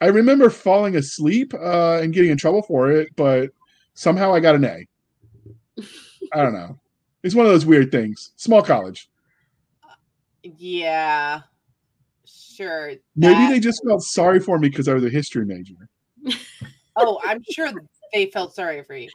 I 0.00 0.08
remember 0.08 0.50
falling 0.50 0.96
asleep 0.96 1.54
uh, 1.54 2.00
and 2.02 2.12
getting 2.12 2.30
in 2.30 2.36
trouble 2.36 2.62
for 2.62 2.90
it, 2.90 3.08
but 3.16 3.50
somehow 3.94 4.34
I 4.34 4.40
got 4.40 4.56
an 4.56 4.64
A. 4.64 4.86
I 6.32 6.42
don't 6.42 6.54
know. 6.54 6.78
It's 7.22 7.34
one 7.34 7.46
of 7.46 7.52
those 7.52 7.66
weird 7.66 7.90
things. 7.90 8.32
Small 8.36 8.62
college. 8.62 9.08
Yeah. 10.42 11.40
Sure. 12.26 12.92
Maybe 13.16 13.52
they 13.52 13.60
just 13.60 13.82
felt 13.86 14.02
sorry 14.02 14.40
for 14.40 14.58
me 14.58 14.68
because 14.68 14.88
I 14.88 14.94
was 14.94 15.04
a 15.04 15.10
history 15.10 15.44
major. 15.44 15.74
oh, 16.96 17.20
I'm 17.24 17.42
sure 17.50 17.70
they 18.12 18.26
felt 18.26 18.54
sorry 18.54 18.82
for 18.84 18.94
you. 18.94 19.08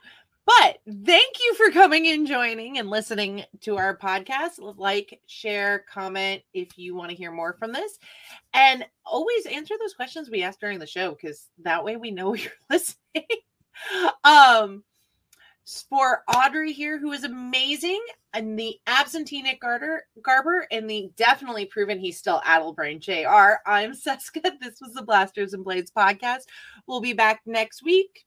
But 0.46 0.78
thank 1.04 1.36
you 1.38 1.54
for 1.54 1.70
coming 1.70 2.08
and 2.08 2.26
joining 2.26 2.78
and 2.78 2.90
listening 2.90 3.44
to 3.60 3.76
our 3.76 3.96
podcast. 3.96 4.58
Like, 4.76 5.20
share, 5.26 5.84
comment 5.88 6.42
if 6.52 6.76
you 6.76 6.96
want 6.96 7.10
to 7.10 7.16
hear 7.16 7.30
more 7.30 7.52
from 7.52 7.72
this. 7.72 7.98
And 8.52 8.84
always 9.06 9.46
answer 9.46 9.74
those 9.78 9.94
questions 9.94 10.28
we 10.28 10.42
ask 10.42 10.58
during 10.58 10.80
the 10.80 10.86
show 10.86 11.12
because 11.12 11.48
that 11.62 11.84
way 11.84 11.96
we 11.96 12.10
know 12.10 12.34
you're 12.34 12.50
listening. 12.68 13.26
um 14.24 14.82
for 15.88 16.22
Audrey 16.34 16.72
here, 16.72 16.98
who 16.98 17.12
is 17.12 17.24
amazing, 17.24 18.00
and 18.34 18.58
the 18.58 18.76
absentee 18.86 19.42
Nick 19.42 19.60
Garter, 19.60 20.06
Garber, 20.22 20.66
and 20.70 20.88
the 20.88 21.10
definitely 21.16 21.66
proven 21.66 21.98
he's 21.98 22.18
still 22.18 22.40
Addlebrain 22.44 23.00
JR. 23.00 23.60
I'm 23.70 23.94
Cisca. 23.94 24.40
This 24.60 24.80
was 24.80 24.94
the 24.94 25.02
Blasters 25.02 25.54
and 25.54 25.64
Blades 25.64 25.90
podcast. 25.90 26.44
We'll 26.86 27.00
be 27.00 27.12
back 27.12 27.42
next 27.46 27.84
week, 27.84 28.24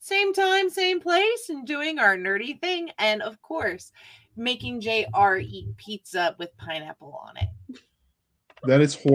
same 0.00 0.34
time, 0.34 0.68
same 0.68 1.00
place, 1.00 1.48
and 1.48 1.66
doing 1.66 1.98
our 1.98 2.16
nerdy 2.16 2.60
thing. 2.60 2.90
And 2.98 3.22
of 3.22 3.40
course, 3.40 3.92
making 4.36 4.80
JR 4.80 5.36
eat 5.36 5.76
pizza 5.76 6.34
with 6.38 6.56
pineapple 6.56 7.18
on 7.26 7.36
it. 7.38 7.80
That 8.64 8.80
is 8.80 8.94
horrible. 8.94 9.12